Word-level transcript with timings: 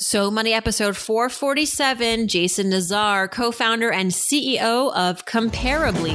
So 0.00 0.30
Money 0.30 0.52
episode 0.52 0.96
447, 0.96 2.28
Jason 2.28 2.70
Nazar, 2.70 3.26
co-founder 3.26 3.90
and 3.90 4.12
CEO 4.12 4.94
of 4.94 5.24
Comparably. 5.24 6.14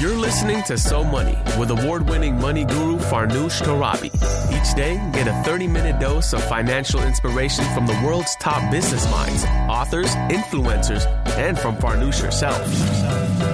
You're 0.00 0.16
listening 0.16 0.62
to 0.62 0.78
So 0.78 1.04
Money 1.04 1.36
with 1.58 1.70
award-winning 1.70 2.40
money 2.40 2.64
guru 2.64 2.96
Farnoosh 2.96 3.60
Torabi. 3.60 4.06
Each 4.50 4.74
day, 4.74 4.94
get 5.12 5.28
a 5.28 5.32
30-minute 5.46 6.00
dose 6.00 6.32
of 6.32 6.42
financial 6.44 7.02
inspiration 7.02 7.66
from 7.74 7.86
the 7.86 8.00
world's 8.02 8.34
top 8.36 8.72
business 8.72 9.04
minds, 9.10 9.44
authors, 9.68 10.08
influencers, 10.32 11.04
and 11.36 11.58
from 11.58 11.76
Farnoosh 11.76 12.22
herself. 12.22 13.53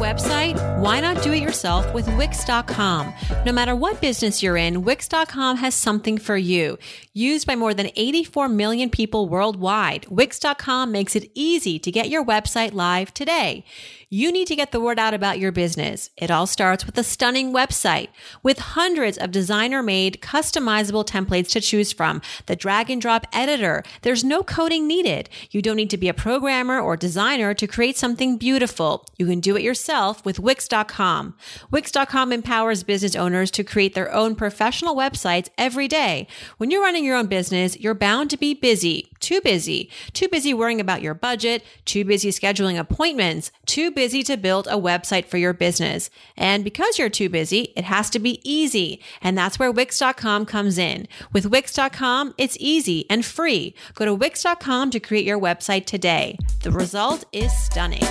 Website? 0.00 0.56
Why 0.80 0.98
not 0.98 1.22
do 1.22 1.30
it 1.30 1.42
yourself 1.42 1.92
with 1.92 2.08
Wix.com? 2.16 3.12
No 3.44 3.52
matter 3.52 3.76
what 3.76 4.00
business 4.00 4.42
you're 4.42 4.56
in, 4.56 4.82
Wix.com 4.82 5.58
has 5.58 5.74
something 5.74 6.16
for 6.16 6.38
you. 6.38 6.78
Used 7.12 7.46
by 7.46 7.54
more 7.54 7.74
than 7.74 7.90
84 7.94 8.48
million 8.48 8.88
people 8.88 9.28
worldwide, 9.28 10.06
Wix.com 10.08 10.90
makes 10.90 11.14
it 11.14 11.30
easy 11.34 11.78
to 11.78 11.90
get 11.90 12.08
your 12.08 12.24
website 12.24 12.72
live 12.72 13.12
today. 13.12 13.62
You 14.08 14.32
need 14.32 14.48
to 14.48 14.56
get 14.56 14.72
the 14.72 14.80
word 14.80 14.98
out 14.98 15.14
about 15.14 15.38
your 15.38 15.52
business. 15.52 16.10
It 16.16 16.30
all 16.30 16.46
starts 16.46 16.86
with 16.86 16.96
a 16.96 17.04
stunning 17.04 17.52
website 17.52 18.08
with 18.42 18.58
hundreds 18.58 19.18
of 19.18 19.30
designer 19.30 19.82
made 19.82 20.22
customizable 20.22 21.06
templates 21.06 21.50
to 21.50 21.60
choose 21.60 21.92
from. 21.92 22.22
The 22.46 22.56
drag 22.56 22.90
and 22.90 23.00
drop 23.02 23.26
editor. 23.34 23.84
There's 24.00 24.24
no 24.24 24.42
coding 24.42 24.88
needed. 24.88 25.28
You 25.50 25.60
don't 25.60 25.76
need 25.76 25.90
to 25.90 25.98
be 25.98 26.08
a 26.08 26.14
programmer 26.14 26.80
or 26.80 26.96
designer 26.96 27.52
to 27.54 27.66
create 27.66 27.98
something 27.98 28.38
beautiful. 28.38 29.04
You 29.18 29.26
can 29.26 29.40
do 29.40 29.56
it 29.56 29.62
yourself 29.62 29.89
with 29.90 30.38
Wix.com. 30.38 31.34
Wix.com 31.70 32.32
empowers 32.32 32.82
business 32.84 33.16
owners 33.16 33.50
to 33.50 33.64
create 33.64 33.94
their 33.94 34.12
own 34.12 34.34
professional 34.34 34.94
websites 34.94 35.48
every 35.58 35.88
day. 35.88 36.28
When 36.58 36.70
you're 36.70 36.82
running 36.82 37.04
your 37.04 37.16
own 37.16 37.26
business, 37.26 37.78
you're 37.78 37.94
bound 37.94 38.30
to 38.30 38.36
be 38.36 38.54
busy, 38.54 39.10
too 39.18 39.40
busy, 39.40 39.90
too 40.12 40.28
busy 40.28 40.54
worrying 40.54 40.80
about 40.80 41.02
your 41.02 41.14
budget, 41.14 41.64
too 41.84 42.04
busy 42.04 42.30
scheduling 42.30 42.78
appointments, 42.78 43.50
too 43.66 43.90
busy 43.90 44.22
to 44.22 44.36
build 44.36 44.66
a 44.68 44.72
website 44.72 45.26
for 45.26 45.38
your 45.38 45.52
business. 45.52 46.08
And 46.36 46.62
because 46.62 46.98
you're 46.98 47.10
too 47.10 47.28
busy, 47.28 47.72
it 47.76 47.84
has 47.84 48.10
to 48.10 48.18
be 48.18 48.40
easy. 48.48 49.02
And 49.20 49.36
that's 49.36 49.58
where 49.58 49.72
Wix.com 49.72 50.46
comes 50.46 50.78
in. 50.78 51.08
With 51.32 51.46
Wix.com, 51.46 52.34
it's 52.38 52.56
easy 52.60 53.06
and 53.10 53.24
free. 53.24 53.74
Go 53.94 54.04
to 54.04 54.14
Wix.com 54.14 54.90
to 54.90 55.00
create 55.00 55.26
your 55.26 55.40
website 55.40 55.86
today. 55.86 56.38
The 56.62 56.70
result 56.70 57.24
is 57.32 57.52
stunning. 57.52 58.04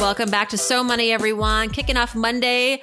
Welcome 0.00 0.30
back 0.30 0.48
to 0.48 0.56
So 0.56 0.82
Money, 0.82 1.12
everyone. 1.12 1.68
Kicking 1.68 1.98
off 1.98 2.14
Monday 2.14 2.80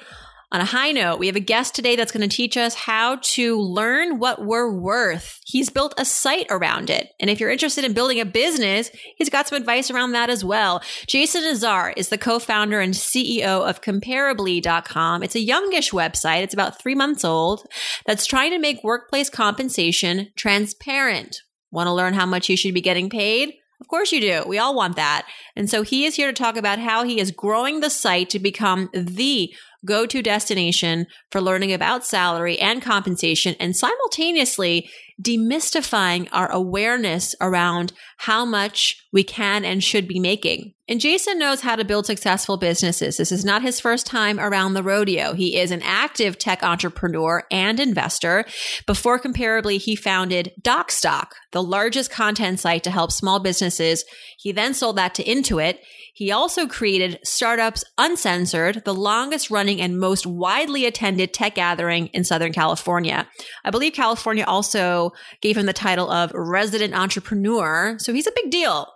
on 0.52 0.60
a 0.60 0.64
high 0.64 0.92
note, 0.92 1.18
we 1.18 1.26
have 1.26 1.34
a 1.34 1.40
guest 1.40 1.74
today 1.74 1.96
that's 1.96 2.12
going 2.12 2.26
to 2.26 2.34
teach 2.34 2.56
us 2.56 2.74
how 2.74 3.16
to 3.16 3.58
learn 3.58 4.20
what 4.20 4.46
we're 4.46 4.72
worth. 4.72 5.40
He's 5.44 5.68
built 5.68 5.94
a 5.98 6.04
site 6.04 6.46
around 6.48 6.90
it. 6.90 7.08
And 7.18 7.28
if 7.28 7.40
you're 7.40 7.50
interested 7.50 7.84
in 7.84 7.92
building 7.92 8.20
a 8.20 8.24
business, 8.24 8.92
he's 9.16 9.30
got 9.30 9.48
some 9.48 9.56
advice 9.56 9.90
around 9.90 10.12
that 10.12 10.30
as 10.30 10.44
well. 10.44 10.80
Jason 11.08 11.42
Nazar 11.42 11.92
is 11.96 12.08
the 12.08 12.18
co-founder 12.18 12.78
and 12.78 12.94
CEO 12.94 13.68
of 13.68 13.82
comparably.com. 13.82 15.24
It's 15.24 15.34
a 15.34 15.40
youngish 15.40 15.90
website. 15.90 16.42
It's 16.42 16.54
about 16.54 16.80
three 16.80 16.94
months 16.94 17.24
old 17.24 17.66
that's 18.06 18.26
trying 18.26 18.52
to 18.52 18.60
make 18.60 18.84
workplace 18.84 19.28
compensation 19.28 20.28
transparent. 20.36 21.40
Want 21.72 21.88
to 21.88 21.92
learn 21.92 22.14
how 22.14 22.26
much 22.26 22.48
you 22.48 22.56
should 22.56 22.74
be 22.74 22.80
getting 22.80 23.10
paid? 23.10 23.54
Of 23.80 23.86
course 23.86 24.10
you 24.10 24.20
do. 24.20 24.42
We 24.46 24.58
all 24.58 24.74
want 24.74 24.96
that. 24.96 25.26
And 25.54 25.70
so 25.70 25.82
he 25.82 26.04
is 26.04 26.16
here 26.16 26.28
to 26.28 26.32
talk 26.32 26.56
about 26.56 26.80
how 26.80 27.04
he 27.04 27.20
is 27.20 27.30
growing 27.30 27.80
the 27.80 27.90
site 27.90 28.28
to 28.30 28.38
become 28.38 28.90
the 28.92 29.54
go 29.84 30.04
to 30.06 30.22
destination 30.22 31.06
for 31.30 31.40
learning 31.40 31.72
about 31.72 32.04
salary 32.04 32.58
and 32.58 32.82
compensation 32.82 33.54
and 33.60 33.76
simultaneously 33.76 34.90
demystifying 35.22 36.28
our 36.32 36.50
awareness 36.50 37.34
around 37.40 37.92
how 38.18 38.44
much 38.44 39.06
we 39.12 39.22
can 39.22 39.64
and 39.64 39.84
should 39.84 40.08
be 40.08 40.18
making. 40.18 40.74
And 40.88 41.00
Jason 41.00 41.38
knows 41.38 41.60
how 41.60 41.76
to 41.76 41.84
build 41.84 42.06
successful 42.06 42.56
businesses. 42.56 43.18
This 43.18 43.30
is 43.30 43.44
not 43.44 43.60
his 43.60 43.78
first 43.78 44.06
time 44.06 44.40
around 44.40 44.72
the 44.72 44.82
rodeo. 44.82 45.34
He 45.34 45.58
is 45.58 45.70
an 45.70 45.82
active 45.82 46.38
tech 46.38 46.62
entrepreneur 46.62 47.44
and 47.50 47.78
investor. 47.78 48.46
Before 48.86 49.20
Comparably, 49.20 49.78
he 49.78 49.94
founded 49.94 50.52
Docstoc, 50.62 51.32
the 51.52 51.62
largest 51.62 52.10
content 52.10 52.60
site 52.60 52.84
to 52.84 52.90
help 52.90 53.12
small 53.12 53.38
businesses. 53.38 54.04
He 54.38 54.50
then 54.50 54.72
sold 54.72 54.96
that 54.96 55.14
to 55.16 55.24
Intuit. 55.24 55.78
He 56.14 56.32
also 56.32 56.66
created 56.66 57.20
Startups 57.22 57.84
Uncensored, 57.98 58.82
the 58.84 58.94
longest 58.94 59.50
running 59.50 59.80
and 59.80 60.00
most 60.00 60.26
widely 60.26 60.86
attended 60.86 61.34
tech 61.34 61.54
gathering 61.54 62.06
in 62.08 62.24
Southern 62.24 62.52
California. 62.52 63.28
I 63.62 63.70
believe 63.70 63.92
California 63.92 64.44
also 64.46 65.12
gave 65.42 65.56
him 65.56 65.66
the 65.66 65.72
title 65.72 66.10
of 66.10 66.32
resident 66.34 66.94
entrepreneur. 66.94 67.96
So 67.98 68.14
he's 68.14 68.26
a 68.26 68.32
big 68.34 68.50
deal. 68.50 68.88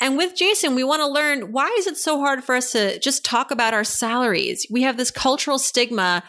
And 0.00 0.16
with 0.16 0.36
Jason, 0.36 0.74
we 0.74 0.84
want 0.84 1.00
to 1.00 1.06
learn 1.06 1.52
why 1.52 1.74
is 1.78 1.86
it 1.86 1.96
so 1.96 2.18
hard 2.18 2.44
for 2.44 2.54
us 2.54 2.72
to 2.72 2.98
just 2.98 3.24
talk 3.24 3.50
about 3.50 3.74
our 3.74 3.84
salaries? 3.84 4.66
We 4.70 4.82
have 4.82 4.96
this 4.96 5.10
cultural 5.10 5.58
stigma 5.58 6.24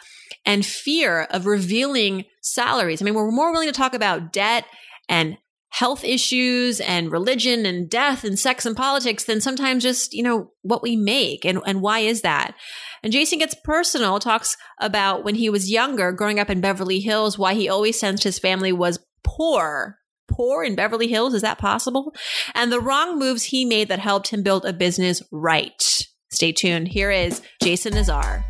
and 0.46 0.66
fear 0.66 1.24
of 1.32 1.46
revealing 1.46 2.26
salaries. 2.42 3.02
I 3.02 3.06
mean, 3.06 3.16
we're 3.16 3.32
more 3.32 3.52
willing 3.52 3.68
to 3.68 3.74
talk 3.74 3.94
about 3.94 4.32
debt 4.32 4.66
and 5.10 5.38
health 5.70 6.06
issues 6.06 6.80
and 6.80 7.12
religion 7.12 7.66
and 7.66 7.90
death 7.90 8.24
and 8.24 8.40
sex 8.40 8.66
and 8.66 8.78
politics 8.78 9.26
than 9.26 9.42
sometimes 9.42 9.84
just, 9.84 10.14
you 10.14 10.24
know, 10.24 10.52
what 10.62 10.82
we 10.82 10.96
make 10.96 11.44
and, 11.44 11.60
and 11.66 11.82
why 11.82 12.00
is 12.00 12.22
that? 12.22 12.56
And 13.04 13.12
Jason 13.12 13.40
gets 13.40 13.56
personal, 13.64 14.20
talks 14.20 14.56
about 14.80 15.26
when 15.26 15.36
he 15.36 15.50
was 15.50 15.70
younger, 15.70 16.14
growing 16.14 16.40
up 16.40 16.50
in 16.50 16.62
Beverly 16.62 17.02
Hills, 17.02 17.38
why 17.38 17.56
he 17.56 17.68
always 17.68 18.00
sensed 18.00 18.24
his 18.24 18.40
family 18.40 18.72
was 18.72 19.00
poor. 19.24 19.98
Poor 20.28 20.64
in 20.64 20.76
Beverly 20.76 21.08
Hills? 21.08 21.34
Is 21.34 21.42
that 21.42 21.58
possible? 21.58 22.14
And 22.54 22.72
the 22.72 22.82
wrong 22.82 23.20
moves 23.20 23.44
he 23.44 23.66
made 23.66 23.88
that 23.90 24.00
helped 24.00 24.30
him 24.30 24.44
build 24.44 24.66
a 24.66 24.74
business 24.74 25.22
right. 25.32 25.82
Stay 26.30 26.52
tuned. 26.52 26.88
Here 26.88 27.12
is 27.12 27.42
Jason 27.62 27.94
Nazar. 27.94 28.44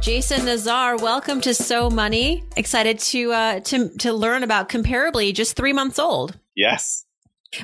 Jason 0.00 0.44
Nazar, 0.44 0.98
welcome 0.98 1.40
to 1.40 1.54
So 1.54 1.88
Money. 1.88 2.44
Excited 2.56 2.98
to 2.98 3.32
uh, 3.32 3.60
to 3.60 3.88
to 4.00 4.12
learn 4.12 4.42
about 4.42 4.68
Comparably, 4.68 5.34
just 5.34 5.56
three 5.56 5.72
months 5.72 5.98
old. 5.98 6.38
Yes, 6.54 7.06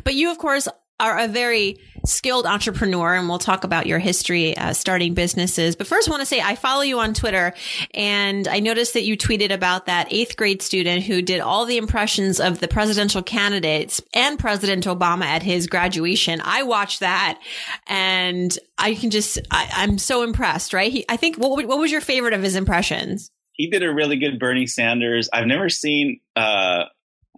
but 0.04 0.14
you, 0.14 0.30
of 0.30 0.38
course, 0.38 0.66
are 0.98 1.18
a 1.18 1.28
very 1.28 1.76
skilled 2.10 2.46
entrepreneur, 2.46 3.14
and 3.14 3.28
we'll 3.28 3.38
talk 3.38 3.64
about 3.64 3.86
your 3.86 3.98
history 3.98 4.56
uh, 4.56 4.72
starting 4.72 5.14
businesses. 5.14 5.76
But 5.76 5.86
first, 5.86 6.08
I 6.08 6.10
want 6.10 6.20
to 6.20 6.26
say 6.26 6.40
I 6.40 6.54
follow 6.54 6.82
you 6.82 6.98
on 6.98 7.14
Twitter, 7.14 7.54
and 7.94 8.46
I 8.48 8.60
noticed 8.60 8.94
that 8.94 9.04
you 9.04 9.16
tweeted 9.16 9.52
about 9.52 9.86
that 9.86 10.12
eighth 10.12 10.36
grade 10.36 10.62
student 10.62 11.04
who 11.04 11.22
did 11.22 11.40
all 11.40 11.64
the 11.64 11.76
impressions 11.76 12.40
of 12.40 12.60
the 12.60 12.68
presidential 12.68 13.22
candidates 13.22 14.00
and 14.14 14.38
President 14.38 14.84
Obama 14.86 15.24
at 15.24 15.42
his 15.42 15.66
graduation. 15.66 16.40
I 16.44 16.64
watched 16.64 17.00
that, 17.00 17.40
and 17.86 18.56
I 18.76 18.94
can 18.94 19.10
just 19.10 19.38
I, 19.50 19.84
am 19.84 19.98
so 19.98 20.22
impressed. 20.22 20.72
Right? 20.72 20.92
He, 20.92 21.04
I 21.08 21.16
think 21.16 21.36
what 21.36 21.66
what 21.66 21.78
was 21.78 21.92
your 21.92 22.00
favorite 22.00 22.34
of 22.34 22.42
his 22.42 22.56
impressions? 22.56 23.30
He 23.52 23.68
did 23.68 23.82
a 23.82 23.92
really 23.92 24.16
good 24.16 24.38
Bernie 24.38 24.66
Sanders. 24.66 25.28
I've 25.32 25.46
never 25.46 25.68
seen. 25.68 26.20
Uh, 26.34 26.84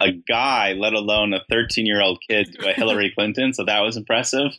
a 0.02 0.12
guy, 0.12 0.72
let 0.72 0.92
alone 0.92 1.32
a 1.32 1.40
13 1.48 1.86
year 1.86 2.02
old 2.02 2.18
kid, 2.28 2.52
to 2.52 2.70
a 2.70 2.72
Hillary 2.76 3.12
Clinton. 3.14 3.54
So 3.54 3.64
that 3.64 3.80
was 3.80 3.96
impressive. 3.96 4.52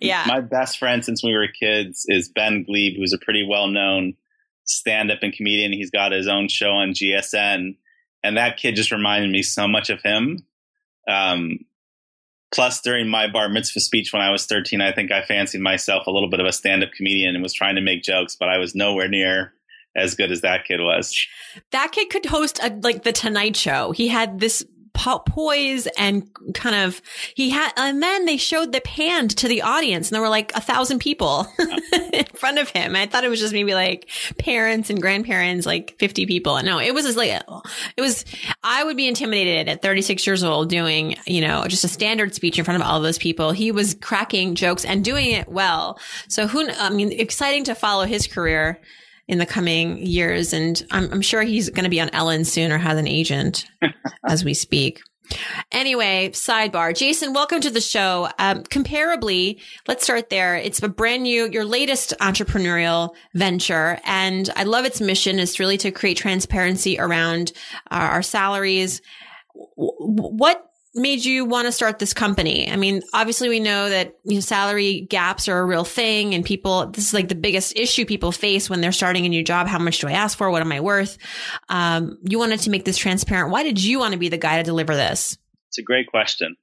Yeah. 0.00 0.24
My 0.26 0.40
best 0.40 0.78
friend 0.78 1.04
since 1.04 1.22
we 1.22 1.34
were 1.34 1.48
kids 1.48 2.04
is 2.08 2.28
Ben 2.28 2.64
Gleib, 2.68 2.96
who's 2.96 3.12
a 3.12 3.18
pretty 3.18 3.46
well 3.48 3.68
known 3.68 4.14
stand 4.64 5.10
up 5.10 5.18
and 5.22 5.32
comedian. 5.32 5.72
He's 5.72 5.90
got 5.90 6.12
his 6.12 6.26
own 6.26 6.48
show 6.48 6.70
on 6.70 6.90
GSN. 6.90 7.76
And 8.22 8.36
that 8.36 8.56
kid 8.56 8.76
just 8.76 8.90
reminded 8.90 9.30
me 9.30 9.42
so 9.42 9.68
much 9.68 9.90
of 9.90 10.00
him. 10.02 10.46
Um, 11.08 11.58
plus, 12.52 12.80
during 12.80 13.08
my 13.08 13.30
bar 13.30 13.48
mitzvah 13.48 13.80
speech 13.80 14.12
when 14.12 14.22
I 14.22 14.30
was 14.30 14.46
13, 14.46 14.80
I 14.80 14.92
think 14.92 15.12
I 15.12 15.22
fancied 15.22 15.60
myself 15.60 16.06
a 16.06 16.10
little 16.10 16.30
bit 16.30 16.40
of 16.40 16.46
a 16.46 16.52
stand 16.52 16.82
up 16.82 16.92
comedian 16.96 17.34
and 17.34 17.42
was 17.42 17.52
trying 17.52 17.74
to 17.74 17.82
make 17.82 18.02
jokes, 18.02 18.36
but 18.36 18.48
I 18.48 18.56
was 18.56 18.74
nowhere 18.74 19.08
near 19.08 19.52
as 19.96 20.14
good 20.14 20.32
as 20.32 20.40
that 20.42 20.64
kid 20.64 20.80
was. 20.80 21.26
That 21.70 21.92
kid 21.92 22.10
could 22.10 22.26
host 22.26 22.58
a, 22.62 22.70
like 22.82 23.02
the 23.02 23.12
Tonight 23.12 23.56
Show. 23.56 23.92
He 23.92 24.08
had 24.08 24.40
this 24.40 24.64
poise 25.26 25.86
and 25.98 26.30
kind 26.54 26.76
of 26.76 27.02
he 27.34 27.50
had 27.50 27.72
and 27.76 28.02
then 28.02 28.24
they 28.26 28.36
showed 28.36 28.72
the 28.72 28.80
hand 28.86 29.36
to 29.36 29.48
the 29.48 29.60
audience 29.60 30.08
and 30.08 30.14
there 30.14 30.22
were 30.22 30.28
like 30.28 30.52
a 30.54 30.60
thousand 30.60 31.00
people 31.00 31.46
in 32.12 32.24
front 32.36 32.58
of 32.58 32.68
him. 32.70 32.94
I 32.94 33.06
thought 33.06 33.24
it 33.24 33.28
was 33.28 33.40
just 33.40 33.52
maybe 33.52 33.74
like 33.74 34.08
parents 34.38 34.90
and 34.90 35.02
grandparents 35.02 35.66
like 35.66 35.96
50 35.98 36.26
people. 36.26 36.56
And 36.56 36.66
no 36.66 36.78
it 36.78 36.94
was 36.94 37.04
just 37.04 37.18
like 37.18 37.30
it 37.30 38.00
was 38.00 38.24
i 38.62 38.84
would 38.84 38.96
be 38.96 39.08
intimidated 39.08 39.68
at 39.68 39.82
36 39.82 40.26
years 40.26 40.44
old 40.44 40.70
doing 40.70 41.16
you 41.26 41.40
know 41.40 41.66
just 41.66 41.84
a 41.84 41.88
standard 41.88 42.34
speech 42.34 42.58
in 42.58 42.64
front 42.64 42.80
of 42.80 42.88
all 42.88 43.00
those 43.00 43.18
people. 43.18 43.50
He 43.50 43.72
was 43.72 43.94
cracking 43.94 44.54
jokes 44.54 44.84
and 44.84 45.04
doing 45.04 45.32
it 45.32 45.48
well. 45.48 45.98
So 46.28 46.46
who 46.46 46.68
i 46.78 46.88
mean 46.90 47.12
exciting 47.12 47.64
to 47.64 47.74
follow 47.74 48.06
his 48.06 48.26
career 48.26 48.80
in 49.28 49.38
the 49.38 49.46
coming 49.46 49.98
years. 49.98 50.52
And 50.52 50.82
I'm, 50.90 51.10
I'm 51.12 51.22
sure 51.22 51.42
he's 51.42 51.70
going 51.70 51.84
to 51.84 51.90
be 51.90 52.00
on 52.00 52.10
Ellen 52.10 52.44
soon 52.44 52.72
or 52.72 52.78
has 52.78 52.98
an 52.98 53.08
agent 53.08 53.66
as 54.26 54.44
we 54.44 54.54
speak. 54.54 55.00
Anyway, 55.72 56.30
sidebar. 56.30 56.94
Jason, 56.94 57.32
welcome 57.32 57.60
to 57.60 57.70
the 57.70 57.80
show. 57.80 58.28
Um, 58.38 58.62
comparably, 58.64 59.60
let's 59.88 60.04
start 60.04 60.28
there. 60.28 60.56
It's 60.56 60.82
a 60.82 60.88
brand 60.88 61.22
new, 61.22 61.48
your 61.50 61.64
latest 61.64 62.12
entrepreneurial 62.20 63.14
venture. 63.34 63.98
And 64.04 64.50
I 64.54 64.64
love 64.64 64.84
its 64.84 65.00
mission 65.00 65.38
is 65.38 65.58
really 65.58 65.78
to 65.78 65.90
create 65.90 66.18
transparency 66.18 66.98
around 66.98 67.52
our, 67.90 68.10
our 68.10 68.22
salaries. 68.22 69.00
What 69.54 70.62
made 70.94 71.24
you 71.24 71.44
want 71.44 71.66
to 71.66 71.72
start 71.72 71.98
this 71.98 72.14
company? 72.14 72.70
I 72.70 72.76
mean, 72.76 73.02
obviously 73.12 73.48
we 73.48 73.60
know 73.60 73.88
that 73.88 74.16
you 74.24 74.34
know, 74.34 74.40
salary 74.40 75.02
gaps 75.02 75.48
are 75.48 75.58
a 75.58 75.64
real 75.64 75.84
thing 75.84 76.34
and 76.34 76.44
people, 76.44 76.86
this 76.86 77.08
is 77.08 77.14
like 77.14 77.28
the 77.28 77.34
biggest 77.34 77.76
issue 77.76 78.04
people 78.04 78.30
face 78.32 78.70
when 78.70 78.80
they're 78.80 78.92
starting 78.92 79.26
a 79.26 79.28
new 79.28 79.42
job. 79.42 79.66
How 79.66 79.78
much 79.78 79.98
do 79.98 80.08
I 80.08 80.12
ask 80.12 80.38
for? 80.38 80.50
What 80.50 80.62
am 80.62 80.72
I 80.72 80.80
worth? 80.80 81.18
Um, 81.68 82.18
you 82.22 82.38
wanted 82.38 82.60
to 82.60 82.70
make 82.70 82.84
this 82.84 82.96
transparent. 82.96 83.50
Why 83.50 83.62
did 83.64 83.82
you 83.82 83.98
want 83.98 84.12
to 84.12 84.18
be 84.18 84.28
the 84.28 84.38
guy 84.38 84.58
to 84.58 84.62
deliver 84.62 84.94
this? 84.94 85.36
It's 85.68 85.78
a 85.78 85.82
great 85.82 86.06
question. 86.06 86.56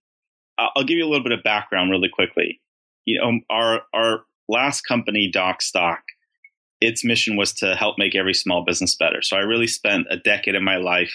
I'll 0.58 0.84
give 0.84 0.98
you 0.98 1.06
a 1.06 1.10
little 1.10 1.24
bit 1.24 1.38
of 1.38 1.44
background 1.44 1.92
really 1.92 2.10
quickly. 2.10 2.62
You 3.06 3.20
know, 3.20 3.40
our, 3.50 3.82
our 3.94 4.26
last 4.48 4.82
company, 4.82 5.32
Docstoc, 5.34 5.98
its 6.80 7.04
mission 7.04 7.36
was 7.36 7.54
to 7.54 7.76
help 7.76 7.98
make 7.98 8.16
every 8.16 8.34
small 8.34 8.64
business 8.64 8.96
better. 8.96 9.22
So 9.22 9.38
I 9.38 9.42
really 9.42 9.68
spent 9.68 10.08
a 10.10 10.18
decade 10.18 10.56
of 10.56 10.64
my 10.64 10.78
life 10.78 11.14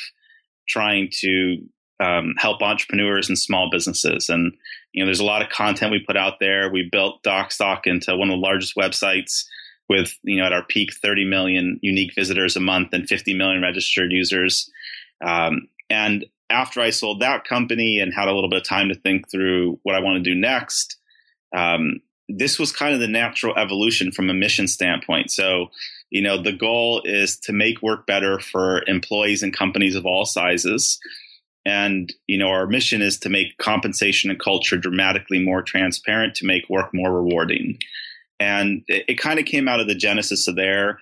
trying 0.69 1.11
to 1.21 1.59
um, 2.01 2.35
help 2.39 2.63
entrepreneurs 2.63 3.29
and 3.29 3.39
small 3.39 3.71
businesses. 3.71 4.29
And 4.29 4.55
you 4.93 5.03
know, 5.03 5.07
there's 5.07 5.21
a 5.21 5.25
lot 5.25 5.43
of 5.43 5.51
content 5.51 5.93
we 5.93 6.05
put 6.07 6.17
out 6.17 6.35
there. 6.41 6.71
We 6.71 6.89
built 6.91 7.23
Docstoc 7.23 7.87
into 7.87 8.17
one 8.17 8.29
of 8.29 8.35
the 8.35 8.41
largest 8.41 8.77
websites 8.77 9.45
with 9.89 10.15
you 10.23 10.39
know 10.39 10.47
at 10.47 10.53
our 10.53 10.65
peak 10.65 10.95
30 10.95 11.25
million 11.25 11.79
unique 11.83 12.15
visitors 12.15 12.57
a 12.57 12.61
month 12.61 12.89
and 12.93 13.09
50 13.09 13.35
million 13.35 13.63
registered 13.63 14.13
users. 14.13 14.71
Um, 15.25 15.69
and 15.89 16.27
after 16.51 16.81
I 16.81 16.91
sold 16.91 17.21
that 17.21 17.45
company 17.45 17.99
and 18.01 18.13
had 18.13 18.29
a 18.29 18.35
little 18.35 18.51
bit 18.51 18.61
of 18.61 18.69
time 18.69 18.89
to 18.89 18.95
think 18.95 19.31
through 19.31 19.79
what 19.83 19.95
I 19.95 20.01
want 20.01 20.23
to 20.23 20.31
do 20.31 20.39
next, 20.39 20.97
um, 21.57 22.01
this 22.29 22.59
was 22.59 22.73
kind 22.73 22.95
of 22.95 23.01
the 23.01 23.09
natural 23.09 23.57
evolution 23.57 24.13
from 24.13 24.31
a 24.31 24.35
mission 24.35 24.69
standpoint. 24.69 25.31
So, 25.31 25.69
you 26.11 26.23
know, 26.23 26.41
the 26.41 26.53
goal 26.53 27.03
is 27.05 27.39
to 27.41 27.53
make 27.53 27.83
work 27.83 28.07
better 28.07 28.39
for 28.39 28.83
employees 28.87 29.43
and 29.43 29.57
companies 29.57 29.95
of 29.95 30.07
all 30.07 30.25
sizes. 30.25 30.99
And, 31.67 32.13
you 32.29 32.39
know, 32.39 32.47
our 32.49 32.69
mission 32.69 33.03
is 33.03 33.19
to 33.19 33.29
make 33.29 33.59
compensation 33.59 34.31
and 34.31 34.39
culture 34.39 34.77
dramatically 34.77 35.45
more 35.45 35.63
transparent 35.63 36.37
to 36.37 36.47
make 36.47 36.71
work 36.71 36.95
more 36.95 37.13
rewarding. 37.13 37.79
And 38.39 38.85
it, 38.87 39.05
it 39.09 39.15
kind 39.19 39.41
of 39.41 39.47
came 39.47 39.67
out 39.67 39.81
of 39.81 39.89
the 39.89 39.97
genesis 39.97 40.47
of 40.47 40.55
there. 40.55 41.01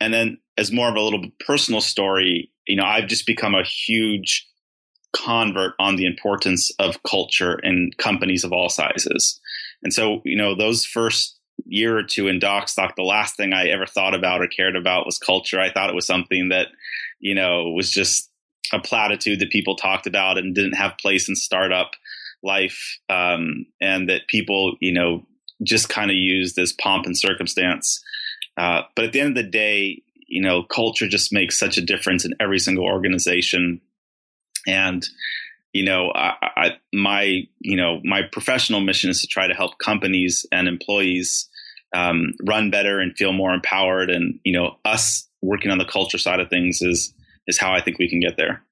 And 0.00 0.14
then 0.14 0.38
as 0.56 0.70
more 0.70 0.88
of 0.88 0.94
a 0.94 1.00
little 1.00 1.24
personal 1.44 1.80
story, 1.80 2.52
you 2.68 2.76
know, 2.76 2.84
I've 2.84 3.08
just 3.08 3.26
become 3.26 3.56
a 3.56 3.64
huge 3.64 4.46
convert 5.12 5.74
on 5.80 5.96
the 5.96 6.06
importance 6.06 6.70
of 6.78 7.02
culture 7.02 7.58
in 7.58 7.90
companies 7.98 8.44
of 8.44 8.52
all 8.52 8.68
sizes. 8.68 9.40
And 9.82 9.92
so, 9.92 10.22
you 10.24 10.36
know, 10.36 10.54
those 10.54 10.84
first 10.84 11.36
year 11.66 11.98
or 11.98 12.04
two 12.04 12.28
in 12.28 12.38
Docstoc, 12.38 12.94
the 12.94 13.02
last 13.02 13.36
thing 13.36 13.52
I 13.52 13.66
ever 13.70 13.86
thought 13.86 14.14
about 14.14 14.42
or 14.42 14.46
cared 14.46 14.76
about 14.76 15.06
was 15.06 15.18
culture. 15.18 15.58
I 15.58 15.72
thought 15.72 15.90
it 15.90 15.96
was 15.96 16.06
something 16.06 16.50
that, 16.50 16.68
you 17.18 17.34
know, 17.34 17.70
was 17.70 17.90
just 17.90 18.27
a 18.72 18.78
platitude 18.78 19.40
that 19.40 19.50
people 19.50 19.76
talked 19.76 20.06
about 20.06 20.38
and 20.38 20.54
didn't 20.54 20.76
have 20.76 20.98
place 20.98 21.28
in 21.28 21.36
startup 21.36 21.92
life, 22.42 22.98
um, 23.08 23.66
and 23.80 24.08
that 24.08 24.28
people, 24.28 24.76
you 24.80 24.92
know, 24.92 25.24
just 25.62 25.88
kind 25.88 26.10
of 26.10 26.16
used 26.16 26.58
as 26.58 26.72
pomp 26.72 27.06
and 27.06 27.18
circumstance. 27.18 28.02
Uh, 28.56 28.82
but 28.94 29.04
at 29.04 29.12
the 29.12 29.20
end 29.20 29.36
of 29.36 29.44
the 29.44 29.50
day, 29.50 30.02
you 30.26 30.42
know, 30.42 30.62
culture 30.62 31.08
just 31.08 31.32
makes 31.32 31.58
such 31.58 31.78
a 31.78 31.84
difference 31.84 32.24
in 32.24 32.34
every 32.38 32.58
single 32.58 32.84
organization. 32.84 33.80
And, 34.66 35.04
you 35.72 35.84
know, 35.84 36.12
I, 36.14 36.34
I, 36.42 36.70
my, 36.92 37.42
you 37.60 37.76
know, 37.76 38.00
my 38.04 38.22
professional 38.30 38.80
mission 38.80 39.10
is 39.10 39.22
to 39.22 39.26
try 39.26 39.46
to 39.46 39.54
help 39.54 39.78
companies 39.78 40.44
and 40.52 40.68
employees 40.68 41.48
um, 41.94 42.34
run 42.46 42.70
better 42.70 43.00
and 43.00 43.16
feel 43.16 43.32
more 43.32 43.54
empowered. 43.54 44.10
And, 44.10 44.38
you 44.44 44.52
know, 44.52 44.76
us 44.84 45.26
working 45.40 45.70
on 45.70 45.78
the 45.78 45.84
culture 45.84 46.18
side 46.18 46.40
of 46.40 46.50
things 46.50 46.82
is 46.82 47.14
is 47.48 47.58
how 47.58 47.72
I 47.72 47.80
think 47.80 47.98
we 47.98 48.08
can 48.08 48.20
get 48.20 48.36
there. 48.36 48.62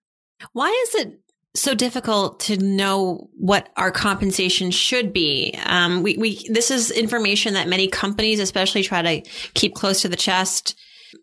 Why 0.52 0.69
is 0.87 0.94
it 1.06 1.19
so 1.55 1.75
difficult 1.75 2.40
to 2.40 2.58
know 2.58 3.31
what 3.37 3.70
our 3.76 3.90
compensation 3.90 4.70
should 4.70 5.12
be? 5.12 5.58
Um, 5.64 6.02
we, 6.02 6.17
we, 6.17 6.46
this 6.49 6.70
is 6.70 6.90
information 6.90 7.55
that 7.55 7.67
many 7.67 7.88
companies, 7.88 8.38
especially 8.38 8.82
try 8.82 9.02
to 9.02 9.31
keep 9.55 9.75
close 9.75 10.02
to 10.02 10.08
the 10.08 10.17
chest. 10.17 10.76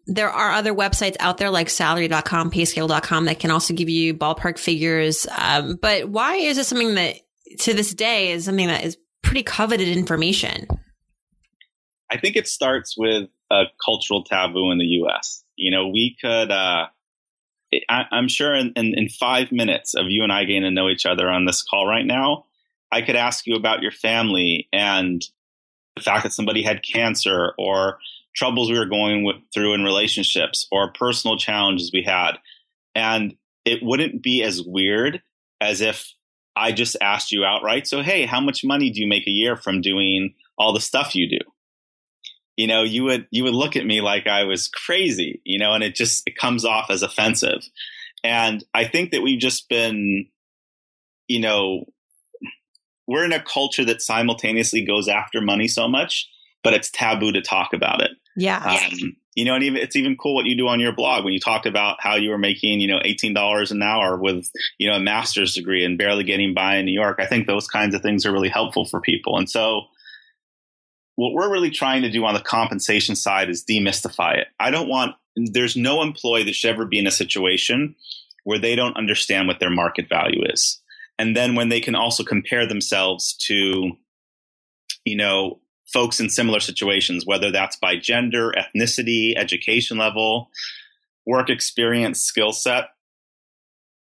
There 0.07 0.29
are 0.29 0.51
other 0.51 0.73
websites 0.73 1.15
out 1.19 1.37
there 1.37 1.51
like 1.51 1.69
salary.com, 1.69 2.51
payscale.com 2.51 3.25
that 3.25 3.39
can 3.39 3.51
also 3.51 3.73
give 3.73 3.89
you 3.89 4.13
ballpark 4.13 4.57
figures. 4.57 5.27
Um, 5.37 5.77
but 5.81 6.09
why 6.09 6.35
is 6.35 6.57
it 6.57 6.65
something 6.65 6.95
that 6.95 7.17
to 7.59 7.73
this 7.73 7.93
day 7.93 8.31
is 8.31 8.45
something 8.45 8.67
that 8.67 8.83
is 8.83 8.97
pretty 9.21 9.43
coveted 9.43 9.87
information? 9.87 10.67
I 12.09 12.17
think 12.17 12.35
it 12.35 12.47
starts 12.47 12.97
with 12.97 13.29
a 13.51 13.63
cultural 13.83 14.23
taboo 14.23 14.71
in 14.71 14.79
the 14.79 14.85
US. 15.03 15.43
You 15.55 15.71
know, 15.71 15.87
we 15.89 16.17
could, 16.19 16.51
uh, 16.51 16.87
I, 17.89 18.05
am 18.11 18.27
sure 18.27 18.55
in, 18.55 18.73
in, 18.75 18.93
in, 18.97 19.09
five 19.09 19.51
minutes 19.51 19.93
of 19.93 20.05
you 20.09 20.23
and 20.23 20.31
I 20.31 20.43
getting 20.43 20.63
to 20.63 20.71
know 20.71 20.89
each 20.89 21.05
other 21.05 21.29
on 21.29 21.45
this 21.45 21.61
call 21.61 21.87
right 21.87 22.05
now, 22.05 22.45
I 22.91 23.01
could 23.01 23.15
ask 23.15 23.45
you 23.47 23.55
about 23.55 23.81
your 23.81 23.91
family 23.91 24.67
and 24.71 25.23
the 25.95 26.01
fact 26.01 26.23
that 26.23 26.33
somebody 26.33 26.63
had 26.63 26.83
cancer 26.83 27.53
or 27.57 27.99
troubles 28.35 28.69
we 28.69 28.77
were 28.77 28.85
going 28.85 29.23
with, 29.23 29.37
through 29.53 29.73
in 29.73 29.83
relationships 29.83 30.67
or 30.71 30.91
personal 30.93 31.37
challenges 31.37 31.91
we 31.93 32.03
had. 32.03 32.33
And 32.95 33.35
it 33.65 33.79
wouldn't 33.81 34.21
be 34.21 34.43
as 34.43 34.61
weird 34.61 35.21
as 35.61 35.81
if 35.81 36.13
I 36.55 36.71
just 36.71 36.97
asked 37.01 37.31
you 37.31 37.45
outright. 37.45 37.87
So, 37.87 38.01
hey, 38.01 38.25
how 38.25 38.39
much 38.39 38.63
money 38.63 38.89
do 38.89 39.01
you 39.01 39.07
make 39.07 39.27
a 39.27 39.31
year 39.31 39.55
from 39.55 39.81
doing 39.81 40.33
all 40.57 40.73
the 40.73 40.81
stuff 40.81 41.15
you 41.15 41.29
do? 41.29 41.39
You 42.55 42.67
know, 42.67 42.83
you 42.83 43.03
would 43.03 43.27
you 43.31 43.43
would 43.43 43.53
look 43.53 43.75
at 43.75 43.85
me 43.85 44.01
like 44.01 44.27
I 44.27 44.43
was 44.43 44.67
crazy, 44.67 45.41
you 45.43 45.57
know, 45.57 45.73
and 45.73 45.83
it 45.83 45.95
just 45.95 46.23
it 46.25 46.37
comes 46.37 46.65
off 46.65 46.89
as 46.89 47.03
offensive. 47.03 47.63
And 48.23 48.63
I 48.73 48.85
think 48.85 49.11
that 49.11 49.21
we've 49.21 49.39
just 49.39 49.67
been, 49.69 50.27
you 51.27 51.39
know, 51.39 51.85
we're 53.07 53.25
in 53.25 53.33
a 53.33 53.43
culture 53.43 53.83
that 53.85 54.01
simultaneously 54.01 54.85
goes 54.85 55.07
after 55.07 55.41
money 55.41 55.67
so 55.67 55.87
much, 55.87 56.29
but 56.63 56.73
it's 56.73 56.89
taboo 56.89 57.33
to 57.33 57.41
talk 57.41 57.73
about 57.73 58.01
it. 58.01 58.11
Yeah. 58.35 58.63
Um, 58.63 59.17
you 59.35 59.45
know, 59.45 59.55
and 59.55 59.63
even 59.63 59.81
it's 59.81 59.95
even 59.95 60.15
cool 60.15 60.35
what 60.35 60.45
you 60.45 60.55
do 60.55 60.67
on 60.67 60.79
your 60.79 60.93
blog 60.93 61.23
when 61.23 61.33
you 61.33 61.39
talk 61.39 61.65
about 61.65 61.97
how 61.99 62.15
you 62.15 62.29
were 62.29 62.37
making, 62.37 62.79
you 62.79 62.87
know, 62.87 62.99
eighteen 63.03 63.33
dollars 63.33 63.71
an 63.71 63.81
hour 63.81 64.15
with, 64.15 64.47
you 64.77 64.89
know, 64.89 64.95
a 64.95 64.99
master's 64.99 65.55
degree 65.55 65.83
and 65.83 65.97
barely 65.97 66.23
getting 66.23 66.53
by 66.53 66.77
in 66.77 66.85
New 66.85 66.93
York. 66.93 67.17
I 67.19 67.25
think 67.25 67.47
those 67.47 67.67
kinds 67.67 67.95
of 67.95 68.01
things 68.01 68.25
are 68.25 68.31
really 68.31 68.49
helpful 68.49 68.85
for 68.85 69.01
people. 69.01 69.37
And 69.37 69.49
so 69.49 69.81
what 71.15 71.33
we're 71.33 71.51
really 71.51 71.69
trying 71.69 72.01
to 72.01 72.11
do 72.11 72.25
on 72.25 72.33
the 72.33 72.39
compensation 72.39 73.15
side 73.15 73.49
is 73.49 73.63
demystify 73.63 74.37
it. 74.37 74.47
I 74.59 74.71
don't 74.71 74.89
want, 74.89 75.15
there's 75.35 75.75
no 75.75 76.01
employee 76.01 76.43
that 76.43 76.55
should 76.55 76.71
ever 76.71 76.85
be 76.85 76.99
in 76.99 77.07
a 77.07 77.11
situation 77.11 77.95
where 78.43 78.59
they 78.59 78.75
don't 78.75 78.97
understand 78.97 79.47
what 79.47 79.59
their 79.59 79.69
market 79.69 80.09
value 80.09 80.41
is. 80.45 80.81
And 81.19 81.35
then 81.35 81.55
when 81.55 81.69
they 81.69 81.79
can 81.79 81.95
also 81.95 82.23
compare 82.23 82.67
themselves 82.67 83.33
to, 83.43 83.91
you 85.05 85.15
know, 85.15 85.59
folks 85.91 86.19
in 86.19 86.29
similar 86.29 86.59
situations, 86.59 87.25
whether 87.25 87.51
that's 87.51 87.75
by 87.75 87.95
gender, 87.95 88.51
ethnicity, 88.57 89.33
education 89.37 89.97
level, 89.97 90.49
work 91.25 91.49
experience, 91.49 92.19
skill 92.21 92.51
set. 92.51 92.85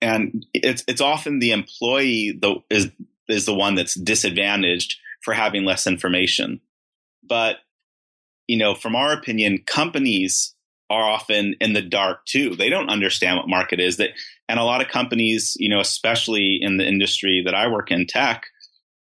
And 0.02 0.46
it's, 0.54 0.84
it's 0.88 1.02
often 1.02 1.40
the 1.40 1.52
employee 1.52 2.40
is, 2.70 2.90
is 3.28 3.46
the 3.46 3.54
one 3.54 3.76
that's 3.76 3.96
disadvantaged 3.96 4.98
for 5.22 5.34
having 5.34 5.66
less 5.66 5.86
information. 5.86 6.62
But, 7.28 7.58
you 8.48 8.58
know, 8.58 8.76
from 8.76 8.96
our 8.96 9.14
opinion, 9.14 9.64
companies 9.66 10.54
are 10.90 11.04
often 11.04 11.56
in 11.60 11.74
the 11.74 11.82
dark 11.82 12.26
too. 12.26 12.56
They 12.56 12.70
don't 12.70 12.90
understand 12.90 13.38
what 13.38 13.50
market 13.50 13.80
is 13.80 13.98
that, 13.98 14.12
and 14.48 14.60
a 14.60 14.64
lot 14.64 14.82
of 14.82 14.88
companies, 14.88 15.58
you 15.60 15.70
know, 15.70 15.80
especially 15.80 16.60
in 16.62 16.78
the 16.78 16.88
industry 16.88 17.42
that 17.46 17.56
I 17.56 17.68
work 17.68 17.92
in 17.92 18.06
tech, 18.06 18.46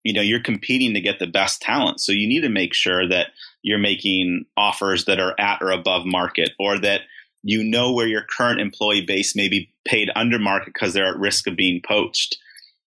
you 0.03 0.13
know, 0.13 0.21
you're 0.21 0.39
competing 0.39 0.93
to 0.93 1.01
get 1.01 1.19
the 1.19 1.27
best 1.27 1.61
talent. 1.61 1.99
So 1.99 2.11
you 2.11 2.27
need 2.27 2.41
to 2.41 2.49
make 2.49 2.73
sure 2.73 3.07
that 3.09 3.27
you're 3.61 3.79
making 3.79 4.45
offers 4.55 5.05
that 5.05 5.19
are 5.19 5.35
at 5.39 5.61
or 5.61 5.71
above 5.71 6.05
market 6.05 6.51
or 6.59 6.79
that 6.79 7.01
you 7.43 7.63
know 7.63 7.93
where 7.93 8.07
your 8.07 8.23
current 8.23 8.59
employee 8.59 9.05
base 9.05 9.35
may 9.35 9.47
be 9.47 9.71
paid 9.85 10.09
under 10.15 10.39
market 10.39 10.73
because 10.73 10.93
they're 10.93 11.07
at 11.07 11.19
risk 11.19 11.47
of 11.47 11.55
being 11.55 11.81
poached. 11.87 12.37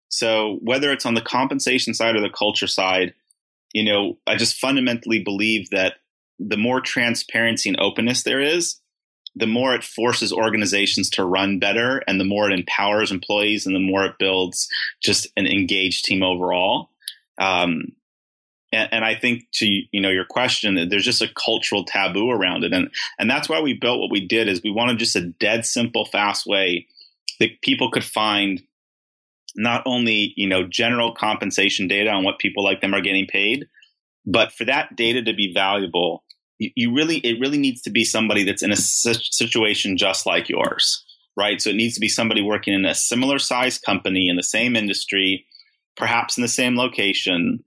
So 0.09 0.57
whether 0.61 0.91
it's 0.91 1.05
on 1.05 1.13
the 1.13 1.21
compensation 1.21 1.93
side 1.93 2.15
or 2.15 2.21
the 2.21 2.29
culture 2.29 2.67
side, 2.67 3.13
you 3.73 3.83
know, 3.83 4.17
I 4.25 4.35
just 4.35 4.57
fundamentally 4.57 5.23
believe 5.23 5.69
that 5.71 5.95
the 6.39 6.57
more 6.57 6.81
transparency 6.81 7.69
and 7.69 7.79
openness 7.79 8.23
there 8.23 8.41
is, 8.41 8.79
the 9.35 9.47
more 9.47 9.73
it 9.75 9.83
forces 9.83 10.33
organizations 10.33 11.09
to 11.11 11.25
run 11.25 11.59
better 11.59 12.01
and 12.07 12.19
the 12.19 12.25
more 12.25 12.49
it 12.49 12.57
empowers 12.57 13.11
employees 13.11 13.65
and 13.65 13.75
the 13.75 13.79
more 13.79 14.05
it 14.05 14.17
builds 14.17 14.67
just 15.03 15.27
an 15.37 15.45
engaged 15.45 16.05
team 16.05 16.23
overall. 16.23 16.89
Um, 17.37 17.93
and, 18.71 18.89
and, 18.91 19.05
I 19.05 19.15
think 19.15 19.45
to 19.53 19.65
you 19.65 20.01
know 20.01 20.09
your 20.09 20.25
question, 20.25 20.89
there's 20.89 21.05
just 21.05 21.21
a 21.21 21.33
cultural 21.33 21.85
taboo 21.85 22.29
around 22.29 22.63
it, 22.63 22.73
and 22.73 22.91
and 23.17 23.29
that's 23.29 23.49
why 23.49 23.61
we 23.61 23.73
built 23.73 23.99
what 23.99 24.11
we 24.11 24.27
did. 24.27 24.47
Is 24.47 24.61
we 24.61 24.69
wanted 24.69 24.99
just 24.99 25.15
a 25.15 25.25
dead 25.25 25.65
simple, 25.65 26.05
fast 26.05 26.45
way 26.45 26.85
that 27.39 27.61
people 27.63 27.89
could 27.89 28.03
find 28.03 28.61
not 29.59 29.83
only 29.85 30.33
you 30.35 30.47
know 30.47 30.67
general 30.67 31.13
compensation 31.13 31.87
data 31.87 32.09
on 32.09 32.23
what 32.23 32.39
people 32.39 32.63
like 32.63 32.81
them 32.81 32.93
are 32.93 33.01
getting 33.01 33.27
paid, 33.27 33.67
but 34.25 34.51
for 34.51 34.65
that 34.65 34.95
data 34.95 35.23
to 35.23 35.33
be 35.33 35.53
valuable, 35.53 36.23
you, 36.57 36.71
you 36.75 36.95
really 36.95 37.17
it 37.17 37.39
really 37.39 37.57
needs 37.57 37.81
to 37.83 37.89
be 37.89 38.03
somebody 38.03 38.43
that's 38.43 38.63
in 38.63 38.71
a 38.71 38.75
situation 38.75 39.97
just 39.97 40.25
like 40.25 40.49
yours, 40.49 41.03
right? 41.35 41.61
So 41.61 41.69
it 41.69 41.75
needs 41.75 41.95
to 41.95 42.01
be 42.01 42.09
somebody 42.09 42.41
working 42.41 42.73
in 42.73 42.85
a 42.85 42.95
similar 42.95 43.39
size 43.39 43.77
company 43.77 44.29
in 44.29 44.35
the 44.35 44.43
same 44.43 44.75
industry, 44.75 45.45
perhaps 45.95 46.37
in 46.37 46.41
the 46.41 46.47
same 46.47 46.77
location 46.77 47.63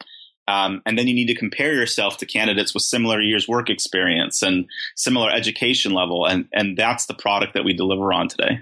um, 0.48 0.82
and 0.84 0.98
then 0.98 1.06
you 1.06 1.14
need 1.14 1.28
to 1.28 1.34
compare 1.34 1.72
yourself 1.72 2.16
to 2.18 2.26
candidates 2.26 2.74
with 2.74 2.82
similar 2.82 3.20
years 3.20 3.46
work 3.46 3.70
experience 3.70 4.42
and 4.42 4.66
similar 4.96 5.30
education 5.30 5.92
level. 5.92 6.26
And, 6.26 6.48
and 6.52 6.76
that's 6.76 7.06
the 7.06 7.14
product 7.14 7.54
that 7.54 7.64
we 7.64 7.72
deliver 7.72 8.12
on 8.12 8.28
today. 8.28 8.60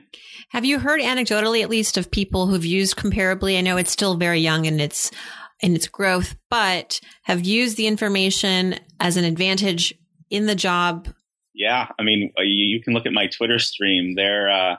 Have 0.50 0.64
you 0.64 0.80
heard 0.80 1.00
anecdotally, 1.00 1.62
at 1.62 1.70
least, 1.70 1.96
of 1.96 2.10
people 2.10 2.48
who've 2.48 2.64
used 2.64 2.96
comparably? 2.96 3.56
I 3.56 3.60
know 3.60 3.76
it's 3.76 3.92
still 3.92 4.16
very 4.16 4.40
young 4.40 4.64
in 4.64 4.80
its 4.80 5.12
in 5.60 5.76
its 5.76 5.86
growth, 5.86 6.34
but 6.48 7.00
have 7.22 7.46
used 7.46 7.76
the 7.76 7.86
information 7.86 8.76
as 8.98 9.16
an 9.16 9.24
advantage 9.24 9.94
in 10.28 10.46
the 10.46 10.54
job. 10.56 11.08
Yeah, 11.54 11.88
I 11.98 12.02
mean, 12.02 12.32
uh, 12.36 12.42
you, 12.42 12.64
you 12.64 12.82
can 12.82 12.94
look 12.94 13.06
at 13.06 13.12
my 13.12 13.28
Twitter 13.28 13.58
stream. 13.58 14.14
There, 14.16 14.50
uh, 14.50 14.76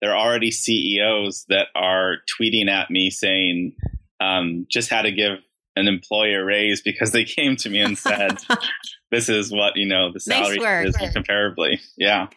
there 0.00 0.12
are 0.12 0.26
already 0.26 0.50
CEOs 0.50 1.44
that 1.50 1.66
are 1.74 2.16
tweeting 2.40 2.68
at 2.68 2.90
me 2.90 3.10
saying, 3.10 3.74
um, 4.20 4.66
"Just 4.68 4.90
had 4.90 5.02
to 5.02 5.12
give 5.12 5.38
an 5.76 5.86
employee 5.86 6.34
a 6.34 6.44
raise 6.44 6.82
because 6.82 7.12
they 7.12 7.24
came 7.24 7.56
to 7.56 7.70
me 7.70 7.80
and 7.80 7.96
said, 7.96 8.38
"This 9.12 9.28
is 9.28 9.52
what 9.52 9.76
you 9.76 9.86
know 9.86 10.10
the 10.10 10.18
salary 10.18 10.56
nice 10.56 10.88
is 10.88 10.96
comparably." 11.14 11.80
Yeah. 11.96 12.28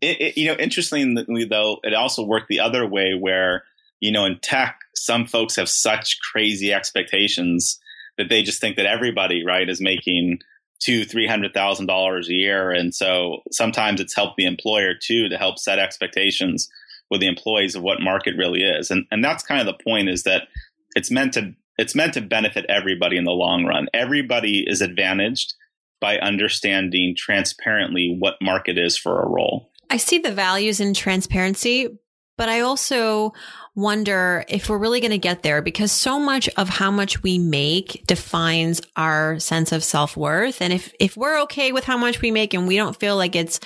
It, 0.00 0.20
it, 0.20 0.36
you 0.36 0.48
know, 0.48 0.56
interestingly 0.56 1.44
though, 1.44 1.78
it 1.82 1.94
also 1.94 2.24
worked 2.24 2.48
the 2.48 2.60
other 2.60 2.86
way 2.86 3.14
where 3.18 3.62
you 4.00 4.10
know 4.10 4.26
in 4.26 4.38
tech, 4.40 4.80
some 4.94 5.26
folks 5.26 5.56
have 5.56 5.68
such 5.68 6.18
crazy 6.20 6.74
expectations 6.74 7.78
that 8.18 8.28
they 8.28 8.42
just 8.42 8.60
think 8.60 8.76
that 8.76 8.86
everybody 8.86 9.44
right 9.46 9.68
is 9.68 9.80
making 9.80 10.40
two 10.80 11.04
three 11.04 11.28
hundred 11.28 11.54
thousand 11.54 11.86
dollars 11.86 12.28
a 12.28 12.34
year, 12.34 12.72
and 12.72 12.92
so 12.92 13.38
sometimes 13.52 14.00
it's 14.00 14.14
helped 14.14 14.36
the 14.36 14.46
employer 14.46 14.92
too 15.00 15.28
to 15.28 15.38
help 15.38 15.58
set 15.60 15.78
expectations 15.78 16.68
with 17.10 17.20
the 17.20 17.28
employees 17.28 17.76
of 17.76 17.82
what 17.82 18.00
market 18.00 18.34
really 18.36 18.64
is, 18.64 18.90
and 18.90 19.06
and 19.12 19.24
that's 19.24 19.44
kind 19.44 19.60
of 19.60 19.66
the 19.66 19.84
point 19.84 20.08
is 20.08 20.24
that 20.24 20.48
it's 20.96 21.12
meant 21.12 21.32
to 21.34 21.54
it's 21.78 21.94
meant 21.94 22.14
to 22.14 22.20
benefit 22.20 22.66
everybody 22.68 23.16
in 23.16 23.24
the 23.24 23.32
long 23.32 23.64
run. 23.64 23.88
Everybody 23.92 24.64
is 24.66 24.80
advantaged 24.80 25.54
by 26.00 26.18
understanding 26.18 27.14
transparently 27.16 28.14
what 28.18 28.34
market 28.40 28.78
is 28.78 28.96
for 28.96 29.22
a 29.22 29.28
role. 29.28 29.70
I 29.90 29.96
see 29.96 30.18
the 30.18 30.32
values 30.32 30.80
in 30.80 30.94
transparency, 30.94 31.88
but 32.36 32.48
I 32.48 32.60
also 32.60 33.32
wonder 33.76 34.44
if 34.48 34.68
we're 34.68 34.78
really 34.78 35.00
going 35.00 35.10
to 35.10 35.18
get 35.18 35.42
there 35.42 35.60
because 35.60 35.90
so 35.90 36.20
much 36.20 36.48
of 36.56 36.68
how 36.68 36.92
much 36.92 37.22
we 37.24 37.38
make 37.38 38.04
defines 38.06 38.80
our 38.94 39.38
sense 39.40 39.72
of 39.72 39.82
self-worth. 39.82 40.62
And 40.62 40.72
if, 40.72 40.92
if 41.00 41.16
we're 41.16 41.42
okay 41.42 41.72
with 41.72 41.84
how 41.84 41.96
much 41.96 42.20
we 42.20 42.30
make 42.30 42.54
and 42.54 42.68
we 42.68 42.76
don't 42.76 42.98
feel 42.98 43.16
like 43.16 43.34
it's 43.34 43.58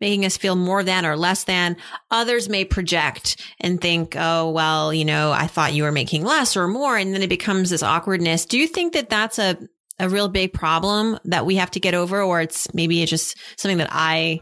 making 0.00 0.24
us 0.24 0.36
feel 0.36 0.56
more 0.56 0.82
than 0.82 1.06
or 1.06 1.16
less 1.16 1.44
than, 1.44 1.76
others 2.10 2.48
may 2.48 2.64
project 2.64 3.40
and 3.60 3.80
think, 3.80 4.16
oh, 4.18 4.50
well, 4.50 4.92
you 4.92 5.04
know, 5.04 5.30
I 5.30 5.46
thought 5.46 5.74
you 5.74 5.84
were 5.84 5.92
making 5.92 6.24
less 6.24 6.56
or 6.56 6.66
more. 6.66 6.96
And 6.96 7.14
then 7.14 7.22
it 7.22 7.28
becomes 7.28 7.70
this 7.70 7.84
awkwardness. 7.84 8.46
Do 8.46 8.58
you 8.58 8.66
think 8.66 8.94
that 8.94 9.10
that's 9.10 9.38
a, 9.38 9.56
a 10.00 10.08
real 10.08 10.28
big 10.28 10.52
problem 10.52 11.20
that 11.26 11.46
we 11.46 11.56
have 11.56 11.70
to 11.72 11.80
get 11.80 11.94
over, 11.94 12.20
or 12.20 12.40
it's 12.40 12.72
maybe 12.74 13.00
it's 13.02 13.10
just 13.10 13.36
something 13.56 13.78
that 13.78 13.90
I 13.92 14.40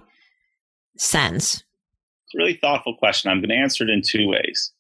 sense? 0.97 1.57
It's 2.25 2.35
a 2.35 2.39
really 2.39 2.55
thoughtful 2.55 2.97
question. 2.97 3.31
I'm 3.31 3.41
going 3.41 3.51
to 3.51 3.57
answer 3.57 3.85
it 3.85 3.91
in 3.91 4.01
two 4.03 4.27
ways 4.27 4.73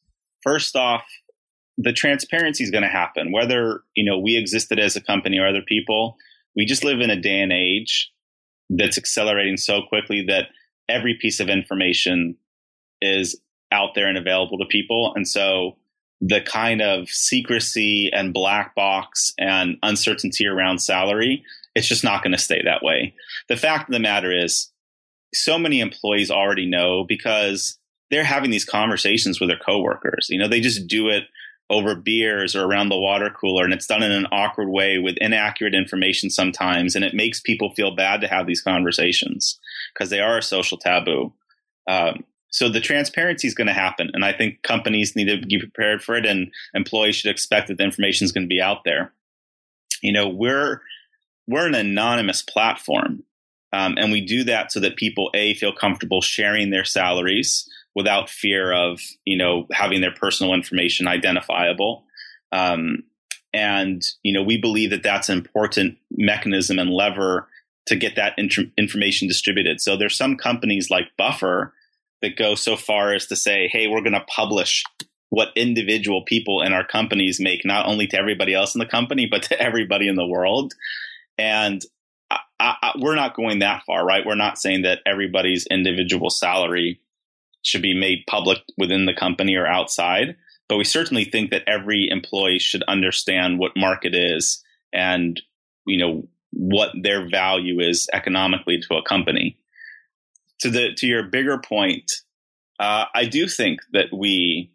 first 0.43 0.77
off, 0.77 1.05
the 1.77 1.93
transparency 1.93 2.65
is 2.65 2.71
going 2.71 2.83
to 2.83 2.89
happen, 2.89 3.33
whether 3.33 3.83
you 3.95 4.05
know 4.05 4.19
we 4.19 4.37
existed 4.37 4.79
as 4.79 4.97
a 4.97 5.01
company 5.01 5.39
or 5.39 5.47
other 5.47 5.63
people. 5.63 6.17
We 6.57 6.65
just 6.65 6.85
live 6.85 7.01
in 7.01 7.11
a 7.11 7.21
day 7.21 7.41
and 7.41 7.53
age 7.53 8.11
that's 8.69 8.99
accelerating 8.99 9.57
so 9.57 9.83
quickly 9.89 10.25
that 10.29 10.49
every 10.89 11.17
piece 11.21 11.41
of 11.41 11.49
information 11.49 12.37
is 13.01 13.41
out 13.73 13.91
there 13.95 14.09
and 14.09 14.19
available 14.19 14.59
to 14.59 14.67
people, 14.67 15.13
and 15.15 15.27
so 15.27 15.77
the 16.21 16.41
kind 16.43 16.83
of 16.83 17.09
secrecy 17.09 18.11
and 18.13 18.35
black 18.35 18.75
box 18.75 19.33
and 19.39 19.77
uncertainty 19.83 20.47
around 20.47 20.81
salary, 20.81 21.43
it's 21.75 21.89
just 21.89 22.05
not 22.05 22.23
going 22.23 22.33
to 22.33 22.39
stay 22.39 22.61
that 22.63 22.83
way. 22.83 23.15
The 23.49 23.57
fact 23.57 23.89
of 23.89 23.93
the 23.93 24.01
matter 24.01 24.31
is, 24.37 24.71
so 25.33 25.59
many 25.59 25.81
employees 25.81 26.31
already 26.31 26.67
know 26.67 27.05
because 27.09 27.79
they're 28.11 28.25
having 28.25 28.51
these 28.51 28.65
conversations 28.65 29.41
with 29.41 29.49
their 29.49 29.59
coworkers. 29.59 30.29
You 30.31 30.39
know, 30.39 30.49
they 30.49 30.61
just 30.61 30.87
do 30.87 31.09
it 31.09 31.25
over 31.71 31.95
beers 31.95 32.57
or 32.57 32.65
around 32.65 32.89
the 32.89 32.99
water 32.99 33.31
cooler 33.31 33.65
and 33.65 33.73
it's 33.73 33.87
done 33.87 34.03
in 34.03 34.11
an 34.11 34.27
awkward 34.33 34.69
way 34.69 34.99
with 34.99 35.17
inaccurate 35.21 35.75
information 35.75 36.29
sometimes 36.29 36.97
and 36.97 37.05
it 37.05 37.15
makes 37.15 37.41
people 37.41 37.73
feel 37.75 37.95
bad 37.95 38.21
to 38.21 38.27
have 38.27 38.47
these 38.47 38.61
conversations 38.61 39.59
because 39.95 40.11
they 40.11 40.19
are 40.19 40.39
a 40.39 40.43
social 40.43 40.77
taboo 40.77 41.33
um, 41.89 42.25
so 42.51 42.69
the 42.69 42.81
transparency 42.81 43.47
is 43.47 43.55
going 43.55 43.69
to 43.69 43.73
happen 43.73 44.11
and 44.13 44.25
i 44.25 44.33
think 44.33 44.61
companies 44.63 45.15
need 45.15 45.29
to 45.29 45.47
be 45.47 45.59
prepared 45.61 46.03
for 46.03 46.17
it 46.17 46.27
and 46.27 46.51
employees 46.75 47.15
should 47.15 47.31
expect 47.31 47.69
that 47.69 47.79
the 47.79 47.85
information 47.85 48.25
is 48.25 48.33
going 48.33 48.45
to 48.45 48.53
be 48.53 48.61
out 48.61 48.83
there 48.85 49.13
you 50.03 50.13
know 50.13 50.29
we're 50.29 50.83
we're 51.47 51.67
an 51.67 51.75
anonymous 51.77 52.43
platform 52.43 53.23
um, 53.73 53.95
and 53.97 54.11
we 54.11 54.21
do 54.21 54.43
that 54.43 54.73
so 54.73 54.81
that 54.81 54.97
people 54.97 55.31
a 55.35 55.55
feel 55.55 55.73
comfortable 55.73 56.21
sharing 56.21 56.71
their 56.71 56.85
salaries 56.85 57.71
without 57.95 58.31
fear 58.31 58.73
of 58.73 59.01
you 59.25 59.37
know 59.37 59.67
having 59.73 60.01
their 60.01 60.13
personal 60.13 60.55
information 60.55 61.07
identifiable. 61.07 62.05
Um, 62.53 63.05
and 63.53 64.03
you 64.23 64.33
know 64.33 64.43
we 64.43 64.61
believe 64.61 64.91
that 64.91 65.03
that's 65.03 65.29
an 65.29 65.39
important 65.39 65.99
mechanism 66.11 66.79
and 66.79 66.91
lever 66.91 67.49
to 67.87 67.97
get 67.97 68.17
that 68.17 68.35
int- 68.39 68.73
information 68.77 69.27
distributed. 69.27 69.81
So 69.81 69.97
there's 69.97 70.17
some 70.17 70.37
companies 70.37 70.91
like 70.91 71.17
Buffer 71.17 71.75
that 72.23 72.37
go 72.37 72.55
so 72.55 72.77
far 72.77 73.13
as 73.13 73.27
to 73.27 73.37
say, 73.37 73.69
"Hey, 73.69 73.89
we're 73.89 74.03
going 74.03 74.13
to 74.13 74.21
publish 74.21 74.85
what 75.31 75.53
individual 75.57 76.23
people 76.23 76.61
in 76.63 76.73
our 76.73 76.85
companies 76.85 77.41
make, 77.41 77.65
not 77.65 77.87
only 77.87 78.07
to 78.09 78.19
everybody 78.19 78.53
else 78.53 78.75
in 78.75 78.81
the 78.81 78.87
company, 78.87 79.27
but 79.27 79.43
to 79.45 79.61
everybody 79.61 80.09
in 80.09 80.17
the 80.17 80.27
world." 80.27 80.75
And 81.39 81.83
I, 82.31 82.39
I, 82.61 82.93
we're 82.99 83.15
not 83.17 83.35
going 83.35 83.61
that 83.61 83.83
far, 83.87 84.05
right? 84.05 84.25
We're 84.25 84.35
not 84.35 84.59
saying 84.59 84.83
that 84.83 85.01
everybody's 85.07 85.67
individual 85.67 86.31
salary 86.31 87.01
should 87.63 87.83
be 87.83 87.95
made 87.95 88.25
public 88.29 88.59
within 88.79 89.07
the 89.07 89.15
company 89.15 89.55
or 89.57 89.67
outside. 89.67 90.37
But 90.69 90.77
we 90.77 90.85
certainly 90.85 91.25
think 91.25 91.51
that 91.51 91.65
every 91.67 92.09
employee 92.09 92.59
should 92.59 92.83
understand 92.85 93.59
what 93.59 93.73
market 93.77 94.15
is 94.15 94.63
and, 94.93 95.41
you 95.87 95.99
know, 95.99 96.29
what 96.53 96.91
their 97.03 97.29
value 97.29 97.81
is 97.81 98.09
economically 98.13 98.81
to 98.81 98.95
a 98.95 99.03
company. 99.03 99.59
To 100.61 100.71
the 100.71 100.95
to 100.97 101.07
your 101.07 101.25
bigger 101.25 101.59
point, 101.59 102.11
uh, 102.79 103.07
I 103.15 103.25
do 103.25 103.49
think 103.49 103.81
that 103.93 104.07
we 104.13 104.73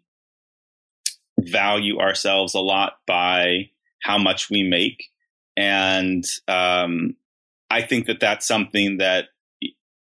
value 1.38 1.98
ourselves 1.98 2.54
a 2.54 2.60
lot 2.60 2.94
by 3.06 3.70
how 4.02 4.18
much 4.18 4.50
we 4.50 4.62
make, 4.62 5.04
and 5.56 6.24
um, 6.48 7.16
I 7.70 7.82
think 7.82 8.06
that 8.06 8.20
that's 8.20 8.46
something 8.46 8.98
that 8.98 9.26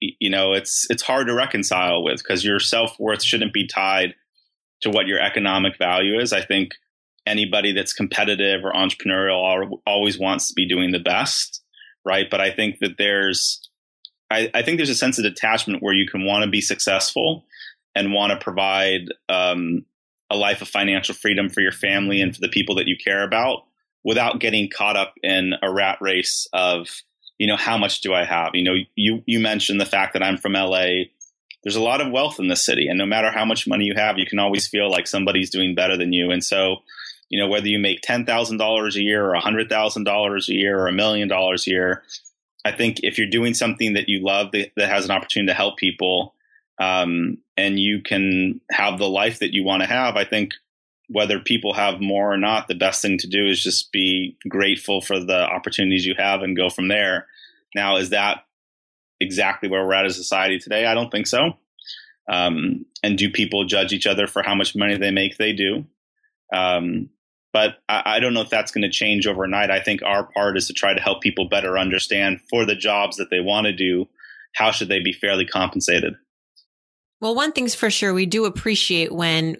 you 0.01 0.31
know 0.31 0.53
it's 0.53 0.87
it's 0.91 1.03
hard 1.03 1.27
to 1.27 1.35
reconcile 1.35 2.03
with 2.03 2.19
because 2.19 2.45
your 2.45 2.61
self-worth 2.61 3.23
shouldn't 3.23 3.53
be 3.53 3.67
tied 3.67 4.15
to 4.83 4.91
what 4.91 5.07
your 5.07 5.21
economic 5.21 5.77
value 5.79 6.21
is. 6.21 6.33
I 6.33 6.43
think 6.43 6.73
anybody 7.27 7.73
that's 7.73 7.93
competitive 7.93 8.65
or 8.65 8.73
entrepreneurial 8.73 9.79
always 9.87 10.19
wants 10.19 10.49
to 10.49 10.55
be 10.55 10.67
doing 10.67 10.93
the 10.93 10.99
best 10.99 11.63
right? 12.09 12.29
But 12.31 12.41
i 12.41 12.51
think 12.51 12.79
that 12.81 12.97
there's 12.97 13.61
I, 14.31 14.51
I 14.53 14.63
think 14.63 14.79
there's 14.79 14.91
a 14.91 14.95
sense 14.95 15.19
of 15.19 15.25
detachment 15.25 15.83
where 15.83 15.95
you 15.95 16.07
can 16.07 16.25
want 16.25 16.45
to 16.45 16.51
be 16.51 16.61
successful 16.61 17.47
and 17.95 18.13
want 18.13 18.31
to 18.31 18.45
provide 18.45 19.07
um, 19.31 19.87
a 20.31 20.37
life 20.37 20.61
of 20.61 20.69
financial 20.69 21.15
freedom 21.15 21.49
for 21.49 21.61
your 21.61 21.73
family 21.73 22.21
and 22.21 22.35
for 22.35 22.41
the 22.43 22.49
people 22.49 22.75
that 22.75 22.87
you 22.87 22.97
care 23.03 23.23
about 23.23 23.65
without 24.05 24.39
getting 24.39 24.69
caught 24.69 24.97
up 24.97 25.15
in 25.23 25.55
a 25.63 25.73
rat 25.73 25.97
race 26.03 26.47
of 26.53 26.89
you 27.39 27.47
know, 27.47 27.57
how 27.57 27.79
much 27.79 28.01
do 28.01 28.13
I 28.13 28.25
have? 28.25 28.55
You 28.55 28.65
know, 28.65 28.75
you 28.97 29.23
you 29.27 29.41
mentioned 29.41 29.81
the 29.81 29.87
fact 29.87 30.13
that 30.13 30.23
I'm 30.23 30.37
from 30.37 30.53
LA. 30.53 31.05
There's 31.63 31.77
a 31.77 31.83
lot 31.83 32.01
of 32.01 32.13
wealth 32.13 32.39
in 32.39 32.49
the 32.49 32.57
city, 32.57 32.89
and 32.89 32.99
no 32.99 33.07
matter 33.07 33.31
how 33.31 33.45
much 33.45 33.67
money 33.67 33.85
you 33.85 33.95
have, 33.97 34.19
you 34.19 34.27
can 34.27 34.39
always 34.39 34.69
feel 34.69 34.91
like 34.91 35.07
somebody's 35.07 35.51
doing 35.51 35.75
better 35.75 35.97
than 35.97 36.13
you. 36.13 36.31
And 36.31 36.43
so, 36.43 36.77
you 37.29 37.41
know, 37.41 37.49
whether 37.49 37.69
you 37.69 37.79
make 37.79 38.01
ten 38.03 38.27
thousand 38.27 38.59
dollars 38.59 38.97
a 38.97 39.03
year, 39.03 39.25
or 39.25 39.35
a 39.35 39.41
hundred 39.41 39.69
thousand 39.69 40.05
dollars 40.05 40.49
a 40.49 40.55
year, 40.55 40.79
or 40.79 40.89
a 40.89 40.93
million 40.93 41.29
dollars 41.29 41.67
a 41.67 41.71
year, 41.71 42.03
I 42.65 42.73
think 42.73 43.01
if 43.03 43.19
you're 43.19 43.29
doing 43.31 43.55
something 43.55 43.95
that 43.95 44.09
you 44.09 44.25
love 44.25 44.53
that, 44.53 44.73
that 44.77 44.89
has 44.89 45.05
an 45.05 45.13
opportunity 45.13 45.53
to 45.53 45.57
help 45.57 45.79
people, 45.79 46.35
um, 46.79 47.39
and 47.57 47.79
you 47.79 48.03
can 48.03 48.61
have 48.71 48.99
the 48.99 49.09
life 49.09 49.41
that 49.41 49.53
you 49.53 49.65
want 49.65 49.83
to 49.83 49.89
have, 49.89 50.17
I 50.17 50.25
think 50.25 50.55
whether 51.09 51.41
people 51.41 51.73
have 51.73 52.01
more 52.01 52.33
or 52.33 52.37
not, 52.37 52.69
the 52.69 52.75
best 52.75 53.03
thing 53.03 53.19
to 53.19 53.27
do 53.27 53.47
is 53.47 53.63
just 53.63 53.93
be 53.93 54.37
grateful 54.49 55.01
for 55.01 55.19
the 55.19 55.49
opportunities 55.49 56.05
you 56.05 56.15
have 56.19 56.43
and 56.43 56.57
go 56.57 56.69
from 56.69 56.89
there. 56.89 57.27
Now, 57.75 57.97
is 57.97 58.11
that 58.11 58.45
exactly 59.21 59.69
where 59.69 59.85
we're 59.85 59.95
at 59.95 60.05
as 60.05 60.19
a 60.19 60.23
society 60.23 60.59
today? 60.59 60.87
I 60.87 60.95
don't 60.95 61.11
think 61.11 61.27
so. 61.27 61.55
Um, 62.31 62.85
and 63.03 63.17
do 63.17 63.31
people 63.31 63.65
judge 63.65 63.93
each 63.93 64.07
other 64.07 64.27
for 64.27 64.43
how 64.43 64.55
much 64.55 64.77
money 64.77 64.97
they 64.97 65.11
make? 65.11 65.39
They 65.39 65.55
do. 65.55 65.87
Um, 66.53 67.09
but 67.53 67.77
I, 67.89 68.03
I, 68.05 68.21
don't 68.21 68.35
know 68.35 68.43
if 68.43 68.51
that's 68.51 68.71
going 68.71 68.83
to 68.83 68.91
change 68.91 69.27
overnight. 69.27 69.71
I 69.71 69.81
think 69.81 70.03
our 70.03 70.25
part 70.25 70.57
is 70.57 70.67
to 70.67 70.75
try 70.75 70.95
to 70.95 71.01
help 71.01 71.23
people 71.23 71.49
better 71.49 71.79
understand 71.79 72.41
for 72.51 72.67
the 72.67 72.75
jobs 72.75 73.17
that 73.17 73.31
they 73.31 73.41
want 73.41 73.67
to 73.67 73.73
do, 73.73 74.07
how 74.55 74.71
should 74.71 74.89
they 74.89 75.01
be 75.01 75.13
fairly 75.13 75.47
compensated? 75.47 76.15
Well, 77.21 77.35
one 77.35 77.53
thing's 77.53 77.75
for 77.75 77.91
sure, 77.91 78.15
we 78.15 78.27
do 78.27 78.45
appreciate 78.45 79.13
when 79.13 79.57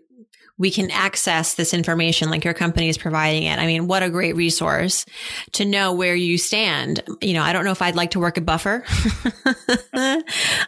we 0.59 0.73
can 0.73 0.91
access 0.91 1.55
this 1.55 1.73
information 1.73 2.31
like 2.31 2.45
your 2.45 2.55
company 2.55 2.89
is 2.89 2.99
providing 2.99 3.45
it. 3.45 3.59
I 3.59 3.67
mean, 3.67 3.87
what 3.87 4.03
a 4.03 4.11
great 4.11 4.35
resource 4.35 5.07
to 5.53 5.65
know 5.65 5.93
where 5.93 6.17
you 6.17 6.37
stand. 6.37 7.03
You 7.23 7.35
know, 7.35 7.43
I 7.43 7.53
don't 7.53 7.65
know 7.65 7.71
if 7.71 7.81
I'd 7.81 7.95
like 7.95 8.11
to 8.13 8.19
work 8.19 8.37
a 8.37 8.41
buffer. 8.41 8.85
I 9.95 10.23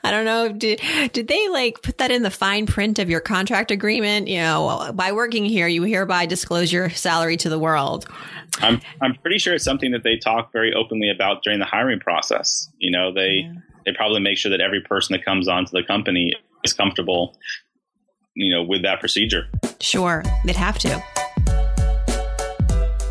don't 0.04 0.25
know. 0.25 0.52
Did, 0.52 0.80
did 1.12 1.26
they 1.26 1.49
like 1.49 1.82
put 1.82 1.99
that 1.99 2.12
in 2.12 2.23
the 2.23 2.30
fine 2.30 2.66
print 2.66 3.00
of 3.00 3.11
your 3.11 3.20
contract 3.20 3.73
agreement? 3.73 4.28
You 4.28 4.38
know, 4.38 4.92
by 4.94 5.11
working 5.11 5.44
here, 5.44 5.66
you 5.66 5.82
hereby 5.82 6.26
disclose 6.26 6.73
your 6.73 6.90
salary 6.90 7.37
to 7.38 7.49
the 7.49 7.59
world. 7.59 8.06
I'm, 8.59 8.80
I'm 9.00 9.14
pretty 9.16 9.38
sure 9.38 9.54
it's 9.54 9.64
something 9.64 9.90
that 9.90 10.04
they 10.04 10.16
talk 10.16 10.52
very 10.52 10.73
openly 10.73 11.11
about 11.11 11.42
during 11.42 11.59
the 11.59 11.64
hiring 11.66 11.99
process. 11.99 12.68
You 12.78 12.92
know, 12.92 13.12
they, 13.12 13.44
yeah. 13.44 13.54
they 13.85 13.92
probably 13.92 14.20
make 14.20 14.38
sure 14.38 14.50
that 14.50 14.61
every 14.61 14.82
person 14.82 15.14
that 15.14 15.25
comes 15.25 15.49
onto 15.49 15.73
the 15.73 15.82
company 15.82 16.35
is 16.62 16.73
comfortable 16.73 17.37
you 18.34 18.54
know, 18.54 18.62
with 18.62 18.82
that 18.82 19.00
procedure. 19.00 19.49
Sure, 19.80 20.22
they'd 20.44 20.56
have 20.56 20.78
to. 20.78 21.02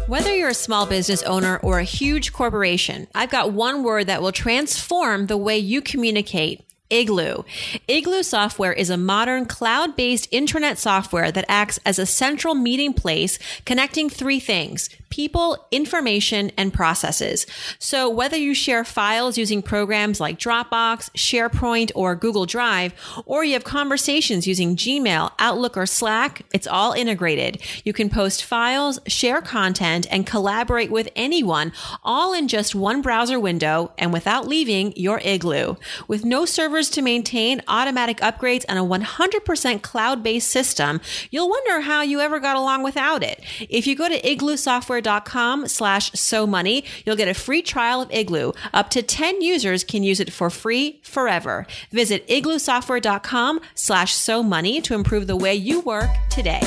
Whether 0.08 0.36
you're 0.36 0.50
a 0.50 0.56
small 0.56 0.88
business 0.88 1.22
owner 1.24 1.58
or 1.58 1.78
a 1.78 1.84
huge 1.84 2.34
corporation, 2.34 3.08
I've 3.14 3.30
got 3.30 3.54
one 3.54 3.84
word 3.84 4.08
that 4.08 4.24
will 4.24 4.32
transform 4.32 5.28
the 5.28 5.38
way 5.38 5.60
you 5.60 5.82
communicate 5.82 6.66
Igloo. 6.90 7.44
Igloo 7.88 8.24
software 8.24 8.74
is 8.74 8.90
a 8.90 8.98
modern 8.98 9.46
cloud 9.46 9.96
based 9.96 10.32
intranet 10.32 10.78
software 10.78 11.32
that 11.32 11.46
acts 11.48 11.80
as 11.86 12.00
a 12.00 12.08
central 12.08 12.56
meeting 12.56 12.94
place 12.94 13.38
connecting 13.66 14.10
three 14.10 14.40
things 14.40 14.90
people, 15.10 15.68
information, 15.72 16.52
and 16.58 16.74
processes. 16.74 17.46
So 17.80 18.10
whether 18.10 18.38
you 18.38 18.54
share 18.54 18.84
files 18.84 19.38
using 19.38 19.62
programs 19.62 20.20
like 20.20 20.40
Dropbox, 20.40 21.10
SharePoint, 21.12 21.92
or 21.96 22.16
Google 22.16 22.46
Drive, 22.46 22.94
or 23.26 23.44
you 23.44 23.54
have 23.54 23.64
conversations 23.64 24.48
using 24.48 24.76
Gmail, 24.76 25.32
Outlook, 25.40 25.78
or 25.78 25.86
Slack, 25.86 26.44
it's 26.54 26.68
all 26.68 26.94
integrated. 26.94 27.62
You 27.84 27.94
can 27.94 28.10
post 28.10 28.44
files, 28.44 29.00
share 29.08 29.42
content, 29.42 30.08
and 30.12 30.26
collaborate 30.26 30.92
with 30.92 31.10
anyone 31.16 31.72
all 32.04 32.34
in 32.34 32.48
just 32.48 32.76
one 32.76 33.02
browser 33.02 33.40
window 33.40 33.92
and 33.98 34.14
without 34.14 34.48
leaving 34.48 34.94
your 34.96 35.20
Igloo. 35.24 35.76
With 36.08 36.26
no 36.26 36.46
servers 36.46 36.90
to 36.92 37.02
maintain, 37.02 37.62
automatic 37.68 38.18
upgrades, 38.18 38.66
and 38.70 38.78
a 38.78 38.84
100% 38.84 39.82
cloud-based 39.82 40.50
system, 40.50 41.02
you'll 41.32 41.50
wonder 41.50 41.82
how 41.82 42.02
you 42.02 42.20
ever 42.20 42.40
got 42.40 42.56
along 42.56 42.84
without 42.84 43.24
it. 43.24 43.44
If 43.70 43.88
you 43.88 43.96
go 43.96 44.08
to 44.08 44.30
Igloo 44.30 44.58
Software 44.58 44.99
igloosoftware.com 45.00 45.68
slash 45.68 46.12
so 46.14 46.48
money. 46.48 46.84
You'll 47.06 47.16
get 47.16 47.28
a 47.28 47.34
free 47.34 47.62
trial 47.62 48.02
of 48.02 48.12
Igloo. 48.12 48.54
Up 48.74 48.90
to 48.92 49.02
10 49.02 49.42
users 49.42 49.84
can 49.84 50.04
use 50.04 50.20
it 50.20 50.32
for 50.32 50.50
free 50.50 51.02
forever. 51.04 51.66
Visit 51.92 52.28
igloosoftware.com 52.28 53.60
slash 53.76 54.14
so 54.14 54.44
money 54.44 54.82
to 54.82 54.94
improve 54.94 55.28
the 55.28 55.36
way 55.36 55.56
you 55.56 55.82
work 55.82 56.10
today. 56.30 56.62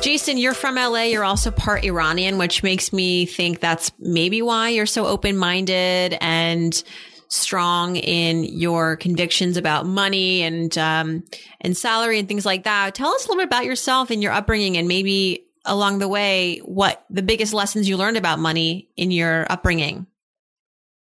Jason, 0.00 0.36
you're 0.36 0.54
from 0.54 0.74
LA. 0.74 1.02
You're 1.02 1.24
also 1.24 1.52
part 1.52 1.84
Iranian, 1.84 2.36
which 2.36 2.64
makes 2.64 2.92
me 2.92 3.24
think 3.24 3.60
that's 3.60 3.92
maybe 4.00 4.42
why 4.42 4.70
you're 4.70 4.84
so 4.84 5.06
open 5.06 5.36
minded 5.36 6.18
and 6.20 6.82
strong 7.28 7.96
in 7.96 8.44
your 8.44 8.96
convictions 8.96 9.56
about 9.56 9.86
money 9.86 10.42
and 10.42 10.76
um, 10.76 11.22
and 11.60 11.76
salary 11.76 12.18
and 12.18 12.26
things 12.26 12.44
like 12.44 12.64
that. 12.64 12.96
Tell 12.96 13.10
us 13.14 13.24
a 13.24 13.28
little 13.28 13.40
bit 13.40 13.46
about 13.46 13.64
yourself 13.64 14.10
and 14.10 14.20
your 14.22 14.32
upbringing, 14.32 14.76
and 14.76 14.88
maybe 14.88 15.46
along 15.64 15.98
the 15.98 16.08
way 16.08 16.58
what 16.58 17.04
the 17.10 17.22
biggest 17.22 17.52
lessons 17.52 17.88
you 17.88 17.96
learned 17.96 18.16
about 18.16 18.38
money 18.38 18.88
in 18.96 19.10
your 19.10 19.46
upbringing? 19.50 20.06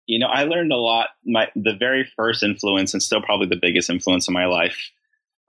You 0.06 0.18
know, 0.18 0.26
I 0.26 0.44
learned 0.44 0.72
a 0.72 0.76
lot. 0.76 1.10
My 1.24 1.48
the 1.54 1.76
very 1.78 2.10
first 2.16 2.42
influence, 2.42 2.94
and 2.94 3.02
still 3.02 3.22
probably 3.22 3.46
the 3.46 3.60
biggest 3.60 3.90
influence 3.90 4.26
in 4.26 4.34
my 4.34 4.46
life 4.46 4.90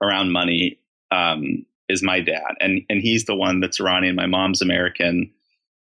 around 0.00 0.30
money, 0.30 0.78
um, 1.10 1.66
is 1.88 2.02
my 2.02 2.20
dad, 2.20 2.54
and 2.60 2.82
and 2.88 3.00
he's 3.00 3.24
the 3.24 3.34
one 3.34 3.60
that's 3.60 3.80
Iranian. 3.80 4.14
My 4.14 4.26
mom's 4.26 4.62
American. 4.62 5.32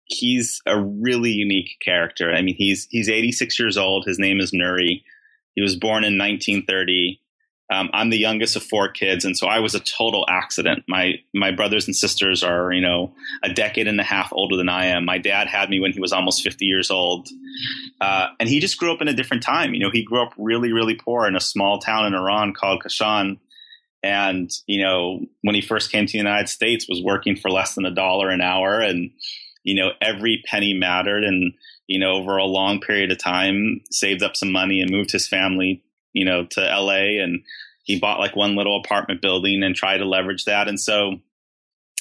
He's 0.06 0.62
a 0.65 0.80
really 0.80 1.32
unique 1.32 1.78
character. 1.84 2.32
I 2.32 2.41
mean, 2.41 2.56
he's 2.56 2.88
he's 2.89 3.10
86 3.10 3.60
years 3.60 3.78
old. 3.78 4.06
His 4.06 4.19
name 4.19 4.39
is 4.39 4.52
Nuri. 4.52 5.04
He 5.56 5.62
was 5.62 5.76
born 5.76 6.04
in 6.04 6.17
1930. 6.17 7.19
Um, 7.71 7.89
I'm 7.93 8.10
the 8.10 8.17
youngest 8.17 8.55
of 8.55 8.63
four 8.63 8.89
kids, 8.89 9.25
and 9.25 9.38
so 9.38 9.47
I 9.47 9.60
was 9.60 9.75
a 9.75 9.79
total 9.79 10.25
accident. 10.27 10.86
My 10.88 11.15
my 11.36 11.51
brothers 11.51 11.86
and 11.86 11.95
sisters 11.95 12.43
are, 12.43 12.71
you 12.71 12.82
know, 12.82 13.13
a 13.43 13.53
decade 13.53 13.88
and 13.88 13.99
a 13.99 14.03
half 14.03 14.34
older 14.34 14.58
than 14.58 14.69
I 14.69 14.88
am. 14.88 15.05
My 15.05 15.19
dad 15.19 15.47
had 15.47 15.69
me 15.69 15.79
when 15.79 15.93
he 15.93 15.99
was 15.99 16.12
almost 16.12 16.41
50 16.41 16.65
years 16.65 16.89
old, 16.89 17.29
uh, 18.01 18.29
and 18.39 18.49
he 18.49 18.60
just 18.60 18.79
grew 18.79 18.91
up 18.91 19.01
in 19.01 19.08
a 19.08 19.13
different 19.13 19.43
time. 19.43 19.75
You 19.75 19.82
know, 19.82 19.91
he 19.91 20.03
grew 20.03 20.23
up 20.23 20.34
really, 20.38 20.71
really 20.71 20.95
poor 20.95 21.27
in 21.27 21.36
a 21.36 21.39
small 21.39 21.77
town 21.77 22.08
in 22.08 22.15
Iran 22.15 22.53
called 22.53 22.82
Kashan, 22.84 23.38
and 24.01 24.49
you 24.65 24.82
know, 24.82 25.19
when 25.43 25.53
he 25.53 25.62
first 25.62 25.91
came 25.91 26.08
to 26.08 26.12
the 26.12 26.17
United 26.17 26.49
States, 26.49 26.89
was 26.89 27.03
working 27.03 27.36
for 27.36 27.51
less 27.51 27.75
than 27.75 27.86
a 27.86 27.93
dollar 27.93 28.29
an 28.29 28.41
hour, 28.41 28.82
and 28.82 29.12
you 29.63 29.75
know, 29.75 29.89
every 30.01 30.41
penny 30.47 30.73
mattered, 30.73 31.23
and 31.23 31.53
you 31.86 31.99
know, 31.99 32.13
over 32.13 32.38
a 32.38 32.45
long 32.45 32.82
period 32.82 33.12
of 33.12 33.19
time, 33.19 33.82
saved 33.91 34.23
up 34.23 34.36
some 34.36 34.51
money 34.51 34.82
and 34.82 34.89
moved 34.89 35.12
his 35.12 35.27
family 35.27 35.84
you 36.13 36.26
know, 36.26 36.45
to 36.52 36.62
LA 36.62 37.22
and 37.24 37.43
he 37.84 38.00
bought 38.00 38.19
like 38.19 38.36
one 38.36 38.56
little 38.56 38.80
apartment 38.84 39.22
building 39.22 39.63
and 39.63 39.76
tried 39.76 39.98
to 39.98 40.06
leverage 40.06 40.45
that. 40.45 40.67
And 40.67 40.80
so 40.80 41.17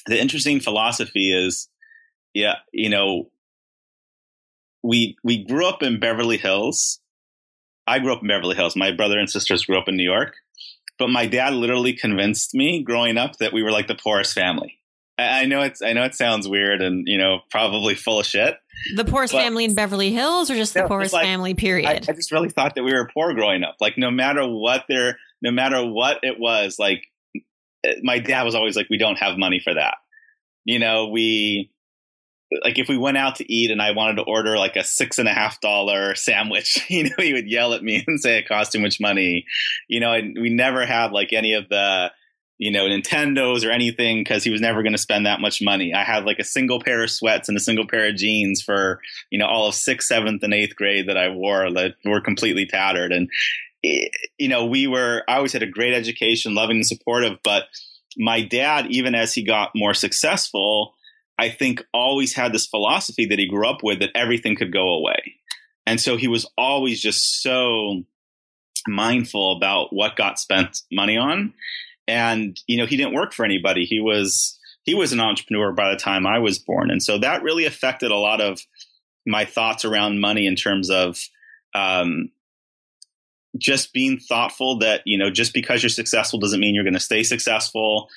the 0.05 0.19
interesting 0.19 0.59
philosophy 0.59 1.31
is, 1.31 1.67
yeah, 2.33 2.55
you 2.71 2.89
know, 2.89 3.31
we 4.83 5.17
we 5.23 5.43
grew 5.43 5.65
up 5.65 5.83
in 5.83 5.99
Beverly 5.99 6.37
Hills. 6.37 6.99
I 7.87 7.99
grew 7.99 8.13
up 8.13 8.21
in 8.21 8.27
Beverly 8.27 8.55
Hills. 8.55 8.75
My 8.75 8.91
brother 8.91 9.17
and 9.17 9.29
sisters 9.29 9.65
grew 9.65 9.77
up 9.77 9.89
in 9.89 9.97
New 9.97 10.03
York. 10.09 10.35
But 10.99 11.09
my 11.09 11.25
dad 11.25 11.53
literally 11.53 11.93
convinced 11.93 12.53
me 12.53 12.83
growing 12.83 13.17
up 13.17 13.37
that 13.37 13.53
we 13.53 13.63
were 13.63 13.71
like 13.71 13.87
the 13.87 13.95
poorest 13.95 14.33
family. 14.33 14.79
I 15.17 15.45
know 15.45 15.61
it's 15.61 15.81
I 15.81 15.93
know 15.93 16.03
it 16.03 16.15
sounds 16.15 16.47
weird 16.47 16.81
and 16.81 17.07
you 17.07 17.17
know 17.17 17.39
probably 17.49 17.95
full 17.95 18.19
of 18.19 18.25
shit. 18.25 18.57
The 18.95 19.05
poorest 19.05 19.33
family 19.33 19.65
in 19.65 19.75
Beverly 19.75 20.11
Hills, 20.11 20.49
or 20.49 20.55
just 20.55 20.73
the 20.73 20.87
poorest 20.87 21.13
like, 21.13 21.25
family? 21.25 21.53
Period. 21.53 21.87
I, 21.87 22.11
I, 22.11 22.15
just 22.15 22.31
really 22.31 22.49
thought 22.49 22.75
that 22.75 22.83
we 22.83 22.93
were 22.93 23.09
poor 23.13 23.33
growing 23.33 23.63
up. 23.63 23.75
Like 23.79 23.97
no 23.97 24.11
matter 24.11 24.43
what 24.43 24.85
their, 24.87 25.17
no 25.41 25.51
matter 25.51 25.85
what 25.85 26.19
it 26.23 26.39
was, 26.39 26.77
like 26.79 27.03
eh, 27.85 27.95
my 28.03 28.19
dad 28.19 28.43
was 28.43 28.55
always 28.55 28.75
like, 28.75 28.87
"We 28.89 28.97
don't 28.97 29.17
have 29.17 29.37
money 29.37 29.59
for 29.59 29.73
that." 29.73 29.95
You 30.65 30.79
know, 30.79 31.07
we 31.07 31.71
like 32.63 32.79
if 32.79 32.89
we 32.89 32.97
went 32.97 33.17
out 33.17 33.35
to 33.35 33.51
eat 33.51 33.71
and 33.71 33.81
I 33.81 33.91
wanted 33.91 34.15
to 34.15 34.23
order 34.23 34.57
like 34.57 34.75
a 34.75 34.83
six 34.83 35.19
and 35.19 35.27
a 35.27 35.33
half 35.33 35.61
dollar 35.61 36.15
sandwich, 36.15 36.85
you 36.89 37.05
know, 37.05 37.15
he 37.17 37.33
would 37.33 37.49
yell 37.49 37.73
at 37.73 37.83
me 37.83 38.03
and 38.07 38.19
say 38.19 38.37
it 38.37 38.47
cost 38.47 38.71
too 38.71 38.79
much 38.79 38.99
money. 38.99 39.45
You 39.87 39.99
know, 39.99 40.13
and 40.13 40.37
we 40.39 40.49
never 40.49 40.85
had 40.85 41.11
like 41.11 41.33
any 41.33 41.53
of 41.53 41.69
the 41.69 42.11
you 42.59 42.71
know, 42.71 42.83
Nintendos 42.83 43.65
or 43.65 43.71
anything 43.71 44.19
because 44.19 44.43
he 44.43 44.51
was 44.51 44.59
never 44.59 44.83
going 44.83 44.91
to 44.91 44.99
spend 44.99 45.25
that 45.25 45.39
much 45.39 45.61
money. 45.61 45.93
I 45.93 46.03
had 46.03 46.25
like 46.25 46.39
a 46.39 46.43
single 46.43 46.81
pair 46.81 47.01
of 47.01 47.09
sweats 47.09 47.47
and 47.47 47.57
a 47.57 47.61
single 47.61 47.87
pair 47.87 48.09
of 48.09 48.17
jeans 48.17 48.61
for, 48.61 48.99
you 49.31 49.39
know, 49.39 49.47
all 49.47 49.69
of 49.69 49.75
sixth, 49.75 50.09
seventh, 50.09 50.43
and 50.43 50.53
eighth 50.53 50.75
grade 50.75 51.07
that 51.07 51.17
I 51.17 51.29
wore 51.29 51.71
that 51.71 51.95
were 52.03 52.19
completely 52.19 52.65
tattered. 52.65 53.13
And, 53.13 53.29
eh, 53.85 54.09
you 54.37 54.49
know, 54.49 54.65
we 54.65 54.87
were, 54.87 55.23
I 55.29 55.37
always 55.37 55.53
had 55.53 55.63
a 55.63 55.67
great 55.67 55.93
education, 55.93 56.53
loving 56.53 56.77
and 56.77 56.85
supportive. 56.85 57.39
But 57.45 57.63
my 58.17 58.41
dad, 58.41 58.87
even 58.89 59.15
as 59.15 59.33
he 59.33 59.45
got 59.45 59.71
more 59.73 59.93
successful, 59.93 60.95
I 61.39 61.49
think 61.49 61.85
always 61.93 62.35
had 62.35 62.51
this 62.51 62.67
philosophy 62.67 63.25
that 63.27 63.39
he 63.39 63.47
grew 63.47 63.69
up 63.69 63.83
with 63.83 63.99
that 63.99 64.11
everything 64.13 64.57
could 64.57 64.73
go 64.73 64.95
away. 64.95 65.35
And 65.87 66.01
so 66.01 66.17
he 66.17 66.27
was 66.27 66.45
always 66.57 66.99
just 67.01 67.41
so 67.41 68.03
mindful 68.85 69.55
about 69.55 69.93
what 69.93 70.17
got 70.17 70.39
spent 70.39 70.81
money 70.91 71.15
on 71.15 71.53
and 72.09 72.59
you 72.67 72.77
know 72.77 72.85
he 72.85 72.97
didn't 72.97 73.13
work 73.13 73.33
for 73.33 73.45
anybody. 73.45 73.85
He 73.85 73.99
was 73.99 74.59
he 74.83 74.95
was 74.95 75.13
an 75.13 75.19
entrepreneur 75.19 75.71
by 75.71 75.91
the 75.91 75.99
time 75.99 76.25
i 76.25 76.39
was 76.39 76.57
born. 76.57 76.89
And 76.89 77.03
so 77.03 77.19
that 77.19 77.43
really 77.43 77.65
affected 77.65 78.11
a 78.11 78.17
lot 78.17 78.41
of 78.41 78.59
my 79.25 79.45
thoughts 79.45 79.85
around 79.85 80.19
money 80.19 80.47
in 80.47 80.55
terms 80.55 80.89
of 80.89 81.19
um, 81.75 82.31
just 83.57 83.93
being 83.93 84.17
thoughtful 84.17 84.79
that 84.79 85.01
you 85.05 85.17
know 85.17 85.29
just 85.29 85.53
because 85.53 85.83
you're 85.83 85.89
successful 85.89 86.39
doesn't 86.39 86.59
mean 86.59 86.73
you're 86.73 86.83
going 86.83 86.93
to 86.93 86.99
stay 86.99 87.23
successful 87.23 88.09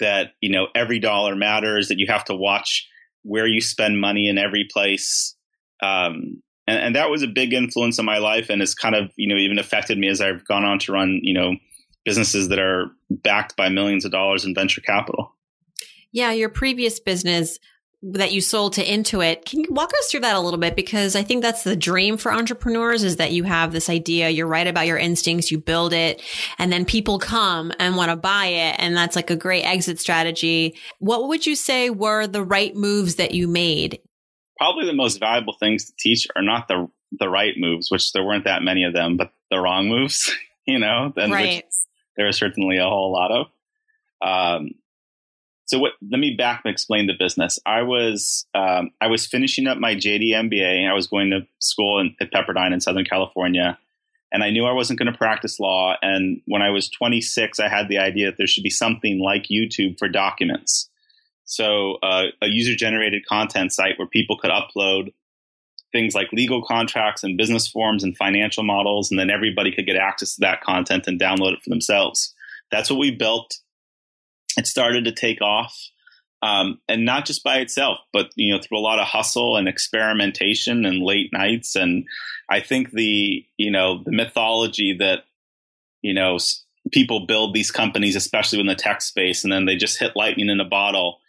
that 0.00 0.32
you 0.40 0.50
know 0.50 0.68
every 0.74 0.98
dollar 0.98 1.36
matters 1.36 1.88
that 1.88 1.98
you 1.98 2.06
have 2.08 2.24
to 2.24 2.34
watch 2.34 2.88
where 3.22 3.46
you 3.46 3.60
spend 3.60 4.00
money 4.00 4.28
in 4.28 4.36
every 4.38 4.68
place. 4.70 5.34
Um, 5.82 6.42
and, 6.66 6.78
and 6.78 6.96
that 6.96 7.10
was 7.10 7.22
a 7.22 7.26
big 7.26 7.52
influence 7.52 7.98
in 7.98 8.04
my 8.06 8.18
life 8.18 8.48
and 8.48 8.62
it's 8.62 8.74
kind 8.74 8.94
of 8.94 9.10
you 9.16 9.28
know 9.28 9.36
even 9.38 9.58
affected 9.58 9.98
me 9.98 10.08
as 10.08 10.22
i've 10.22 10.46
gone 10.46 10.64
on 10.64 10.78
to 10.78 10.92
run 10.92 11.20
you 11.22 11.34
know 11.34 11.56
businesses 12.04 12.48
that 12.48 12.58
are 12.58 12.90
backed 13.10 13.56
by 13.56 13.68
millions 13.68 14.04
of 14.04 14.12
dollars 14.12 14.44
in 14.44 14.54
venture 14.54 14.80
capital. 14.80 15.32
Yeah, 16.12 16.32
your 16.32 16.48
previous 16.48 17.00
business 17.00 17.58
that 18.12 18.32
you 18.32 18.40
sold 18.40 18.74
to 18.74 18.84
Intuit. 18.84 19.46
Can 19.46 19.60
you 19.60 19.68
walk 19.70 19.92
us 19.94 20.10
through 20.10 20.20
that 20.20 20.36
a 20.36 20.40
little 20.40 20.60
bit? 20.60 20.76
Because 20.76 21.16
I 21.16 21.22
think 21.22 21.42
that's 21.42 21.64
the 21.64 21.74
dream 21.74 22.18
for 22.18 22.32
entrepreneurs 22.32 23.02
is 23.02 23.16
that 23.16 23.32
you 23.32 23.44
have 23.44 23.72
this 23.72 23.88
idea, 23.88 24.28
you're 24.28 24.46
right 24.46 24.66
about 24.66 24.86
your 24.86 24.98
instincts, 24.98 25.50
you 25.50 25.58
build 25.58 25.94
it, 25.94 26.20
and 26.58 26.70
then 26.70 26.84
people 26.84 27.18
come 27.18 27.72
and 27.78 27.96
want 27.96 28.10
to 28.10 28.16
buy 28.16 28.46
it. 28.46 28.76
And 28.78 28.94
that's 28.94 29.16
like 29.16 29.30
a 29.30 29.36
great 29.36 29.62
exit 29.62 29.98
strategy. 29.98 30.76
What 30.98 31.28
would 31.28 31.46
you 31.46 31.56
say 31.56 31.88
were 31.88 32.26
the 32.26 32.44
right 32.44 32.76
moves 32.76 33.14
that 33.14 33.32
you 33.32 33.48
made? 33.48 34.00
Probably 34.58 34.84
the 34.84 34.92
most 34.92 35.18
valuable 35.18 35.54
things 35.58 35.86
to 35.86 35.92
teach 35.98 36.26
are 36.36 36.42
not 36.42 36.68
the 36.68 36.88
the 37.18 37.28
right 37.28 37.54
moves, 37.56 37.90
which 37.90 38.12
there 38.12 38.24
weren't 38.24 38.44
that 38.44 38.62
many 38.62 38.84
of 38.84 38.92
them, 38.92 39.16
but 39.16 39.32
the 39.50 39.60
wrong 39.60 39.88
moves, 39.88 40.34
you 40.66 40.78
know, 40.78 41.12
then 41.14 41.30
right. 41.30 41.64
There 42.16 42.28
are 42.28 42.32
certainly 42.32 42.78
a 42.78 42.84
whole 42.88 43.12
lot 43.12 43.30
of. 43.30 43.46
Um, 44.26 44.70
so 45.66 45.78
what, 45.78 45.92
let 46.10 46.18
me 46.18 46.34
back 46.36 46.62
and 46.64 46.72
explain 46.72 47.06
the 47.06 47.14
business. 47.18 47.58
I 47.64 47.82
was 47.82 48.46
um, 48.54 48.90
I 49.00 49.06
was 49.06 49.26
finishing 49.26 49.66
up 49.66 49.78
my 49.78 49.94
JD 49.94 50.30
MBA. 50.30 50.88
I 50.88 50.92
was 50.92 51.06
going 51.06 51.30
to 51.30 51.46
school 51.58 52.00
in, 52.00 52.14
at 52.20 52.32
Pepperdine 52.32 52.72
in 52.72 52.80
Southern 52.80 53.04
California, 53.04 53.78
and 54.30 54.42
I 54.44 54.50
knew 54.50 54.66
I 54.66 54.72
wasn't 54.72 54.98
going 54.98 55.10
to 55.10 55.16
practice 55.16 55.58
law. 55.58 55.96
And 56.02 56.42
when 56.46 56.60
I 56.60 56.70
was 56.70 56.90
26, 56.90 57.60
I 57.60 57.68
had 57.68 57.88
the 57.88 57.98
idea 57.98 58.26
that 58.26 58.36
there 58.36 58.46
should 58.46 58.62
be 58.62 58.70
something 58.70 59.20
like 59.20 59.44
YouTube 59.44 59.98
for 59.98 60.08
documents. 60.08 60.90
So 61.44 61.98
uh, 62.02 62.24
a 62.42 62.48
user 62.48 62.74
generated 62.74 63.26
content 63.26 63.72
site 63.72 63.98
where 63.98 64.08
people 64.08 64.38
could 64.38 64.50
upload 64.50 65.12
things 65.94 66.14
like 66.14 66.32
legal 66.32 66.60
contracts 66.60 67.22
and 67.22 67.38
business 67.38 67.68
forms 67.68 68.02
and 68.02 68.16
financial 68.16 68.64
models, 68.64 69.10
and 69.10 69.18
then 69.18 69.30
everybody 69.30 69.70
could 69.70 69.86
get 69.86 69.96
access 69.96 70.34
to 70.34 70.40
that 70.40 70.60
content 70.60 71.06
and 71.06 71.20
download 71.20 71.52
it 71.52 71.62
for 71.62 71.70
themselves. 71.70 72.34
That's 72.70 72.90
what 72.90 72.98
we 72.98 73.12
built 73.12 73.60
it 74.56 74.66
started 74.66 75.04
to 75.04 75.12
take 75.12 75.40
off. 75.40 75.76
Um, 76.42 76.80
and 76.88 77.06
not 77.06 77.24
just 77.24 77.42
by 77.42 77.58
itself, 77.58 77.98
but 78.12 78.30
you 78.34 78.52
know 78.52 78.60
through 78.60 78.78
a 78.78 78.80
lot 78.80 78.98
of 78.98 79.06
hustle 79.06 79.56
and 79.56 79.66
experimentation 79.66 80.84
and 80.84 81.02
late 81.02 81.32
nights. 81.32 81.74
And 81.74 82.04
I 82.50 82.60
think 82.60 82.90
the 82.90 83.46
you 83.56 83.70
know 83.70 84.02
the 84.04 84.12
mythology 84.12 84.96
that 84.98 85.20
you 86.02 86.12
know 86.12 86.38
people 86.92 87.26
build 87.26 87.54
these 87.54 87.70
companies, 87.70 88.14
especially 88.14 88.60
in 88.60 88.66
the 88.66 88.74
tech 88.74 89.00
space, 89.00 89.44
and 89.44 89.52
then 89.52 89.64
they 89.64 89.76
just 89.76 89.98
hit 89.98 90.16
lightning 90.16 90.50
in 90.50 90.60
a 90.60 90.66
bottle. 90.66 91.20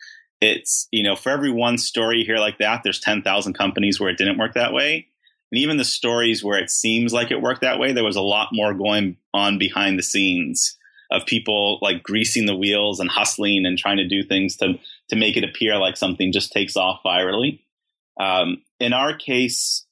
It's 0.46 0.88
you 0.92 1.04
know 1.04 1.16
for 1.16 1.30
every 1.30 1.52
one 1.52 1.78
story 1.78 2.24
here 2.24 2.38
like 2.38 2.60
that, 2.60 2.82
there's 2.84 3.00
ten 3.00 3.22
thousand 3.22 3.54
companies 3.54 4.00
where 4.00 4.10
it 4.10 4.18
didn't 4.18 4.38
work 4.38 4.54
that 4.54 4.74
way. 4.74 5.08
And 5.52 5.60
even 5.60 5.78
the 5.78 5.86
stories 5.86 6.44
where 6.44 6.58
it 6.58 6.70
seems 6.70 7.14
like 7.14 7.32
it 7.32 7.42
worked 7.42 7.62
that 7.62 7.80
way, 7.80 7.94
there 7.94 8.04
was 8.04 8.16
a 8.16 8.22
lot 8.22 8.50
more 8.52 8.74
going 8.74 9.18
on 9.34 9.58
behind 9.58 9.98
the 9.98 10.04
scenes 10.04 10.78
of 11.12 11.26
people 11.26 11.80
like 11.82 12.04
greasing 12.04 12.46
the 12.46 12.56
wheels 12.56 13.00
and 13.00 13.10
hustling 13.10 13.66
and 13.66 13.78
trying 13.78 13.98
to 13.98 14.08
do 14.08 14.24
things 14.24 14.58
to 14.58 14.74
to 15.10 15.16
make 15.16 15.38
it 15.38 15.44
appear 15.44 15.78
like 15.78 15.98
something 15.98 16.32
just 16.32 16.52
takes 16.52 16.76
off 16.76 17.02
virally. 17.06 17.62
Um, 18.20 18.64
in 18.80 18.94
our 18.94 19.16
case, 19.16 19.86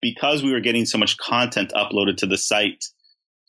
because 0.00 0.42
we 0.42 0.52
were 0.52 0.60
getting 0.60 0.84
so 0.84 0.98
much 0.98 1.16
content 1.16 1.72
uploaded 1.74 2.16
to 2.18 2.26
the 2.26 2.38
site, 2.38 2.84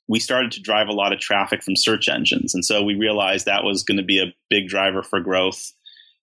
we 0.07 0.19
started 0.19 0.51
to 0.53 0.61
drive 0.61 0.87
a 0.87 0.93
lot 0.93 1.13
of 1.13 1.19
traffic 1.19 1.63
from 1.63 1.75
search 1.75 2.09
engines, 2.09 2.53
and 2.53 2.63
so 2.63 2.83
we 2.83 2.95
realized 2.95 3.45
that 3.45 3.63
was 3.63 3.83
going 3.83 3.97
to 3.97 4.03
be 4.03 4.21
a 4.21 4.33
big 4.49 4.67
driver 4.67 5.03
for 5.03 5.19
growth. 5.19 5.73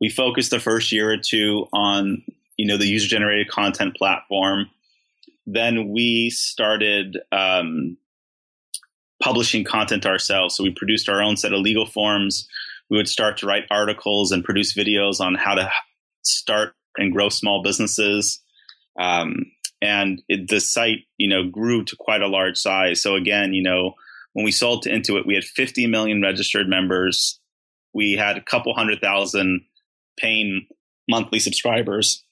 We 0.01 0.09
focused 0.11 0.51
the 0.51 0.61
first 0.61 0.93
year 0.93 1.11
or 1.11 1.17
two 1.17 1.69
on 1.73 2.23
you 2.57 2.67
know 2.67 2.77
the 2.77 2.87
user 2.87 3.09
generated 3.09 3.49
content 3.49 3.97
platform. 3.97 4.71
Then 5.47 5.91
we 5.91 6.31
started 6.31 7.19
um, 7.31 7.97
publishing 9.23 9.65
content 9.65 10.07
ourselves. 10.07 10.57
So 10.57 10.65
we 10.65 10.71
produced 10.71 11.09
our 11.09 11.23
own 11.23 11.37
set 11.37 11.53
of 11.53 11.61
legal 11.61 11.87
forms. 11.87 12.49
We 12.91 12.97
would 12.97 13.09
start 13.09 13.39
to 13.39 13.47
write 13.47 13.65
articles 13.71 14.33
and 14.33 14.45
produce 14.45 14.75
videos 14.75 15.21
on 15.21 15.35
how 15.35 15.55
to 15.55 15.71
start 16.23 16.75
and 16.97 17.13
grow 17.13 17.29
small 17.29 17.63
businesses. 17.63 18.41
Um, 18.99 19.53
and 19.83 20.23
it, 20.29 20.49
the 20.49 20.61
site, 20.61 21.01
you 21.19 21.29
know, 21.29 21.49
grew 21.49 21.85
to 21.85 21.97
quite 21.97 22.23
a 22.23 22.29
large 22.29 22.57
size. 22.57 23.03
So 23.03 23.15
again, 23.15 23.53
you 23.53 23.63
know, 23.63 23.95
when 24.33 24.45
we 24.45 24.53
sold 24.53 24.83
to 24.83 24.91
Intuit, 24.91 25.27
we 25.27 25.35
had 25.35 25.45
50 25.45 25.87
million 25.87 26.23
registered 26.23 26.69
members. 26.69 27.39
We 27.93 28.15
had 28.15 28.37
a 28.37 28.43
couple 28.43 28.75
hundred 28.75 29.01
thousand 29.01 29.63
paying 30.17 30.67
monthly 31.09 31.39
subscribers. 31.39 32.23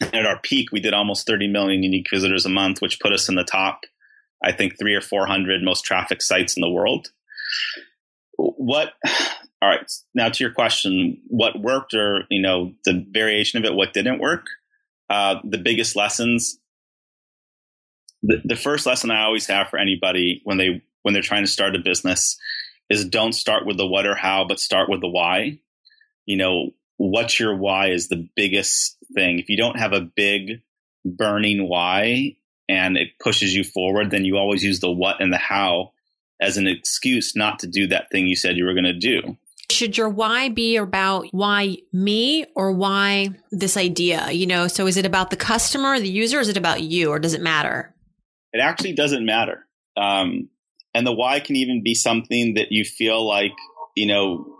And 0.00 0.14
at 0.14 0.26
our 0.26 0.38
peak, 0.40 0.72
we 0.72 0.80
did 0.80 0.94
almost 0.94 1.26
30 1.26 1.48
million 1.48 1.82
unique 1.82 2.08
visitors 2.10 2.44
a 2.44 2.50
month, 2.50 2.82
which 2.82 3.00
put 3.00 3.12
us 3.12 3.28
in 3.28 3.34
the 3.34 3.44
top 3.44 3.86
I 4.44 4.52
think 4.52 4.78
three 4.78 4.94
or 4.94 5.00
400 5.00 5.62
most 5.62 5.84
traffic 5.84 6.22
sites 6.22 6.56
in 6.56 6.60
the 6.60 6.70
world. 6.70 7.08
What, 8.36 8.92
all 9.62 9.68
right, 9.68 9.90
now 10.14 10.28
to 10.28 10.44
your 10.44 10.52
question, 10.52 11.20
what 11.26 11.58
worked 11.58 11.94
or, 11.94 12.24
you 12.30 12.42
know, 12.42 12.72
the 12.84 13.04
variation 13.10 13.58
of 13.58 13.64
it, 13.64 13.74
what 13.74 13.94
didn't 13.94 14.20
work? 14.20 14.46
Uh, 15.08 15.36
the 15.44 15.58
biggest 15.58 15.96
lessons. 15.96 16.58
The, 18.22 18.40
the 18.44 18.56
first 18.56 18.86
lesson 18.86 19.10
I 19.10 19.24
always 19.24 19.46
have 19.46 19.68
for 19.68 19.78
anybody 19.78 20.40
when 20.44 20.58
they 20.58 20.82
when 21.02 21.12
they're 21.12 21.22
trying 21.22 21.44
to 21.44 21.50
start 21.50 21.76
a 21.76 21.78
business 21.78 22.36
is 22.90 23.04
don't 23.04 23.32
start 23.32 23.64
with 23.64 23.76
the 23.76 23.86
what 23.86 24.06
or 24.06 24.16
how, 24.16 24.44
but 24.46 24.58
start 24.58 24.88
with 24.90 25.00
the 25.00 25.08
why. 25.08 25.60
You 26.24 26.36
know, 26.36 26.70
what's 26.96 27.38
your 27.38 27.56
why 27.56 27.90
is 27.90 28.08
the 28.08 28.28
biggest 28.36 28.96
thing. 29.14 29.38
If 29.38 29.48
you 29.48 29.56
don't 29.56 29.78
have 29.78 29.92
a 29.92 30.00
big 30.00 30.62
burning 31.04 31.68
why, 31.68 32.36
and 32.68 32.96
it 32.96 33.08
pushes 33.20 33.54
you 33.54 33.64
forward, 33.64 34.10
then 34.10 34.24
you 34.24 34.36
always 34.36 34.64
use 34.64 34.80
the 34.80 34.90
what 34.90 35.20
and 35.20 35.32
the 35.32 35.38
how 35.38 35.92
as 36.40 36.56
an 36.56 36.66
excuse 36.66 37.34
not 37.34 37.58
to 37.60 37.66
do 37.66 37.86
that 37.86 38.10
thing 38.10 38.26
you 38.26 38.36
said 38.36 38.56
you 38.56 38.64
were 38.64 38.74
going 38.74 38.84
to 38.84 38.92
do. 38.92 39.36
Should 39.70 39.96
your 39.96 40.08
why 40.08 40.48
be 40.48 40.76
about 40.76 41.26
why 41.32 41.78
me 41.92 42.46
or 42.54 42.72
why 42.72 43.30
this 43.50 43.76
idea? 43.76 44.30
You 44.30 44.46
know, 44.46 44.68
so 44.68 44.86
is 44.86 44.96
it 44.96 45.06
about 45.06 45.30
the 45.30 45.36
customer, 45.36 45.98
the 45.98 46.08
user, 46.08 46.38
is 46.38 46.48
it 46.48 46.56
about 46.56 46.82
you, 46.82 47.10
or 47.10 47.18
does 47.18 47.34
it 47.34 47.40
matter? 47.40 47.94
It 48.52 48.60
actually 48.60 48.92
doesn't 48.92 49.24
matter. 49.24 49.66
Um, 49.96 50.48
and 50.94 51.06
the 51.06 51.12
why 51.12 51.40
can 51.40 51.56
even 51.56 51.82
be 51.82 51.94
something 51.94 52.54
that 52.54 52.70
you 52.70 52.84
feel 52.84 53.26
like, 53.26 53.52
you 53.96 54.06
know, 54.06 54.55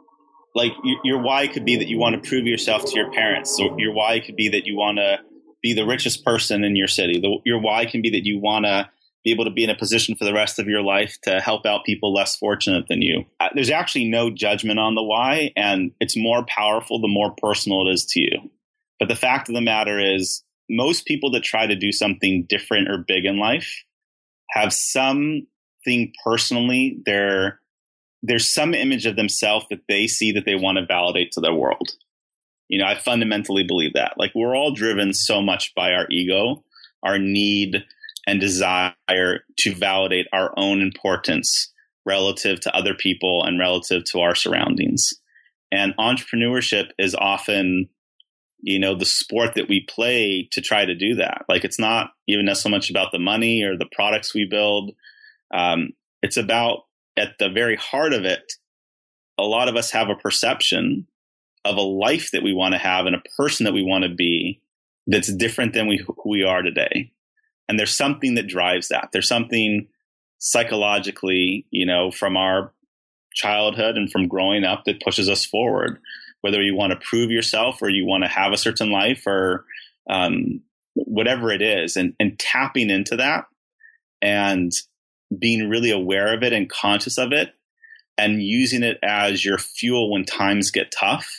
like 0.57 0.73
your, 1.05 1.23
why 1.23 1.47
could 1.47 1.67
be 1.67 1.77
that 1.77 1.87
you 1.87 1.99
want 1.99 2.21
to 2.21 2.29
prove 2.29 2.47
yourself 2.47 2.87
to 2.87 2.97
your 2.97 3.13
parents. 3.13 3.55
So 3.57 3.79
your 3.79 3.93
why 3.93 4.21
could 4.21 4.37
be 4.37 4.49
that 4.49 4.65
you 4.65 4.75
want 4.75 4.97
to 4.97 5.19
be 5.63 5.75
the 5.75 5.87
richest 5.87 6.25
person 6.25 6.65
in 6.65 6.75
your 6.75 6.89
city. 6.89 7.23
Your 7.45 7.61
why 7.61 7.85
can 7.85 8.01
be 8.01 8.11
that 8.11 8.25
you 8.25 8.41
want 8.41 8.65
to 8.65 8.89
be 9.23 9.33
able 9.33 9.45
to 9.45 9.51
be 9.51 9.65
in 9.65 9.71
a 9.71 9.77
position 9.77 10.15
for 10.15 10.25
the 10.25 10.33
rest 10.33 10.59
of 10.59 10.67
your 10.67 10.83
life 10.83 11.19
to 11.25 11.41
help 11.41 11.67
out 11.67 11.85
people 11.85 12.15
less 12.15 12.37
fortunate 12.37 12.87
than 12.89 13.03
you. 13.03 13.25
There's 13.55 13.71
actually 13.71 14.09
no 14.09 14.31
judgment 14.31 14.79
on 14.79 14.95
the 14.95 15.03
why, 15.03 15.53
and 15.57 15.93
it's 16.01 16.17
more 16.17 16.47
powerful 16.47 17.01
the 17.01 17.09
more 17.09 17.35
personal 17.37 17.87
it 17.87 17.93
is 17.93 18.07
to 18.07 18.21
you. 18.21 18.51
But 18.99 19.09
the 19.09 19.17
fact 19.17 19.49
of 19.49 19.55
the 19.55 19.61
matter 19.61 19.99
is, 19.99 20.43
most 20.71 21.07
people 21.07 21.31
that 21.33 21.43
try 21.43 21.67
to 21.67 21.77
do 21.77 21.93
something 21.93 22.47
different 22.49 22.89
or 22.89 22.99
big 22.99 23.25
in 23.25 23.39
life 23.39 23.85
have 24.51 24.73
something 24.73 25.47
personally, 26.25 27.03
there, 27.05 27.61
there's 28.27 28.53
some 28.53 28.75
image 28.75 29.07
of 29.07 29.17
themselves 29.17 29.67
that 29.71 29.83
they 29.89 30.07
see 30.07 30.33
that 30.33 30.45
they 30.45 30.57
want 30.57 30.79
to 30.79 30.87
validate 30.87 31.33
to 31.33 31.41
the 31.41 31.55
world. 31.55 31.93
You 32.69 32.79
know, 32.79 32.87
I 32.87 32.99
fundamentally 32.99 33.63
believe 33.63 33.93
that. 33.95 34.15
Like 34.19 34.33
we're 34.35 34.57
all 34.57 34.73
driven 34.73 35.15
so 35.15 35.41
much 35.41 35.75
by 35.75 35.93
our 35.93 36.07
ego, 36.11 36.65
our 37.03 37.19
need 37.19 37.85
and 38.27 38.41
desire 38.41 38.95
to 39.09 39.75
validate 39.75 40.27
our 40.33 40.53
own 40.57 40.81
importance 40.81 41.73
relative 42.05 42.61
to 42.61 42.77
other 42.77 42.95
people 42.95 43.45
and 43.45 43.61
relative 43.61 44.03
to 44.05 44.21
our 44.21 44.35
surroundings. 44.35 45.15
And 45.71 45.95
entrepreneurship 45.97 46.91
is 46.99 47.15
often, 47.15 47.89
you 48.61 48.81
know, 48.81 48.97
the 48.97 49.05
sport 49.05 49.55
that 49.55 49.69
we 49.69 49.87
play 49.89 50.49
to 50.53 50.61
try 50.61 50.85
to 50.85 50.95
do 50.95 51.15
that. 51.17 51.45
Like 51.49 51.65
it's 51.65 51.79
not 51.79 52.11
even 52.27 52.53
so 52.57 52.69
much 52.69 52.91
about 52.91 53.13
the 53.13 53.19
money 53.21 53.63
or 53.63 53.77
the 53.77 53.89
products 53.93 54.35
we 54.35 54.45
build. 54.45 54.93
Um, 55.55 55.91
it's 56.23 56.37
about 56.37 56.87
at 57.17 57.39
the 57.39 57.49
very 57.49 57.77
heart 57.77 58.13
of 58.13 58.25
it, 58.25 58.53
a 59.39 59.43
lot 59.43 59.69
of 59.69 59.77
us 59.77 59.91
have 59.91 60.09
a 60.09 60.15
perception 60.15 61.07
of 61.65 61.77
a 61.77 61.83
life 61.83 62.31
that 62.33 62.43
we 62.43 62.53
want 62.53 62.73
to 62.73 62.79
have 62.79 63.07
and 63.07 63.17
a 63.17 63.23
person 63.37 63.65
that 63.65 63.73
we 63.73 63.83
want 63.83 64.05
to 64.05 64.15
be 64.15 64.61
that's 65.07 65.33
different 65.33 65.73
than 65.73 65.87
we, 65.87 65.99
who 65.99 66.15
we 66.25 66.43
are 66.43 66.63
today. 66.63 67.13
And 67.69 67.79
there's 67.79 67.97
something 67.97 68.35
that 68.35 68.47
drives 68.47 68.89
that. 68.89 69.11
There's 69.13 69.29
something 69.29 69.89
psychologically, 70.39 71.67
you 71.71 71.87
know, 71.87 72.11
from 72.11 72.37
our 72.37 72.73
childhood 73.35 73.97
and 73.97 74.11
from 74.11 74.29
growing 74.29 74.65
up 74.65 74.85
that 74.85 75.03
pushes 75.03 75.29
us 75.29 75.45
forward. 75.45 75.99
Whether 76.43 76.63
you 76.63 76.77
want 76.77 76.93
to 76.93 77.07
prove 77.07 77.31
yourself 77.31 77.83
or 77.83 77.89
you 77.89 78.07
want 78.07 78.23
to 78.23 78.29
have 78.29 78.53
a 78.53 78.59
certain 78.59 78.91
life 78.91 79.27
or 79.27 79.65
um, 80.09 80.61
whatever 80.95 81.51
it 81.51 81.63
is, 81.63 81.97
and, 81.97 82.15
and 82.21 82.39
tapping 82.39 82.91
into 82.91 83.17
that 83.17 83.47
and 84.23 84.73
being 85.37 85.69
really 85.69 85.91
aware 85.91 86.35
of 86.35 86.43
it 86.43 86.53
and 86.53 86.71
conscious 86.71 87.19
of 87.19 87.33
it 87.33 87.53
and 88.19 88.43
using 88.43 88.83
it 88.83 88.99
as 89.03 89.45
your 89.45 89.59
fuel 89.59 90.11
when 90.11 90.25
times 90.25 90.71
get 90.71 90.93
tough 90.97 91.39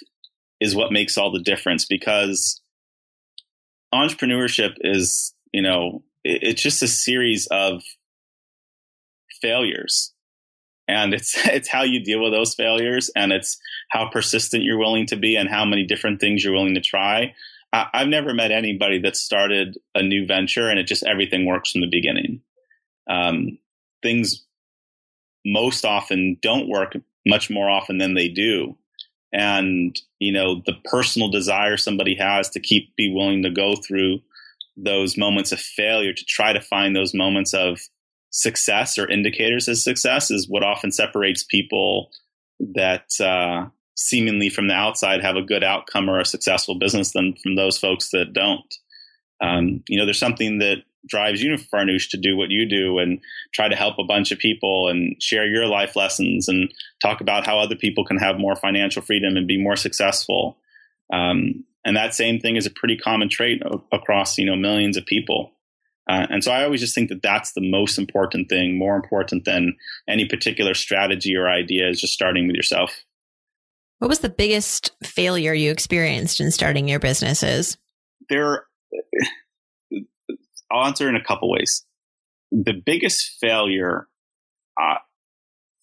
is 0.60 0.76
what 0.76 0.92
makes 0.92 1.18
all 1.18 1.32
the 1.32 1.42
difference 1.42 1.86
because 1.86 2.62
entrepreneurship 3.94 4.76
is, 4.82 5.34
you 5.54 5.62
know, 5.62 6.04
it's 6.24 6.62
just 6.62 6.84
a 6.84 6.88
series 6.88 7.48
of 7.48 7.82
failures. 9.42 10.14
and 10.88 11.14
it's 11.14 11.36
it's 11.48 11.70
how 11.70 11.84
you 11.84 12.04
deal 12.04 12.22
with 12.24 12.32
those 12.32 12.56
failures 12.56 13.10
and 13.16 13.32
it's 13.32 13.58
how 13.90 14.10
persistent 14.10 14.64
you're 14.64 14.80
willing 14.80 15.06
to 15.06 15.16
be 15.16 15.36
and 15.36 15.50
how 15.50 15.66
many 15.66 15.86
different 15.86 16.20
things 16.20 16.44
you're 16.44 16.54
willing 16.54 16.76
to 16.76 16.82
try 16.82 17.34
I, 17.74 17.90
have 17.94 18.08
never 18.08 18.34
met 18.34 18.52
anybody 18.52 19.00
that 19.02 19.18
started 19.18 19.78
a 19.94 20.02
new 20.02 20.26
venture 20.26 20.70
and 20.70 20.80
it 20.80 20.88
just 20.88 21.04
everything 21.04 21.46
works 21.46 21.72
from 21.72 21.82
the 21.82 21.90
beginning 21.90 22.42
um, 23.10 23.58
things 24.08 24.46
most 25.46 25.86
often 25.86 26.38
don't 26.42 26.70
work 26.70 26.94
much 27.26 27.50
more 27.50 27.70
often 27.70 27.98
than 27.98 28.14
they 28.14 28.28
do 28.28 28.78
and 29.34 30.00
you 30.20 30.32
know 30.32 30.62
the 30.66 30.74
personal 30.86 31.30
desire 31.30 31.78
somebody 31.78 32.16
has 32.16 32.50
to 32.50 32.60
keep 32.60 32.96
be 32.96 33.14
willing 33.14 33.44
to 33.44 33.50
go 33.50 33.76
through 33.76 34.20
those 34.78 35.18
moments 35.18 35.52
of 35.52 35.60
failure 35.60 36.14
to 36.14 36.26
try 36.26 36.54
to 36.54 36.62
find 36.62 36.96
those 36.96 37.14
moments 37.14 37.54
of 37.54 37.80
success 38.30 38.98
or 38.98 39.10
indicators 39.10 39.68
of 39.68 39.78
success 39.78 40.30
is 40.32 40.48
what 40.48 40.64
often 40.64 40.92
separates 40.92 41.44
people 41.44 42.10
that 42.60 43.10
uh, 43.20 43.66
seemingly 43.96 44.50
from 44.50 44.68
the 44.68 44.74
outside 44.74 45.24
have 45.24 45.36
a 45.36 45.42
good 45.42 45.64
outcome 45.64 46.10
or 46.10 46.20
a 46.20 46.26
successful 46.26 46.76
business 46.76 47.12
than 47.12 47.36
from 47.42 47.56
those 47.56 47.78
folks 47.78 48.10
that 48.12 48.34
don't. 48.34 48.76
Um, 49.42 49.84
you 49.88 49.98
know, 49.98 50.06
there's 50.06 50.20
something 50.20 50.60
that 50.60 50.78
drives 51.08 51.42
you, 51.42 51.56
Farnoosh, 51.56 52.10
to 52.10 52.18
do 52.18 52.36
what 52.36 52.52
you 52.52 52.68
do 52.68 53.00
and 53.00 53.20
try 53.54 53.68
to 53.68 53.76
help 53.76 53.98
a 54.00 54.04
bunch 54.04 54.32
of 54.32 54.40
people 54.40 54.88
and 54.88 55.22
share 55.22 55.48
your 55.48 55.66
life 55.66 55.96
lessons 55.96 56.48
and 56.48 56.74
talk 57.02 57.22
about 57.22 57.46
how 57.46 57.60
other 57.60 57.76
people 57.76 58.06
can 58.06 58.18
have 58.18 58.38
more 58.38 58.56
financial 58.56 59.02
freedom 59.02 59.38
and 59.38 59.48
be 59.48 59.62
more 59.62 59.76
successful. 59.76 60.58
Um, 61.12 61.64
and 61.86 61.96
that 61.96 62.14
same 62.14 62.40
thing 62.40 62.58
is 62.58 62.66
a 62.66 62.72
pretty 62.72 62.98
common 62.98 63.30
trait 63.30 63.62
across, 63.92 64.38
you 64.38 64.46
know, 64.46 64.56
millions 64.56 64.98
of 64.98 65.06
people. 65.06 65.54
Uh, 66.10 66.26
and 66.30 66.44
so 66.44 66.52
I 66.52 66.64
always 66.64 66.80
just 66.80 66.96
think 66.96 67.10
that 67.10 67.22
that's 67.22 67.52
the 67.52 67.70
most 67.70 67.98
important 67.98 68.50
thing, 68.50 68.78
more 68.78 68.96
important 68.96 69.46
than 69.46 69.76
any 70.08 70.26
particular 70.26 70.74
strategy 70.74 71.36
or 71.36 71.50
idea 71.50 71.90
is 71.90 72.00
just 72.00 72.14
starting 72.14 72.48
with 72.48 72.56
yourself. 72.56 73.04
What 74.00 74.08
was 74.08 74.20
the 74.20 74.30
biggest 74.30 74.92
failure 75.04 75.54
you 75.54 75.72
experienced 75.72 76.40
in 76.40 76.52
starting 76.52 76.88
your 76.88 77.00
businesses? 77.00 77.78
There, 78.30 78.66
I'll 80.72 80.86
answer 80.86 81.08
in 81.10 81.16
a 81.16 81.24
couple 81.24 81.50
ways. 81.50 81.86
The 82.52 82.74
biggest 82.74 83.38
failure 83.40 84.08
uh, 84.80 84.96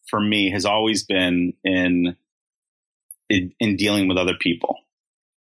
for 0.08 0.20
me 0.20 0.50
has 0.50 0.64
always 0.64 1.04
been 1.04 1.54
in, 1.64 2.16
in 3.28 3.52
in 3.58 3.76
dealing 3.76 4.08
with 4.08 4.18
other 4.18 4.34
people. 4.38 4.78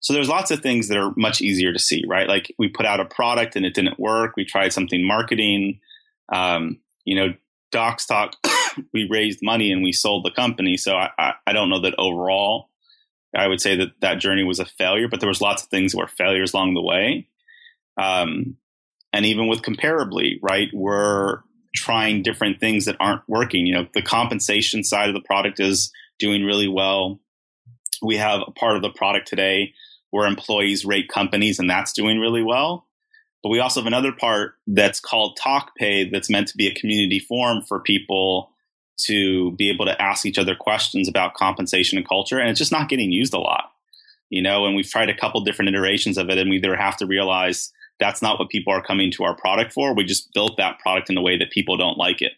So 0.02 0.13
there's 0.13 0.30
lots 0.30 0.52
of 0.52 0.62
things 0.62 0.88
that 0.88 0.97
are 0.97 1.13
much 1.17 1.41
easier 1.41 1.73
to 1.73 1.80
see, 1.80 2.04
right? 2.08 2.28
Like 2.28 2.54
we 2.58 2.69
put 2.69 2.86
out 2.86 3.02
a 3.02 3.06
product 3.06 3.56
and 3.56 3.65
it 3.65 3.73
didn't 3.73 3.99
work. 3.99 4.34
We 4.38 4.45
tried 4.45 4.71
something 4.71 5.06
marketing. 5.06 5.80
Um, 6.32 6.80
you 7.04 7.15
know, 7.15 7.34
Docstoc, 7.73 8.34
we 8.93 9.08
raised 9.10 9.39
money 9.41 9.71
and 9.71 9.84
we 9.84 9.91
sold 9.91 10.23
the 10.23 10.32
company. 10.32 10.78
So 10.78 10.93
I, 10.93 11.10
I, 11.17 11.34
I, 11.47 11.54
don't 11.54 11.69
know 11.69 11.82
that 11.82 11.95
overall 11.97 12.69
I 13.36 13.47
would 13.47 13.62
say 13.62 13.75
that 13.78 13.89
that 14.02 14.19
journey 14.19 14.43
was 14.43 14.60
a 14.60 14.65
failure, 14.65 15.08
but 15.08 15.19
there 15.19 15.30
was 15.30 15.41
lots 15.41 15.63
of 15.63 15.69
things 15.69 15.91
that 15.91 15.99
were 15.99 16.08
failures 16.08 16.54
along 16.54 16.73
the 16.73 16.82
way. 16.82 17.28
Um, 18.02 18.58
and 19.13 19.25
even 19.25 19.47
with 19.47 19.61
comparably, 19.61 20.39
right, 20.41 20.69
we're 20.73 21.39
trying 21.75 22.23
different 22.23 22.59
things 22.59 22.85
that 22.85 22.97
aren't 22.99 23.27
working. 23.27 23.65
You 23.65 23.73
know, 23.73 23.87
the 23.93 24.01
compensation 24.01 24.83
side 24.83 25.09
of 25.09 25.15
the 25.15 25.21
product 25.21 25.59
is 25.59 25.91
doing 26.19 26.43
really 26.43 26.67
well. 26.67 27.19
We 28.01 28.17
have 28.17 28.41
a 28.45 28.51
part 28.51 28.75
of 28.75 28.81
the 28.81 28.91
product 28.91 29.27
today 29.27 29.73
where 30.11 30.27
employees 30.27 30.85
rate 30.85 31.09
companies, 31.09 31.59
and 31.59 31.69
that's 31.69 31.93
doing 31.93 32.19
really 32.19 32.43
well. 32.43 32.87
But 33.43 33.49
we 33.49 33.59
also 33.59 33.79
have 33.79 33.87
another 33.87 34.11
part 34.11 34.55
that's 34.67 34.99
called 34.99 35.37
TalkPay 35.41 36.11
that's 36.11 36.29
meant 36.29 36.47
to 36.49 36.57
be 36.57 36.67
a 36.67 36.73
community 36.73 37.19
forum 37.19 37.63
for 37.67 37.79
people 37.79 38.51
to 39.05 39.51
be 39.51 39.69
able 39.69 39.85
to 39.85 40.01
ask 40.01 40.25
each 40.25 40.37
other 40.37 40.55
questions 40.55 41.07
about 41.07 41.35
compensation 41.35 41.97
and 41.97 42.07
culture. 42.07 42.39
And 42.39 42.49
it's 42.49 42.59
just 42.59 42.71
not 42.71 42.89
getting 42.89 43.11
used 43.11 43.33
a 43.33 43.39
lot, 43.39 43.71
you 44.29 44.41
know, 44.41 44.65
and 44.65 44.75
we've 44.75 44.89
tried 44.89 45.09
a 45.09 45.17
couple 45.17 45.39
different 45.41 45.69
iterations 45.69 46.17
of 46.17 46.29
it 46.29 46.37
and 46.37 46.49
we 46.49 46.57
either 46.57 46.75
have 46.75 46.97
to 46.97 47.05
realize 47.05 47.71
that's 47.99 48.21
not 48.21 48.39
what 48.39 48.49
people 48.49 48.73
are 48.73 48.81
coming 48.81 49.12
to 49.12 49.23
our 49.23 49.35
product 49.35 49.73
for. 49.73 49.93
We 49.93 50.03
just 50.03 50.33
built 50.33 50.57
that 50.57 50.79
product 50.79 51.09
in 51.09 51.17
a 51.17 51.21
way 51.21 51.38
that 51.38 51.51
people 51.51 51.77
don't 51.77 51.97
like 51.97 52.21
it. 52.21 52.33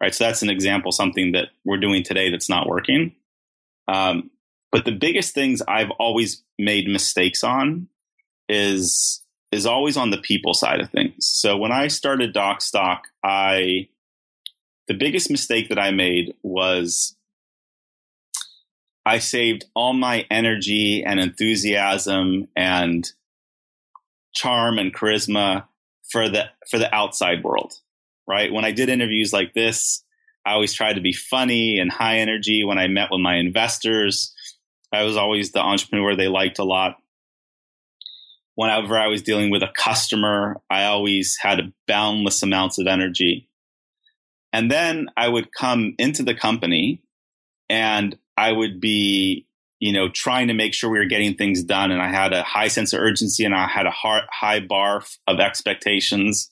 Right. 0.00 0.14
So 0.14 0.24
that's 0.24 0.42
an 0.42 0.50
example, 0.50 0.90
something 0.90 1.32
that 1.32 1.48
we're 1.64 1.76
doing 1.76 2.02
today 2.02 2.30
that's 2.30 2.48
not 2.48 2.66
working. 2.68 3.14
Um, 3.86 4.30
but 4.72 4.84
the 4.84 4.92
biggest 4.92 5.34
things 5.34 5.62
I've 5.68 5.90
always 5.92 6.42
made 6.58 6.88
mistakes 6.88 7.44
on 7.44 7.88
is 8.48 9.22
is 9.52 9.66
always 9.66 9.98
on 9.98 10.10
the 10.10 10.18
people 10.18 10.54
side 10.54 10.80
of 10.80 10.90
things. 10.90 11.28
So 11.28 11.58
when 11.58 11.72
I 11.72 11.88
started 11.88 12.34
Docstoc, 12.34 13.00
I 13.22 13.88
the 14.88 14.94
biggest 14.94 15.30
mistake 15.30 15.68
that 15.68 15.78
I 15.78 15.90
made 15.90 16.34
was 16.42 17.14
I 19.04 19.18
saved 19.18 19.66
all 19.74 19.92
my 19.92 20.26
energy 20.30 21.04
and 21.04 21.20
enthusiasm 21.20 22.48
and 22.56 23.10
charm 24.32 24.78
and 24.78 24.94
charisma 24.94 25.64
for 26.10 26.28
the 26.28 26.44
for 26.70 26.78
the 26.78 26.92
outside 26.94 27.42
world. 27.42 27.74
Right? 28.26 28.52
When 28.52 28.64
I 28.64 28.72
did 28.72 28.88
interviews 28.88 29.32
like 29.32 29.52
this, 29.52 30.04
I 30.44 30.52
always 30.52 30.72
tried 30.72 30.94
to 30.94 31.00
be 31.00 31.12
funny 31.12 31.78
and 31.78 31.90
high 31.90 32.18
energy 32.18 32.64
when 32.64 32.78
I 32.78 32.86
met 32.86 33.10
with 33.10 33.20
my 33.20 33.36
investors. 33.36 34.34
I 34.92 35.04
was 35.04 35.16
always 35.16 35.52
the 35.52 35.60
entrepreneur 35.60 36.14
they 36.14 36.28
liked 36.28 36.58
a 36.58 36.64
lot. 36.64 36.96
Whenever 38.54 38.98
I 38.98 39.06
was 39.06 39.22
dealing 39.22 39.50
with 39.50 39.62
a 39.62 39.72
customer, 39.74 40.60
I 40.68 40.84
always 40.84 41.38
had 41.40 41.72
boundless 41.86 42.42
amounts 42.42 42.78
of 42.78 42.86
energy. 42.86 43.48
And 44.52 44.70
then 44.70 45.08
I 45.16 45.28
would 45.28 45.52
come 45.52 45.94
into 45.98 46.22
the 46.22 46.34
company 46.34 47.02
and 47.70 48.16
I 48.36 48.52
would 48.52 48.80
be, 48.80 49.46
you 49.82 49.92
know, 49.92 50.08
trying 50.08 50.48
to 50.48 50.54
make 50.54 50.74
sure 50.74 50.88
we 50.88 50.98
were 50.98 51.04
getting 51.04 51.34
things 51.34 51.62
done. 51.64 51.90
And 51.90 52.00
I 52.00 52.08
had 52.08 52.32
a 52.32 52.42
high 52.42 52.68
sense 52.68 52.92
of 52.92 53.00
urgency 53.00 53.44
and 53.44 53.54
I 53.54 53.66
had 53.66 53.86
a 53.86 53.90
high 53.90 54.60
bar 54.60 55.02
of 55.26 55.40
expectations. 55.40 56.48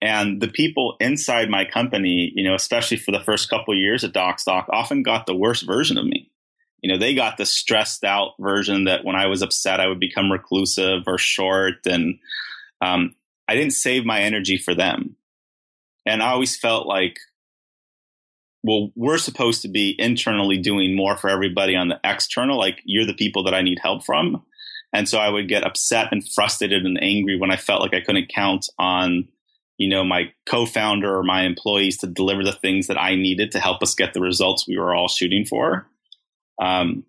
And 0.00 0.40
the 0.40 0.48
people 0.48 0.96
inside 0.98 1.50
my 1.50 1.64
company, 1.64 2.32
you 2.34 2.42
know, 2.42 2.54
especially 2.54 2.96
for 2.96 3.12
the 3.12 3.20
first 3.20 3.50
couple 3.50 3.76
years 3.76 4.04
at 4.04 4.14
Docstoc, 4.14 4.64
often 4.70 5.02
got 5.02 5.26
the 5.26 5.36
worst 5.36 5.66
version 5.66 5.98
of 5.98 6.06
me 6.06 6.32
you 6.82 6.90
know, 6.92 6.98
they 6.98 7.14
got 7.14 7.36
the 7.36 7.46
stressed 7.46 8.04
out 8.04 8.32
version 8.40 8.84
that 8.84 9.04
when 9.04 9.14
I 9.14 9.26
was 9.26 9.40
upset, 9.40 9.80
I 9.80 9.86
would 9.86 10.00
become 10.00 10.32
reclusive 10.32 11.04
or 11.06 11.16
short. 11.16 11.86
And 11.86 12.18
um, 12.80 13.14
I 13.46 13.54
didn't 13.54 13.74
save 13.74 14.04
my 14.04 14.20
energy 14.20 14.58
for 14.58 14.74
them. 14.74 15.16
And 16.04 16.22
I 16.22 16.30
always 16.30 16.56
felt 16.56 16.88
like, 16.88 17.18
well, 18.62 18.90
we're 18.94 19.18
supposed 19.18 19.62
to 19.62 19.68
be 19.68 19.96
internally 19.98 20.58
doing 20.58 20.94
more 20.94 21.16
for 21.16 21.28
everybody 21.28 21.74
on 21.74 21.88
the 21.88 22.00
external. 22.04 22.58
Like, 22.58 22.80
you're 22.84 23.06
the 23.06 23.14
people 23.14 23.44
that 23.44 23.54
I 23.54 23.62
need 23.62 23.78
help 23.82 24.04
from. 24.04 24.44
And 24.92 25.08
so 25.08 25.18
I 25.18 25.28
would 25.28 25.48
get 25.48 25.64
upset 25.64 26.08
and 26.12 26.26
frustrated 26.32 26.84
and 26.84 27.02
angry 27.02 27.38
when 27.38 27.50
I 27.50 27.56
felt 27.56 27.80
like 27.80 27.94
I 27.94 28.00
couldn't 28.00 28.32
count 28.32 28.68
on, 28.78 29.28
you 29.78 29.88
know, 29.88 30.04
my 30.04 30.32
co-founder 30.46 31.16
or 31.16 31.22
my 31.22 31.42
employees 31.42 31.98
to 31.98 32.06
deliver 32.06 32.44
the 32.44 32.52
things 32.52 32.86
that 32.86 33.00
I 33.00 33.14
needed 33.14 33.52
to 33.52 33.60
help 33.60 33.82
us 33.82 33.94
get 33.94 34.12
the 34.12 34.20
results 34.20 34.68
we 34.68 34.78
were 34.78 34.94
all 34.94 35.08
shooting 35.08 35.44
for. 35.44 35.86
Um, 36.60 37.04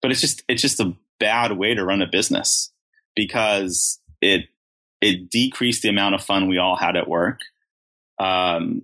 but 0.00 0.12
it's 0.12 0.20
just 0.20 0.44
it's 0.48 0.62
just 0.62 0.80
a 0.80 0.94
bad 1.18 1.52
way 1.52 1.74
to 1.74 1.84
run 1.84 2.02
a 2.02 2.06
business 2.06 2.70
because 3.16 4.00
it 4.20 4.46
it 5.00 5.28
decreased 5.30 5.82
the 5.82 5.88
amount 5.88 6.14
of 6.14 6.22
fun 6.22 6.48
we 6.48 6.58
all 6.58 6.76
had 6.76 6.96
at 6.96 7.08
work. 7.08 7.40
Um, 8.18 8.82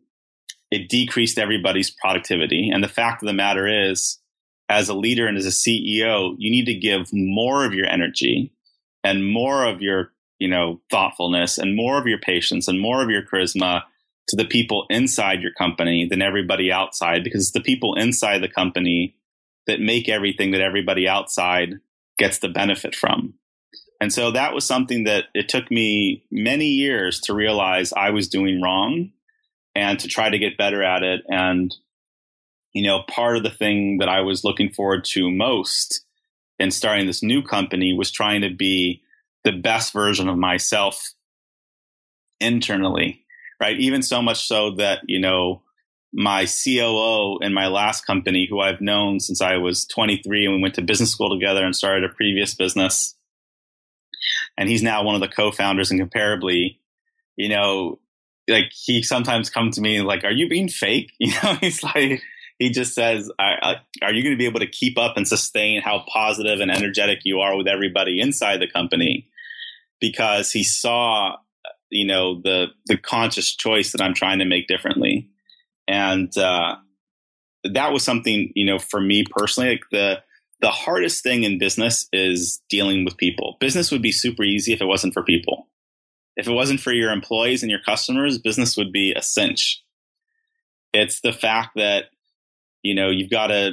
it 0.72 0.88
decreased 0.88 1.38
everybody's 1.38 1.90
productivity. 1.90 2.70
And 2.72 2.82
the 2.82 2.88
fact 2.88 3.22
of 3.22 3.26
the 3.26 3.34
matter 3.34 3.68
is, 3.90 4.18
as 4.70 4.88
a 4.88 4.94
leader 4.94 5.26
and 5.26 5.36
as 5.36 5.44
a 5.44 5.50
CEO, 5.50 6.34
you 6.38 6.50
need 6.50 6.64
to 6.64 6.74
give 6.74 7.10
more 7.12 7.66
of 7.66 7.74
your 7.74 7.86
energy 7.86 8.54
and 9.04 9.30
more 9.30 9.66
of 9.66 9.82
your, 9.82 10.12
you 10.38 10.48
know, 10.48 10.80
thoughtfulness 10.90 11.58
and 11.58 11.76
more 11.76 12.00
of 12.00 12.06
your 12.06 12.18
patience 12.18 12.68
and 12.68 12.80
more 12.80 13.02
of 13.02 13.10
your 13.10 13.20
charisma 13.20 13.82
to 14.28 14.36
the 14.36 14.46
people 14.46 14.86
inside 14.88 15.42
your 15.42 15.52
company 15.52 16.08
than 16.08 16.22
everybody 16.22 16.72
outside 16.72 17.22
because 17.22 17.42
it's 17.42 17.52
the 17.52 17.60
people 17.60 17.94
inside 17.94 18.38
the 18.38 18.48
company 18.48 19.14
that 19.66 19.78
make 19.78 20.08
everything 20.08 20.52
that 20.52 20.62
everybody 20.62 21.06
outside 21.06 21.74
gets 22.16 22.38
the 22.38 22.48
benefit 22.48 22.94
from. 22.94 23.34
And 24.00 24.10
so 24.10 24.30
that 24.30 24.54
was 24.54 24.64
something 24.64 25.04
that 25.04 25.24
it 25.34 25.50
took 25.50 25.70
me 25.70 26.24
many 26.30 26.68
years 26.68 27.20
to 27.20 27.34
realize 27.34 27.92
I 27.92 28.08
was 28.08 28.28
doing 28.28 28.62
wrong 28.62 29.10
and 29.74 29.98
to 30.00 30.08
try 30.08 30.28
to 30.30 30.38
get 30.38 30.58
better 30.58 30.82
at 30.82 31.02
it. 31.02 31.22
And, 31.28 31.74
you 32.72 32.82
know, 32.86 33.02
part 33.08 33.36
of 33.36 33.42
the 33.42 33.50
thing 33.50 33.98
that 33.98 34.08
I 34.08 34.20
was 34.20 34.44
looking 34.44 34.70
forward 34.70 35.04
to 35.12 35.30
most 35.30 36.04
in 36.58 36.70
starting 36.70 37.06
this 37.06 37.22
new 37.22 37.42
company 37.42 37.92
was 37.92 38.10
trying 38.10 38.42
to 38.42 38.50
be 38.50 39.02
the 39.44 39.52
best 39.52 39.92
version 39.92 40.28
of 40.28 40.38
myself 40.38 41.12
internally, 42.40 43.24
right? 43.60 43.78
Even 43.78 44.02
so 44.02 44.22
much 44.22 44.46
so 44.46 44.72
that, 44.72 45.00
you 45.06 45.18
know, 45.18 45.62
my 46.12 46.44
COO 46.44 47.38
in 47.38 47.54
my 47.54 47.68
last 47.68 48.06
company, 48.06 48.46
who 48.48 48.60
I've 48.60 48.80
known 48.80 49.18
since 49.18 49.40
I 49.40 49.56
was 49.56 49.86
23, 49.86 50.44
and 50.44 50.54
we 50.56 50.62
went 50.62 50.74
to 50.74 50.82
business 50.82 51.10
school 51.10 51.30
together 51.30 51.64
and 51.64 51.74
started 51.74 52.04
a 52.04 52.14
previous 52.14 52.54
business. 52.54 53.14
And 54.58 54.68
he's 54.68 54.82
now 54.82 55.02
one 55.02 55.14
of 55.14 55.22
the 55.22 55.28
co-founders 55.28 55.90
and 55.90 56.00
comparably, 56.00 56.78
you 57.36 57.48
know, 57.48 57.98
like 58.48 58.72
he 58.72 59.02
sometimes 59.02 59.50
comes 59.50 59.76
to 59.76 59.82
me 59.82 60.00
like, 60.02 60.24
are 60.24 60.32
you 60.32 60.48
being 60.48 60.68
fake? 60.68 61.12
You 61.20 61.32
know, 61.42 61.54
he's 61.60 61.82
like, 61.82 62.22
he 62.58 62.70
just 62.70 62.94
says, 62.94 63.30
"Are 63.38 64.12
you 64.12 64.22
going 64.22 64.34
to 64.34 64.38
be 64.38 64.46
able 64.46 64.60
to 64.60 64.68
keep 64.68 64.96
up 64.96 65.16
and 65.16 65.26
sustain 65.26 65.82
how 65.82 66.04
positive 66.06 66.60
and 66.60 66.70
energetic 66.70 67.20
you 67.24 67.40
are 67.40 67.56
with 67.56 67.66
everybody 67.66 68.20
inside 68.20 68.60
the 68.60 68.68
company?" 68.68 69.28
Because 70.00 70.52
he 70.52 70.62
saw, 70.62 71.36
you 71.90 72.06
know, 72.06 72.40
the 72.40 72.66
the 72.86 72.96
conscious 72.96 73.54
choice 73.54 73.92
that 73.92 74.00
I'm 74.00 74.14
trying 74.14 74.38
to 74.38 74.44
make 74.44 74.68
differently, 74.68 75.28
and 75.88 76.36
uh, 76.38 76.76
that 77.64 77.92
was 77.92 78.04
something, 78.04 78.52
you 78.54 78.64
know, 78.64 78.78
for 78.78 79.00
me 79.00 79.24
personally, 79.28 79.70
like 79.70 79.84
the 79.90 80.22
the 80.60 80.70
hardest 80.70 81.24
thing 81.24 81.42
in 81.42 81.58
business 81.58 82.08
is 82.12 82.62
dealing 82.70 83.04
with 83.04 83.16
people. 83.16 83.56
Business 83.58 83.90
would 83.90 84.02
be 84.02 84.12
super 84.12 84.44
easy 84.44 84.72
if 84.72 84.80
it 84.80 84.86
wasn't 84.86 85.14
for 85.14 85.24
people. 85.24 85.68
If 86.36 86.46
it 86.46 86.52
wasn't 86.52 86.80
for 86.80 86.92
your 86.92 87.10
employees 87.10 87.62
and 87.62 87.70
your 87.70 87.80
customers, 87.80 88.38
business 88.38 88.76
would 88.76 88.92
be 88.92 89.12
a 89.12 89.22
cinch. 89.22 89.82
It's 90.92 91.20
the 91.20 91.32
fact 91.32 91.76
that, 91.76 92.06
you 92.82 92.94
know, 92.94 93.10
you've 93.10 93.30
got 93.30 93.48
to 93.48 93.72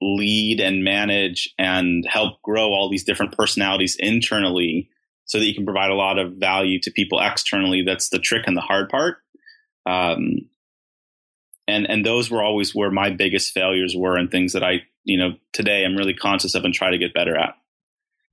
lead 0.00 0.60
and 0.60 0.84
manage 0.84 1.52
and 1.58 2.06
help 2.06 2.40
grow 2.42 2.68
all 2.68 2.88
these 2.88 3.04
different 3.04 3.36
personalities 3.36 3.96
internally 3.98 4.88
so 5.24 5.38
that 5.38 5.46
you 5.46 5.54
can 5.54 5.64
provide 5.64 5.90
a 5.90 5.94
lot 5.94 6.18
of 6.18 6.34
value 6.34 6.80
to 6.80 6.90
people 6.90 7.20
externally. 7.20 7.82
That's 7.82 8.08
the 8.08 8.18
trick 8.18 8.44
and 8.46 8.56
the 8.56 8.62
hard 8.62 8.88
part. 8.88 9.18
Um, 9.84 10.48
and 11.66 11.88
and 11.88 12.04
those 12.04 12.30
were 12.30 12.42
always 12.42 12.74
where 12.74 12.90
my 12.90 13.10
biggest 13.10 13.52
failures 13.52 13.94
were 13.96 14.16
and 14.16 14.30
things 14.30 14.54
that 14.54 14.64
I 14.64 14.82
you 15.04 15.18
know 15.18 15.34
today 15.52 15.84
I'm 15.84 15.96
really 15.96 16.14
conscious 16.14 16.54
of 16.54 16.64
and 16.64 16.74
try 16.74 16.90
to 16.90 16.98
get 16.98 17.14
better 17.14 17.36
at. 17.36 17.54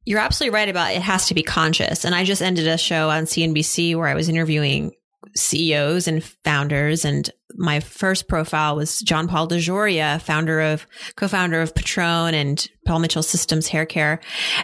You're 0.06 0.20
absolutely 0.20 0.54
right 0.54 0.70
about 0.70 0.94
it 0.94 1.02
has 1.02 1.28
to 1.28 1.34
be 1.34 1.44
conscious. 1.44 2.06
And 2.06 2.14
I 2.14 2.24
just 2.24 2.42
ended 2.42 2.68
a 2.68 2.78
show 2.78 3.10
on 3.10 3.26
CNBC 3.26 3.96
where 3.96 4.08
I 4.08 4.14
was 4.14 4.30
interviewing 4.30 4.94
CEOs 5.36 6.08
and 6.08 6.24
founders. 6.24 7.06
And 7.06 7.30
my 7.58 7.80
first 7.80 8.28
profile 8.28 8.76
was 8.76 9.00
John 9.00 9.28
Paul 9.28 9.48
DeJoria, 9.48 10.22
founder 10.22 10.60
of, 10.60 10.86
co-founder 11.16 11.62
of 11.62 11.74
Patron 11.74 12.34
and 12.34 12.68
Paul 12.86 13.00
Mitchell 13.00 13.24
Systems 13.24 13.68
Hair 13.68 13.86
Care. 13.86 14.20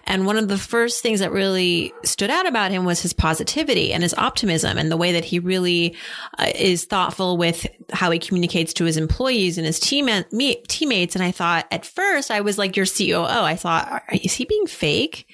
And 0.06 0.26
one 0.26 0.38
of 0.38 0.47
the 0.47 0.58
first 0.58 1.02
things 1.02 1.19
that 1.21 1.32
really 1.32 1.93
stood 2.04 2.30
out 2.30 2.47
about 2.47 2.71
him 2.71 2.86
was 2.86 3.02
his 3.02 3.13
positivity 3.13 3.93
and 3.93 4.04
his 4.04 4.13
optimism 4.15 4.78
and 4.78 4.91
the 4.91 4.97
way 4.97 5.13
that 5.13 5.26
he 5.26 5.39
really 5.39 5.95
uh, 6.38 6.52
is 6.56 6.86
thoughtful 6.86 7.38
with 7.38 7.65
how 7.91 8.12
he 8.12 8.19
communicates 8.19 8.74
to 8.74 8.86
his 8.86 8.97
employees 8.97 9.58
and 9.58 9.65
his 9.65 9.80
team 9.80 10.10
me, 10.32 10.56
teammates. 10.67 11.15
And 11.15 11.24
I 11.24 11.32
thought 11.32 11.67
at 11.71 11.86
first 11.86 12.32
I 12.32 12.41
was 12.41 12.58
like 12.58 12.76
your 12.76 12.86
COO. 12.86 13.43
I 13.43 13.56
thought, 13.56 14.04
is 14.12 14.34
he 14.34 14.45
being 14.45 14.67
fake? 14.67 15.28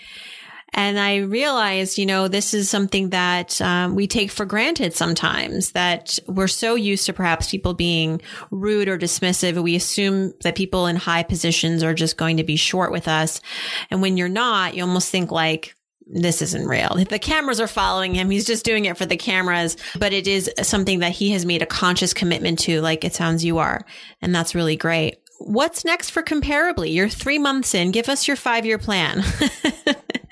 And 0.74 1.00
I 1.00 1.18
realized, 1.18 1.98
you 1.98 2.06
know, 2.06 2.28
this 2.28 2.54
is 2.54 2.70
something 2.70 3.10
that 3.10 3.60
um, 3.62 3.96
we 3.96 4.06
take 4.06 4.30
for 4.30 4.46
granted 4.46 4.94
sometimes 4.94 5.72
that 5.72 6.20
we're 6.28 6.48
so 6.48 6.76
used 6.76 7.06
to 7.08 7.14
perhaps 7.14 7.50
people 7.50 7.74
being 7.74 8.22
rude 8.52 8.88
or 8.88 8.98
dismissive. 8.98 9.62
We 9.62 9.76
assume 9.76 10.34
that 10.44 10.56
people 10.56 10.88
in 10.88 10.96
high 10.96 11.24
positions 11.24 11.84
are 11.84 11.94
just 11.94 12.18
going 12.18 12.38
to 12.38 12.44
be 12.44 12.58
short 12.58 12.92
with 12.92 13.08
us. 13.08 13.42
And 13.90 14.02
when 14.02 14.18
you're 14.18 14.30
not, 14.30 14.76
you 14.76 14.84
almost 14.84 15.10
think 15.10 15.32
like, 15.32 15.74
this 16.10 16.42
isn't 16.42 16.68
real. 16.68 16.96
The 17.10 17.20
cameras 17.20 17.60
are 17.60 17.68
following 17.68 18.16
him. 18.16 18.30
He's 18.30 18.46
just 18.46 18.64
doing 18.64 18.86
it 18.86 18.98
for 18.98 19.06
the 19.06 19.18
cameras, 19.18 19.76
but 20.00 20.14
it 20.14 20.26
is 20.26 20.50
something 20.62 21.00
that 21.00 21.12
he 21.12 21.32
has 21.32 21.46
made 21.46 21.62
a 21.62 21.66
conscious 21.66 22.14
commitment 22.14 22.60
to, 22.60 22.80
like 22.80 23.04
it 23.04 23.14
sounds 23.14 23.44
you 23.44 23.58
are. 23.58 23.86
And 24.22 24.34
that's 24.34 24.56
really 24.56 24.78
great. 24.78 25.18
What's 25.40 25.86
next 25.86 26.10
for 26.10 26.24
Comparably? 26.24 26.94
You're 26.94 27.10
three 27.10 27.38
months 27.38 27.74
in. 27.76 27.92
Give 27.92 28.10
us 28.10 28.28
your 28.28 28.38
five 28.38 28.66
year 28.66 28.78
plan. 28.78 29.24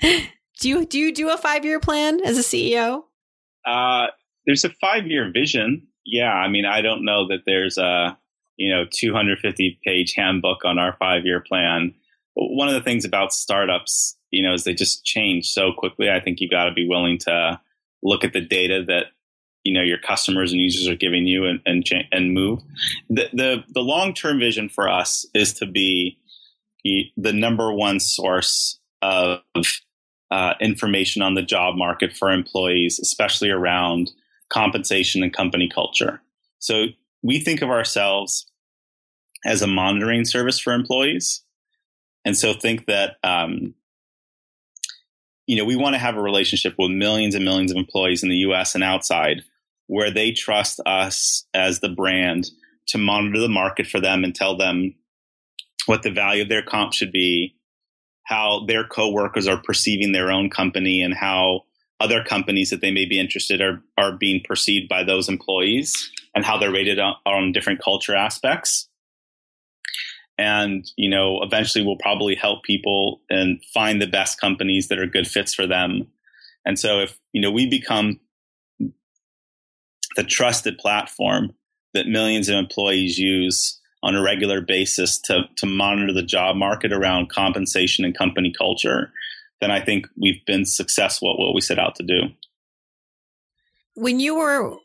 do 0.60 0.68
you 0.68 0.86
do 0.86 0.98
you 0.98 1.14
do 1.14 1.30
a 1.30 1.36
five 1.36 1.64
year 1.64 1.80
plan 1.80 2.20
as 2.24 2.38
a 2.38 2.42
CEO? 2.42 3.04
Uh, 3.64 4.06
there's 4.46 4.64
a 4.64 4.70
five 4.80 5.06
year 5.06 5.30
vision. 5.32 5.86
Yeah, 6.04 6.32
I 6.32 6.48
mean, 6.48 6.64
I 6.64 6.82
don't 6.82 7.04
know 7.04 7.28
that 7.28 7.42
there's 7.46 7.78
a 7.78 8.16
you 8.56 8.72
know 8.72 8.84
250 8.90 9.80
page 9.84 10.14
handbook 10.14 10.64
on 10.64 10.78
our 10.78 10.96
five 10.98 11.24
year 11.24 11.40
plan. 11.40 11.94
One 12.34 12.68
of 12.68 12.74
the 12.74 12.82
things 12.82 13.04
about 13.04 13.32
startups, 13.32 14.16
you 14.30 14.42
know, 14.42 14.54
is 14.54 14.64
they 14.64 14.74
just 14.74 15.04
change 15.04 15.48
so 15.48 15.72
quickly. 15.76 16.10
I 16.10 16.20
think 16.20 16.40
you 16.40 16.48
got 16.48 16.64
to 16.64 16.72
be 16.72 16.86
willing 16.86 17.18
to 17.20 17.60
look 18.02 18.24
at 18.24 18.32
the 18.32 18.40
data 18.40 18.84
that 18.86 19.06
you 19.66 19.72
know 19.72 19.82
your 19.82 19.98
customers 19.98 20.52
and 20.52 20.60
users 20.60 20.86
are 20.88 20.96
giving 20.96 21.26
you 21.26 21.44
and 21.44 21.60
and, 21.66 21.84
and 22.12 22.32
move. 22.32 22.60
The 23.10 23.28
the, 23.32 23.64
the 23.68 23.80
long 23.80 24.14
term 24.14 24.38
vision 24.38 24.68
for 24.68 24.88
us 24.88 25.26
is 25.34 25.54
to 25.54 25.66
be 25.66 26.18
the 27.16 27.32
number 27.32 27.72
one 27.72 27.98
source 27.98 28.78
of 29.02 29.40
uh, 30.30 30.54
information 30.60 31.20
on 31.20 31.34
the 31.34 31.42
job 31.42 31.76
market 31.76 32.16
for 32.16 32.30
employees, 32.30 33.00
especially 33.00 33.50
around 33.50 34.12
compensation 34.50 35.22
and 35.22 35.32
company 35.32 35.68
culture. 35.68 36.20
So 36.60 36.86
we 37.22 37.40
think 37.40 37.62
of 37.62 37.70
ourselves 37.70 38.46
as 39.44 39.62
a 39.62 39.66
monitoring 39.66 40.24
service 40.24 40.60
for 40.60 40.72
employees. 40.72 41.42
And 42.24 42.36
so 42.36 42.52
think 42.52 42.86
that, 42.86 43.16
um, 43.22 43.74
you 45.46 45.56
know, 45.56 45.64
we 45.64 45.76
want 45.76 45.94
to 45.94 45.98
have 45.98 46.16
a 46.16 46.22
relationship 46.22 46.74
with 46.78 46.90
millions 46.90 47.34
and 47.34 47.44
millions 47.44 47.70
of 47.70 47.76
employees 47.76 48.22
in 48.22 48.28
the 48.28 48.36
US 48.38 48.74
and 48.74 48.82
outside 48.84 49.42
where 49.86 50.10
they 50.10 50.32
trust 50.32 50.80
us 50.84 51.46
as 51.54 51.80
the 51.80 51.88
brand 51.88 52.50
to 52.88 52.98
monitor 52.98 53.40
the 53.40 53.48
market 53.48 53.86
for 53.86 54.00
them 54.00 54.24
and 54.24 54.34
tell 54.34 54.56
them 54.56 54.94
what 55.86 56.02
the 56.02 56.10
value 56.10 56.42
of 56.42 56.48
their 56.48 56.62
comp 56.62 56.92
should 56.92 57.12
be, 57.12 57.56
how 58.24 58.64
their 58.66 58.84
coworkers 58.84 59.46
are 59.46 59.60
perceiving 59.60 60.12
their 60.12 60.30
own 60.30 60.50
company, 60.50 61.00
and 61.00 61.14
how 61.14 61.62
other 62.00 62.22
companies 62.22 62.70
that 62.70 62.80
they 62.80 62.90
may 62.90 63.06
be 63.06 63.18
interested 63.18 63.60
are 63.60 63.82
are 63.96 64.12
being 64.12 64.42
perceived 64.44 64.88
by 64.88 65.04
those 65.04 65.28
employees, 65.28 66.10
and 66.34 66.44
how 66.44 66.58
they're 66.58 66.72
rated 66.72 66.98
on, 66.98 67.14
on 67.24 67.52
different 67.52 67.82
culture 67.82 68.14
aspects. 68.14 68.88
And 70.38 70.84
you 70.96 71.08
know, 71.08 71.42
eventually, 71.42 71.84
we'll 71.84 71.96
probably 71.96 72.34
help 72.34 72.64
people 72.64 73.20
and 73.30 73.62
find 73.72 74.02
the 74.02 74.06
best 74.06 74.40
companies 74.40 74.88
that 74.88 74.98
are 74.98 75.06
good 75.06 75.26
fits 75.26 75.54
for 75.54 75.66
them. 75.66 76.08
And 76.64 76.78
so, 76.78 77.00
if 77.00 77.18
you 77.32 77.40
know, 77.40 77.50
we 77.50 77.68
become 77.68 78.20
the 80.16 80.24
trusted 80.24 80.78
platform 80.78 81.54
that 81.94 82.06
millions 82.06 82.48
of 82.48 82.56
employees 82.56 83.18
use 83.18 83.80
on 84.02 84.14
a 84.14 84.22
regular 84.22 84.60
basis 84.60 85.18
to, 85.18 85.42
to 85.56 85.66
monitor 85.66 86.12
the 86.12 86.22
job 86.22 86.56
market 86.56 86.92
around 86.92 87.30
compensation 87.30 88.04
and 88.04 88.16
company 88.16 88.52
culture, 88.56 89.10
then 89.60 89.70
I 89.70 89.80
think 89.80 90.06
we've 90.20 90.44
been 90.46 90.64
successful 90.64 91.32
at 91.32 91.38
what 91.38 91.54
we 91.54 91.60
set 91.60 91.78
out 91.78 91.96
to 91.96 92.02
do. 92.02 92.20
When 93.94 94.20
you 94.20 94.36
were 94.36 94.76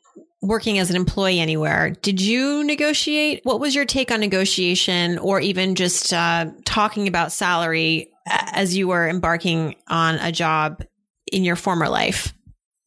working 0.42 0.80
as 0.80 0.90
an 0.90 0.96
employee 0.96 1.40
anywhere, 1.40 1.92
did 2.02 2.22
you 2.22 2.64
negotiate? 2.64 3.42
What 3.44 3.60
was 3.60 3.76
your 3.76 3.86
take 3.86 4.12
on 4.12 4.22
negotiation 4.22 5.18
or 5.20 5.40
even 5.40 5.76
just 5.76 6.14
uh, 6.14 6.48
talking 6.66 7.08
about 7.08 7.32
salary 7.32 8.12
as 8.28 8.76
you 8.76 8.88
were 8.88 9.08
embarking 9.08 9.76
on 9.88 10.16
a 10.16 10.32
job 10.32 10.84
in 11.32 11.44
your 11.44 11.56
former 11.56 11.90
life? 11.90 12.34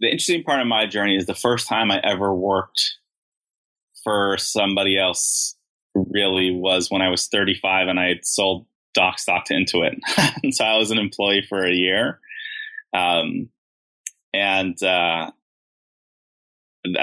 The 0.01 0.09
interesting 0.09 0.43
part 0.43 0.61
of 0.61 0.67
my 0.67 0.87
journey 0.87 1.17
is 1.17 1.27
the 1.27 1.35
first 1.35 1.69
time 1.69 1.91
I 1.91 2.01
ever 2.03 2.35
worked 2.35 2.99
for 4.03 4.37
somebody 4.39 4.99
else 4.99 5.57
really 5.95 6.51
was 6.51 6.91
when 6.91 7.03
I 7.03 7.09
was 7.09 7.27
35 7.29 7.89
and 7.89 7.99
I 7.99 8.09
had 8.09 8.27
sold 8.27 8.67
Docstoc 8.97 9.45
to 9.45 9.55
Intuit. 9.55 9.99
and 10.43 10.55
so 10.55 10.65
I 10.65 10.77
was 10.77 10.91
an 10.91 10.99
employee 10.99 11.45
for 11.49 11.65
a 11.65 11.73
year. 11.73 12.21
Um, 12.93 13.49
and, 14.33 14.81
uh, 14.83 15.31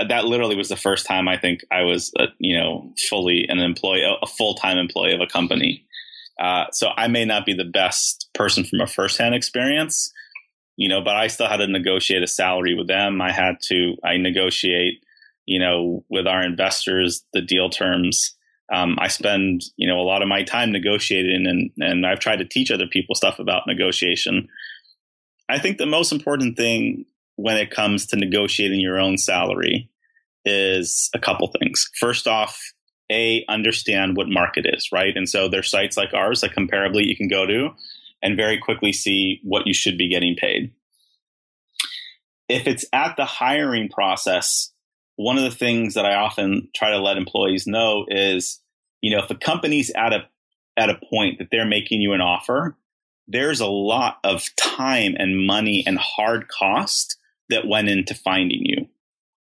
that, 0.08 0.26
literally 0.26 0.56
was 0.56 0.70
the 0.70 0.76
first 0.76 1.08
time 1.08 1.28
I 1.28 1.38
think 1.38 1.62
I 1.72 1.84
was, 1.84 2.12
a, 2.20 2.28
you 2.38 2.58
know, 2.58 2.94
fully 3.10 3.48
an 3.50 3.60
employee, 3.60 4.04
a, 4.04 4.14
a 4.24 4.28
full 4.28 4.54
time 4.54 4.78
employee 4.78 5.16
of 5.16 5.22
a 5.22 5.28
company. 5.28 5.86
Uh, 6.40 6.66
so 6.72 6.90
I 6.96 7.08
may 7.08 7.26
not 7.26 7.46
be 7.46 7.54
the 7.54 7.66
best 7.66 8.30
person 8.34 8.64
from 8.64 8.82
a 8.82 8.88
firsthand 8.88 9.36
experience, 9.36 10.12
you 10.82 10.90
know, 10.90 11.00
but 11.00 11.16
I 11.16 11.28
still 11.28 11.48
had 11.48 11.58
to 11.58 11.68
negotiate 11.68 12.24
a 12.24 12.28
salary 12.28 12.74
with 12.74 12.88
them. 12.88 13.22
I 13.22 13.32
had 13.32 13.60
to, 13.66 13.98
I 14.04 14.18
negotiate, 14.18 15.04
you 15.46 15.60
know, 15.60 16.04
with 16.10 16.26
our 16.26 16.42
investors, 16.42 17.24
the 17.34 17.42
deal 17.44 17.70
terms. 17.70 18.36
Um, 18.74 18.98
I 19.00 19.08
spend, 19.08 19.62
you 19.76 19.88
know, 19.88 20.00
a 20.00 20.10
lot 20.10 20.24
of 20.24 20.28
my 20.28 20.42
time 20.42 20.72
negotiating 20.72 21.46
and, 21.46 21.70
and 21.78 22.04
I've 22.04 22.18
tried 22.18 22.38
to 22.38 22.46
teach 22.46 22.72
other 22.72 22.88
people 22.88 23.14
stuff 23.14 23.38
about 23.38 23.68
negotiation. 23.68 24.48
I 25.48 25.60
think 25.60 25.78
the 25.78 25.86
most 25.86 26.12
important 26.12 26.58
thing 26.58 27.06
when 27.36 27.58
it 27.58 27.70
comes 27.70 28.08
to 28.08 28.16
negotiating 28.16 28.82
your 28.82 29.00
own 29.00 29.20
salary 29.20 29.88
is 30.46 31.12
a 31.14 31.20
couple 31.20 31.54
things. 31.60 31.92
First 32.00 32.28
off, 32.28 32.60
a 33.12 33.46
understand 33.48 34.18
what 34.18 34.30
market 34.30 34.66
is, 34.68 34.90
right? 34.92 35.16
And 35.16 35.30
so 35.30 35.48
there's 35.48 35.70
sites 35.70 35.96
like 35.96 36.16
ours, 36.16 36.42
like 36.42 36.56
Comparably, 36.56 37.06
you 37.06 37.16
can 37.16 37.28
go 37.28 37.46
to 37.46 37.70
and 38.22 38.38
very 38.38 38.58
quickly 38.58 38.94
see 38.94 39.40
what 39.44 39.68
you 39.68 39.74
should 39.74 39.98
be 39.98 40.10
getting 40.10 40.36
paid. 40.36 40.72
If 42.48 42.68
it's 42.68 42.86
at 42.94 43.16
the 43.16 43.26
hiring 43.26 43.90
process, 43.90 44.72
one 45.16 45.38
of 45.38 45.44
the 45.44 45.52
things 45.56 45.94
that 45.94 46.06
I 46.06 46.16
often 46.16 46.70
try 46.76 46.92
to 46.92 47.00
let 47.00 47.18
employees 47.18 47.68
know 47.68 48.06
is, 48.10 48.62
you 49.02 49.16
know, 49.16 49.24
if 49.24 49.30
a 49.30 49.36
company's 49.36 49.92
at 49.92 50.14
a 50.14 50.26
at 50.78 50.90
a 50.90 51.00
point 51.10 51.40
that 51.40 51.50
they're 51.52 51.66
making 51.66 52.02
you 52.02 52.14
an 52.14 52.22
offer, 52.22 52.78
there's 53.28 53.60
a 53.60 53.68
lot 53.68 54.18
of 54.24 54.50
time 54.56 55.16
and 55.18 55.46
money 55.46 55.84
and 55.86 55.98
hard 55.98 56.48
cost 56.48 57.18
that 57.50 57.68
went 57.68 57.90
into 57.90 58.14
finding 58.14 58.62
you. 58.64 58.88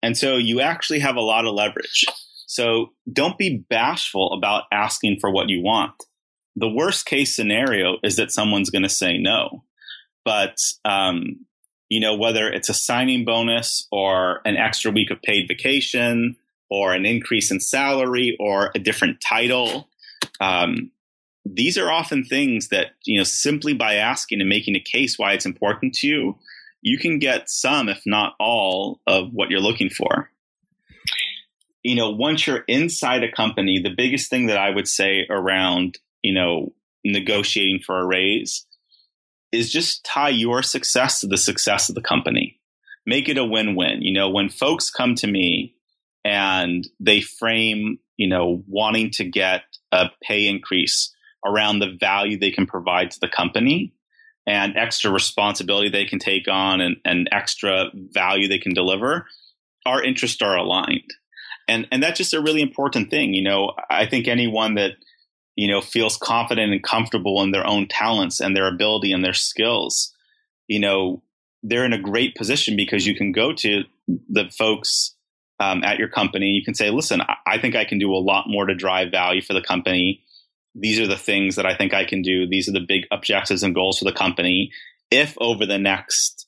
And 0.01 0.17
so 0.17 0.38
you 0.38 0.61
actually 0.61 0.99
have 0.99 1.15
a 1.15 1.21
lot 1.21 1.45
of 1.45 1.53
leverage. 1.53 2.05
So 2.47 2.93
don't 3.11 3.38
be 3.38 3.57
bashful 3.69 4.34
about 4.34 4.63
asking 4.71 5.19
for 5.19 5.32
what 5.32 5.49
you 5.49 5.61
want. 5.61 5.95
The 6.55 6.69
worst 6.69 7.05
case 7.05 7.35
scenario 7.35 7.97
is 8.03 8.15
that 8.15 8.31
someone's 8.31 8.69
going 8.69 8.83
to 8.83 8.89
say 8.89 9.17
no. 9.17 9.63
But, 10.23 10.57
um, 10.83 11.45
you 11.89 11.99
know, 11.99 12.15
whether 12.15 12.47
it's 12.47 12.69
a 12.69 12.73
signing 12.73 13.25
bonus 13.25 13.87
or 13.91 14.41
an 14.45 14.57
extra 14.57 14.91
week 14.91 15.11
of 15.11 15.21
paid 15.21 15.47
vacation 15.47 16.35
or 16.69 16.93
an 16.93 17.05
increase 17.05 17.51
in 17.51 17.59
salary 17.59 18.35
or 18.39 18.71
a 18.73 18.79
different 18.79 19.21
title, 19.21 19.89
um, 20.39 20.91
these 21.45 21.77
are 21.77 21.91
often 21.91 22.23
things 22.23 22.69
that, 22.69 22.93
you 23.03 23.17
know, 23.17 23.23
simply 23.23 23.73
by 23.73 23.95
asking 23.95 24.41
and 24.41 24.49
making 24.49 24.75
a 24.75 24.79
case 24.79 25.19
why 25.19 25.33
it's 25.33 25.45
important 25.45 25.93
to 25.95 26.07
you, 26.07 26.37
you 26.81 26.97
can 26.97 27.19
get 27.19 27.49
some, 27.49 27.87
if 27.87 28.01
not 28.05 28.33
all, 28.39 28.99
of 29.05 29.31
what 29.31 29.49
you're 29.49 29.59
looking 29.59 29.89
for. 29.89 30.31
You 31.83 31.95
know, 31.95 32.09
once 32.09 32.47
you're 32.47 32.63
inside 32.67 33.23
a 33.23 33.31
company, 33.31 33.79
the 33.79 33.93
biggest 33.95 34.29
thing 34.29 34.47
that 34.47 34.57
I 34.57 34.71
would 34.71 34.87
say 34.87 35.27
around, 35.29 35.99
you 36.26 36.34
know, 36.34 36.73
negotiating 37.03 37.80
for 37.86 37.99
a 37.99 38.05
raise 38.05 38.65
is 39.51 39.71
just 39.71 40.03
tie 40.03 40.30
your 40.30 40.63
success 40.63 41.21
to 41.21 41.28
the 41.28 41.38
success 41.38 41.88
of 41.88 41.95
the 41.95 42.01
company. 42.01 42.59
Make 43.05 43.30
it 43.30 43.38
a 43.38 43.45
win 43.45 43.76
win. 43.76 44.01
You 44.01 44.13
know, 44.13 44.30
when 44.30 44.49
folks 44.49 44.89
come 44.89 45.15
to 45.15 45.28
me 45.28 45.76
and 46.23 46.88
they 46.99 47.21
frame, 47.21 47.99
you 48.17 48.28
know, 48.28 48.63
wanting 48.67 49.11
to 49.11 49.23
get 49.23 49.61
a 49.91 50.09
pay 50.23 50.47
increase 50.47 51.13
around 51.45 51.80
the 51.80 51.95
value 51.99 52.39
they 52.39 52.51
can 52.51 52.65
provide 52.65 53.11
to 53.11 53.19
the 53.19 53.30
company 53.30 53.93
and 54.47 54.76
extra 54.78 55.11
responsibility 55.11 55.89
they 55.89 56.05
can 56.05 56.19
take 56.19 56.47
on 56.47 56.82
and, 56.82 56.97
and 57.05 57.30
extra 57.32 57.91
value 57.93 58.47
they 58.47 58.59
can 58.59 58.73
deliver, 58.73 59.28
our 59.86 60.03
interests 60.03 60.41
are 60.41 60.57
aligned. 60.57 61.13
And 61.67 61.88
and 61.91 62.01
that's 62.01 62.17
just 62.17 62.34
a 62.34 62.41
really 62.41 62.61
important 62.61 63.09
thing. 63.09 63.34
You 63.34 63.43
know, 63.43 63.73
I 63.89 64.05
think 64.05 64.28
anyone 64.28 64.76
that, 64.76 64.91
you 65.55 65.67
know, 65.67 65.81
feels 65.81 66.17
confident 66.17 66.71
and 66.71 66.83
comfortable 66.83 67.41
in 67.41 67.51
their 67.51 67.65
own 67.65 67.87
talents 67.87 68.39
and 68.39 68.55
their 68.55 68.67
ability 68.67 69.11
and 69.11 69.23
their 69.23 69.33
skills, 69.33 70.13
you 70.67 70.79
know, 70.79 71.21
they're 71.63 71.85
in 71.85 71.93
a 71.93 72.01
great 72.01 72.35
position 72.35 72.75
because 72.75 73.07
you 73.07 73.15
can 73.15 73.31
go 73.31 73.53
to 73.53 73.83
the 74.29 74.49
folks 74.49 75.15
um, 75.59 75.83
at 75.83 75.97
your 75.97 76.09
company. 76.09 76.47
and 76.47 76.55
You 76.55 76.63
can 76.63 76.75
say, 76.75 76.89
listen, 76.91 77.21
I 77.45 77.57
think 77.57 77.75
I 77.75 77.85
can 77.85 77.97
do 77.97 78.13
a 78.13 78.17
lot 78.17 78.45
more 78.47 78.65
to 78.65 78.75
drive 78.75 79.11
value 79.11 79.41
for 79.41 79.53
the 79.53 79.61
company 79.61 80.21
these 80.75 80.99
are 80.99 81.07
the 81.07 81.17
things 81.17 81.55
that 81.55 81.65
I 81.65 81.75
think 81.75 81.93
I 81.93 82.03
can 82.03 82.21
do. 82.21 82.45
These 82.45 82.67
are 82.67 82.73
the 82.73 82.85
big 82.85 83.07
objectives 83.11 83.63
and 83.63 83.73
goals 83.73 83.97
for 83.97 84.05
the 84.05 84.11
company. 84.11 84.71
If 85.09 85.35
over 85.39 85.65
the 85.65 85.77
next, 85.77 86.47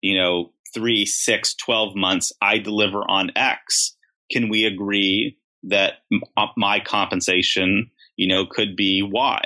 you 0.00 0.16
know, 0.16 0.52
three, 0.72 1.04
six, 1.04 1.54
12 1.54 1.94
months, 1.94 2.32
I 2.40 2.58
deliver 2.58 3.02
on 3.06 3.32
X, 3.36 3.94
can 4.30 4.48
we 4.48 4.64
agree 4.64 5.38
that 5.64 5.94
my 6.56 6.80
compensation, 6.80 7.90
you 8.16 8.28
know, 8.28 8.46
could 8.46 8.76
be 8.76 9.02
Y? 9.02 9.42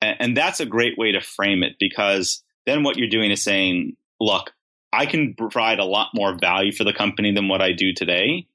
And, 0.00 0.16
and 0.20 0.36
that's 0.36 0.60
a 0.60 0.66
great 0.66 0.96
way 0.98 1.12
to 1.12 1.20
frame 1.20 1.62
it 1.62 1.76
because 1.78 2.42
then 2.66 2.82
what 2.82 2.96
you're 2.96 3.08
doing 3.08 3.30
is 3.30 3.42
saying, 3.42 3.96
look, 4.20 4.52
I 4.92 5.06
can 5.06 5.34
provide 5.34 5.80
a 5.80 5.84
lot 5.84 6.10
more 6.14 6.34
value 6.38 6.72
for 6.72 6.84
the 6.84 6.92
company 6.92 7.32
than 7.34 7.48
what 7.48 7.60
I 7.60 7.72
do 7.72 7.92
today. 7.92 8.46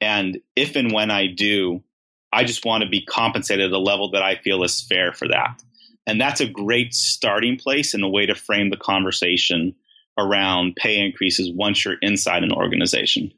And 0.00 0.38
if 0.56 0.76
and 0.76 0.92
when 0.92 1.10
I 1.10 1.26
do, 1.26 1.82
I 2.32 2.44
just 2.44 2.64
want 2.64 2.82
to 2.82 2.88
be 2.88 3.04
compensated 3.04 3.66
at 3.66 3.72
a 3.72 3.78
level 3.78 4.10
that 4.12 4.22
I 4.22 4.36
feel 4.36 4.64
is 4.64 4.80
fair 4.80 5.12
for 5.12 5.28
that. 5.28 5.62
And 6.06 6.20
that's 6.20 6.40
a 6.40 6.48
great 6.48 6.94
starting 6.94 7.56
place 7.56 7.94
and 7.94 8.02
a 8.02 8.08
way 8.08 8.26
to 8.26 8.34
frame 8.34 8.70
the 8.70 8.76
conversation 8.76 9.74
around 10.18 10.76
pay 10.76 10.98
increases 10.98 11.50
once 11.52 11.84
you're 11.84 11.96
inside 12.02 12.42
an 12.42 12.52
organization. 12.52 13.32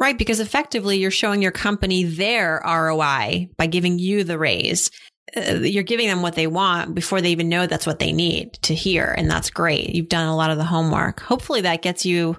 Right, 0.00 0.16
because 0.16 0.38
effectively 0.38 0.98
you're 0.98 1.10
showing 1.10 1.42
your 1.42 1.50
company 1.50 2.04
their 2.04 2.62
ROI 2.64 3.48
by 3.56 3.66
giving 3.66 3.98
you 3.98 4.22
the 4.22 4.38
raise. 4.38 4.90
Uh, 5.36 5.54
you're 5.54 5.82
giving 5.82 6.06
them 6.06 6.22
what 6.22 6.36
they 6.36 6.46
want 6.46 6.94
before 6.94 7.20
they 7.20 7.32
even 7.32 7.48
know 7.48 7.66
that's 7.66 7.86
what 7.86 7.98
they 7.98 8.12
need 8.12 8.54
to 8.62 8.74
hear. 8.74 9.14
And 9.18 9.30
that's 9.30 9.50
great. 9.50 9.90
You've 9.90 10.08
done 10.08 10.28
a 10.28 10.36
lot 10.36 10.50
of 10.50 10.56
the 10.56 10.64
homework. 10.64 11.20
Hopefully 11.20 11.60
that 11.62 11.82
gets 11.82 12.06
you 12.06 12.36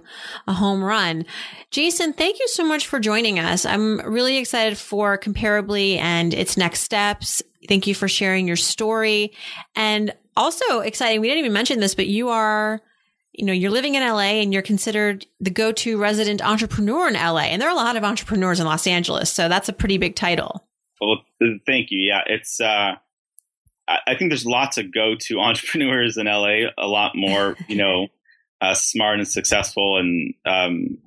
a 0.47 0.53
home 0.53 0.82
run. 0.82 1.26
Jason, 1.70 2.14
thank 2.14 2.39
you 2.39 2.47
so 2.47 2.64
much 2.64 2.88
for 2.88 2.99
joining 2.99 3.39
us. 3.39 3.66
I'm 3.66 3.99
really 3.99 4.38
excited 4.38 4.78
for 4.78 5.18
Comparably 5.18 5.97
and 5.99 6.34
its 6.34 6.57
next 6.57 6.82
steps. 6.82 7.43
Thank 7.68 7.86
you 7.86 7.93
for 7.93 8.07
sharing 8.07 8.47
your 8.47 8.55
story. 8.55 9.34
And 9.76 10.14
also 10.36 10.80
exciting, 10.80 11.22
we 11.22 11.28
didn't 11.28 11.39
even 11.39 11.53
mention 11.53 11.80
this, 11.80 11.93
but 11.93 12.07
you 12.07 12.30
are 12.30 12.82
you 13.34 13.45
know, 13.45 13.53
you're 13.53 13.71
living 13.71 13.95
in 13.95 14.03
LA 14.03 14.41
and 14.41 14.51
you're 14.51 14.61
considered 14.61 15.25
the 15.39 15.49
go-to 15.49 15.97
resident 15.97 16.41
entrepreneur 16.41 17.07
in 17.07 17.13
LA. 17.13 17.43
And 17.43 17.61
there 17.61 17.69
are 17.69 17.73
a 17.73 17.77
lot 17.77 17.95
of 17.95 18.03
entrepreneurs 18.03 18.59
in 18.59 18.65
Los 18.65 18.88
Angeles. 18.88 19.32
So 19.32 19.47
that's 19.47 19.69
a 19.69 19.73
pretty 19.73 19.97
big 19.97 20.15
title. 20.15 20.67
Well, 20.99 21.23
thank 21.65 21.91
you. 21.91 21.99
Yeah, 21.99 22.21
it's. 22.25 22.59
Uh, 22.59 22.95
I 23.88 24.15
think 24.15 24.30
there's 24.30 24.45
lots 24.45 24.77
of 24.77 24.93
go-to 24.93 25.39
entrepreneurs 25.39 26.17
in 26.17 26.25
LA. 26.27 26.69
A 26.77 26.88
lot 26.88 27.13
more, 27.15 27.55
you 27.67 27.75
know, 27.77 28.07
uh, 28.61 28.73
smart 28.73 29.19
and 29.19 29.27
successful 29.27 29.97
and 29.97 30.34
um, 30.45 30.97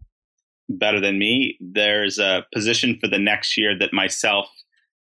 better 0.68 1.00
than 1.00 1.18
me. 1.18 1.58
There's 1.60 2.18
a 2.18 2.46
position 2.52 2.98
for 3.00 3.08
the 3.08 3.18
next 3.18 3.58
year 3.58 3.78
that 3.78 3.92
myself 3.92 4.48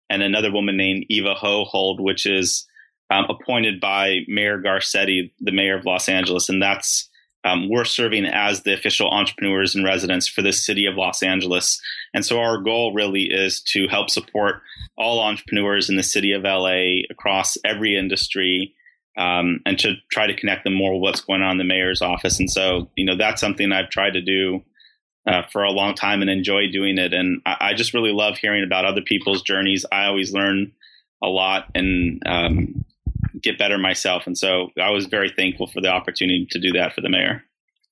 and 0.09 0.23
another 0.23 0.51
woman 0.51 0.75
named 0.75 1.05
Eva 1.09 1.35
Ho 1.35 1.65
hold, 1.65 2.01
which 2.01 2.25
is 2.25 2.65
um, 3.09 3.25
appointed 3.29 3.79
by 3.79 4.19
Mayor 4.27 4.61
Garcetti, 4.61 5.31
the 5.39 5.51
mayor 5.51 5.77
of 5.77 5.85
Los 5.85 6.09
Angeles, 6.09 6.49
and 6.49 6.61
that's 6.61 7.09
um, 7.45 7.69
we're 7.69 7.85
serving 7.85 8.25
as 8.25 8.63
the 8.63 8.73
official 8.73 9.09
entrepreneurs 9.09 9.73
and 9.73 9.85
residents 9.85 10.27
for 10.27 10.41
the 10.41 10.51
city 10.51 10.85
of 10.85 10.95
Los 10.95 11.23
Angeles. 11.23 11.81
And 12.13 12.25
so 12.25 12.39
our 12.39 12.57
goal 12.57 12.93
really 12.93 13.23
is 13.23 13.61
to 13.73 13.87
help 13.87 14.09
support 14.09 14.61
all 14.97 15.21
entrepreneurs 15.21 15.89
in 15.89 15.95
the 15.95 16.03
city 16.03 16.33
of 16.33 16.43
LA 16.43 17.03
across 17.09 17.57
every 17.63 17.97
industry 17.97 18.75
um, 19.17 19.61
and 19.65 19.79
to 19.79 19.95
try 20.11 20.27
to 20.27 20.35
connect 20.35 20.63
them 20.63 20.73
more 20.73 20.93
with 20.93 21.01
what's 21.01 21.21
going 21.21 21.41
on 21.41 21.51
in 21.51 21.57
the 21.57 21.63
mayor's 21.63 22.01
office. 22.01 22.39
And 22.39 22.49
so, 22.49 22.89
you 22.95 23.05
know, 23.05 23.15
that's 23.15 23.41
something 23.41 23.71
I've 23.71 23.89
tried 23.89 24.13
to 24.13 24.21
do 24.21 24.61
uh, 25.25 25.43
for 25.51 25.63
a 25.63 25.71
long 25.71 25.95
time 25.95 26.21
and 26.21 26.29
enjoy 26.29 26.69
doing 26.71 26.97
it. 26.97 27.13
And 27.13 27.41
I, 27.45 27.57
I, 27.59 27.73
just 27.73 27.93
really 27.93 28.13
love 28.13 28.37
hearing 28.37 28.63
about 28.63 28.85
other 28.85 29.01
people's 29.01 29.41
journeys. 29.41 29.85
I 29.91 30.05
always 30.05 30.33
learn 30.33 30.71
a 31.21 31.27
lot 31.27 31.65
and 31.75 32.23
um, 32.25 32.85
get 33.41 33.57
better 33.57 33.77
myself. 33.77 34.23
And 34.25 34.37
so 34.37 34.69
I 34.81 34.89
was 34.89 35.05
very 35.05 35.31
thankful 35.35 35.67
for 35.67 35.81
the 35.81 35.89
opportunity 35.89 36.47
to 36.51 36.59
do 36.59 36.73
that 36.73 36.93
for 36.93 37.01
the 37.01 37.09
mayor. 37.09 37.43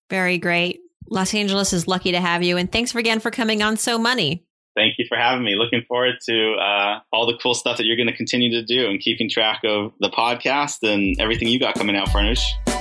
Very 0.09 0.37
great. 0.37 0.79
Los 1.09 1.33
Angeles 1.33 1.73
is 1.73 1.87
lucky 1.87 2.11
to 2.11 2.19
have 2.19 2.43
you. 2.43 2.57
And 2.57 2.71
thanks 2.71 2.93
again 2.93 3.19
for 3.19 3.31
coming 3.31 3.61
on 3.61 3.77
So 3.77 3.97
Money. 3.97 4.43
Thank 4.75 4.95
you 4.99 5.05
for 5.09 5.17
having 5.17 5.43
me. 5.43 5.55
Looking 5.55 5.83
forward 5.87 6.15
to 6.27 6.53
uh, 6.53 6.99
all 7.11 7.25
the 7.25 7.37
cool 7.41 7.55
stuff 7.55 7.77
that 7.77 7.85
you're 7.85 7.95
going 7.95 8.09
to 8.09 8.15
continue 8.15 8.51
to 8.51 8.63
do 8.63 8.87
and 8.87 8.99
keeping 8.99 9.27
track 9.27 9.61
of 9.63 9.93
the 9.99 10.09
podcast 10.09 10.83
and 10.83 11.15
everything 11.19 11.47
you 11.47 11.59
got 11.59 11.73
coming 11.73 11.95
out, 11.95 12.09
Farnoosh. 12.09 12.76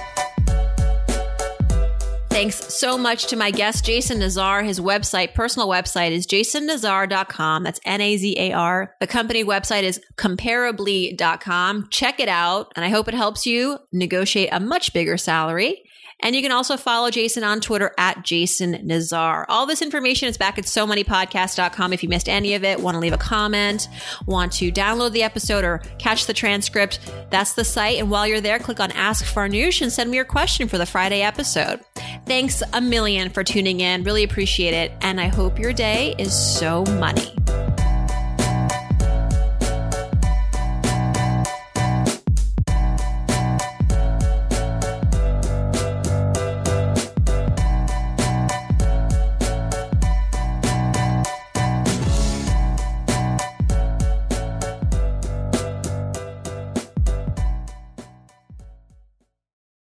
Thanks 2.36 2.74
so 2.74 2.98
much 2.98 3.28
to 3.28 3.36
my 3.36 3.50
guest, 3.50 3.86
Jason 3.86 4.18
Nazar. 4.18 4.62
His 4.62 4.78
website, 4.78 5.32
personal 5.32 5.68
website 5.68 6.10
is 6.10 6.26
jasonnazar.com. 6.26 7.62
That's 7.62 7.80
N 7.86 8.02
A 8.02 8.14
Z 8.18 8.36
A 8.38 8.52
R. 8.52 8.94
The 9.00 9.06
company 9.06 9.42
website 9.42 9.84
is 9.84 10.02
comparably.com. 10.16 11.88
Check 11.90 12.20
it 12.20 12.28
out. 12.28 12.74
And 12.76 12.84
I 12.84 12.90
hope 12.90 13.08
it 13.08 13.14
helps 13.14 13.46
you 13.46 13.78
negotiate 13.90 14.50
a 14.52 14.60
much 14.60 14.92
bigger 14.92 15.16
salary. 15.16 15.82
And 16.20 16.34
you 16.34 16.42
can 16.42 16.52
also 16.52 16.76
follow 16.76 17.10
Jason 17.10 17.44
on 17.44 17.60
Twitter 17.60 17.92
at 17.98 18.24
Jason 18.24 18.80
Nazar. 18.84 19.46
All 19.48 19.66
this 19.66 19.82
information 19.82 20.28
is 20.28 20.38
back 20.38 20.58
at 20.58 20.66
So 20.66 20.86
Money 20.86 21.04
podcast.com. 21.04 21.92
If 21.92 22.02
you 22.02 22.08
missed 22.08 22.28
any 22.28 22.54
of 22.54 22.64
it, 22.64 22.80
want 22.80 22.94
to 22.94 23.00
leave 23.00 23.12
a 23.12 23.18
comment, 23.18 23.88
want 24.26 24.52
to 24.54 24.72
download 24.72 25.12
the 25.12 25.22
episode 25.22 25.64
or 25.64 25.78
catch 25.98 26.26
the 26.26 26.32
transcript, 26.32 27.00
that's 27.30 27.52
the 27.52 27.64
site. 27.64 27.98
And 27.98 28.10
while 28.10 28.26
you're 28.26 28.40
there, 28.40 28.58
click 28.58 28.80
on 28.80 28.92
Ask 28.92 29.24
Farnoosh 29.24 29.82
and 29.82 29.92
send 29.92 30.10
me 30.10 30.16
your 30.16 30.24
question 30.24 30.68
for 30.68 30.78
the 30.78 30.86
Friday 30.86 31.22
episode. 31.22 31.80
Thanks 32.26 32.62
a 32.72 32.80
million 32.80 33.30
for 33.30 33.44
tuning 33.44 33.80
in. 33.80 34.02
Really 34.02 34.24
appreciate 34.24 34.74
it. 34.74 34.92
And 35.02 35.20
I 35.20 35.26
hope 35.26 35.58
your 35.58 35.72
day 35.72 36.14
is 36.18 36.32
so 36.34 36.84
money. 36.84 37.32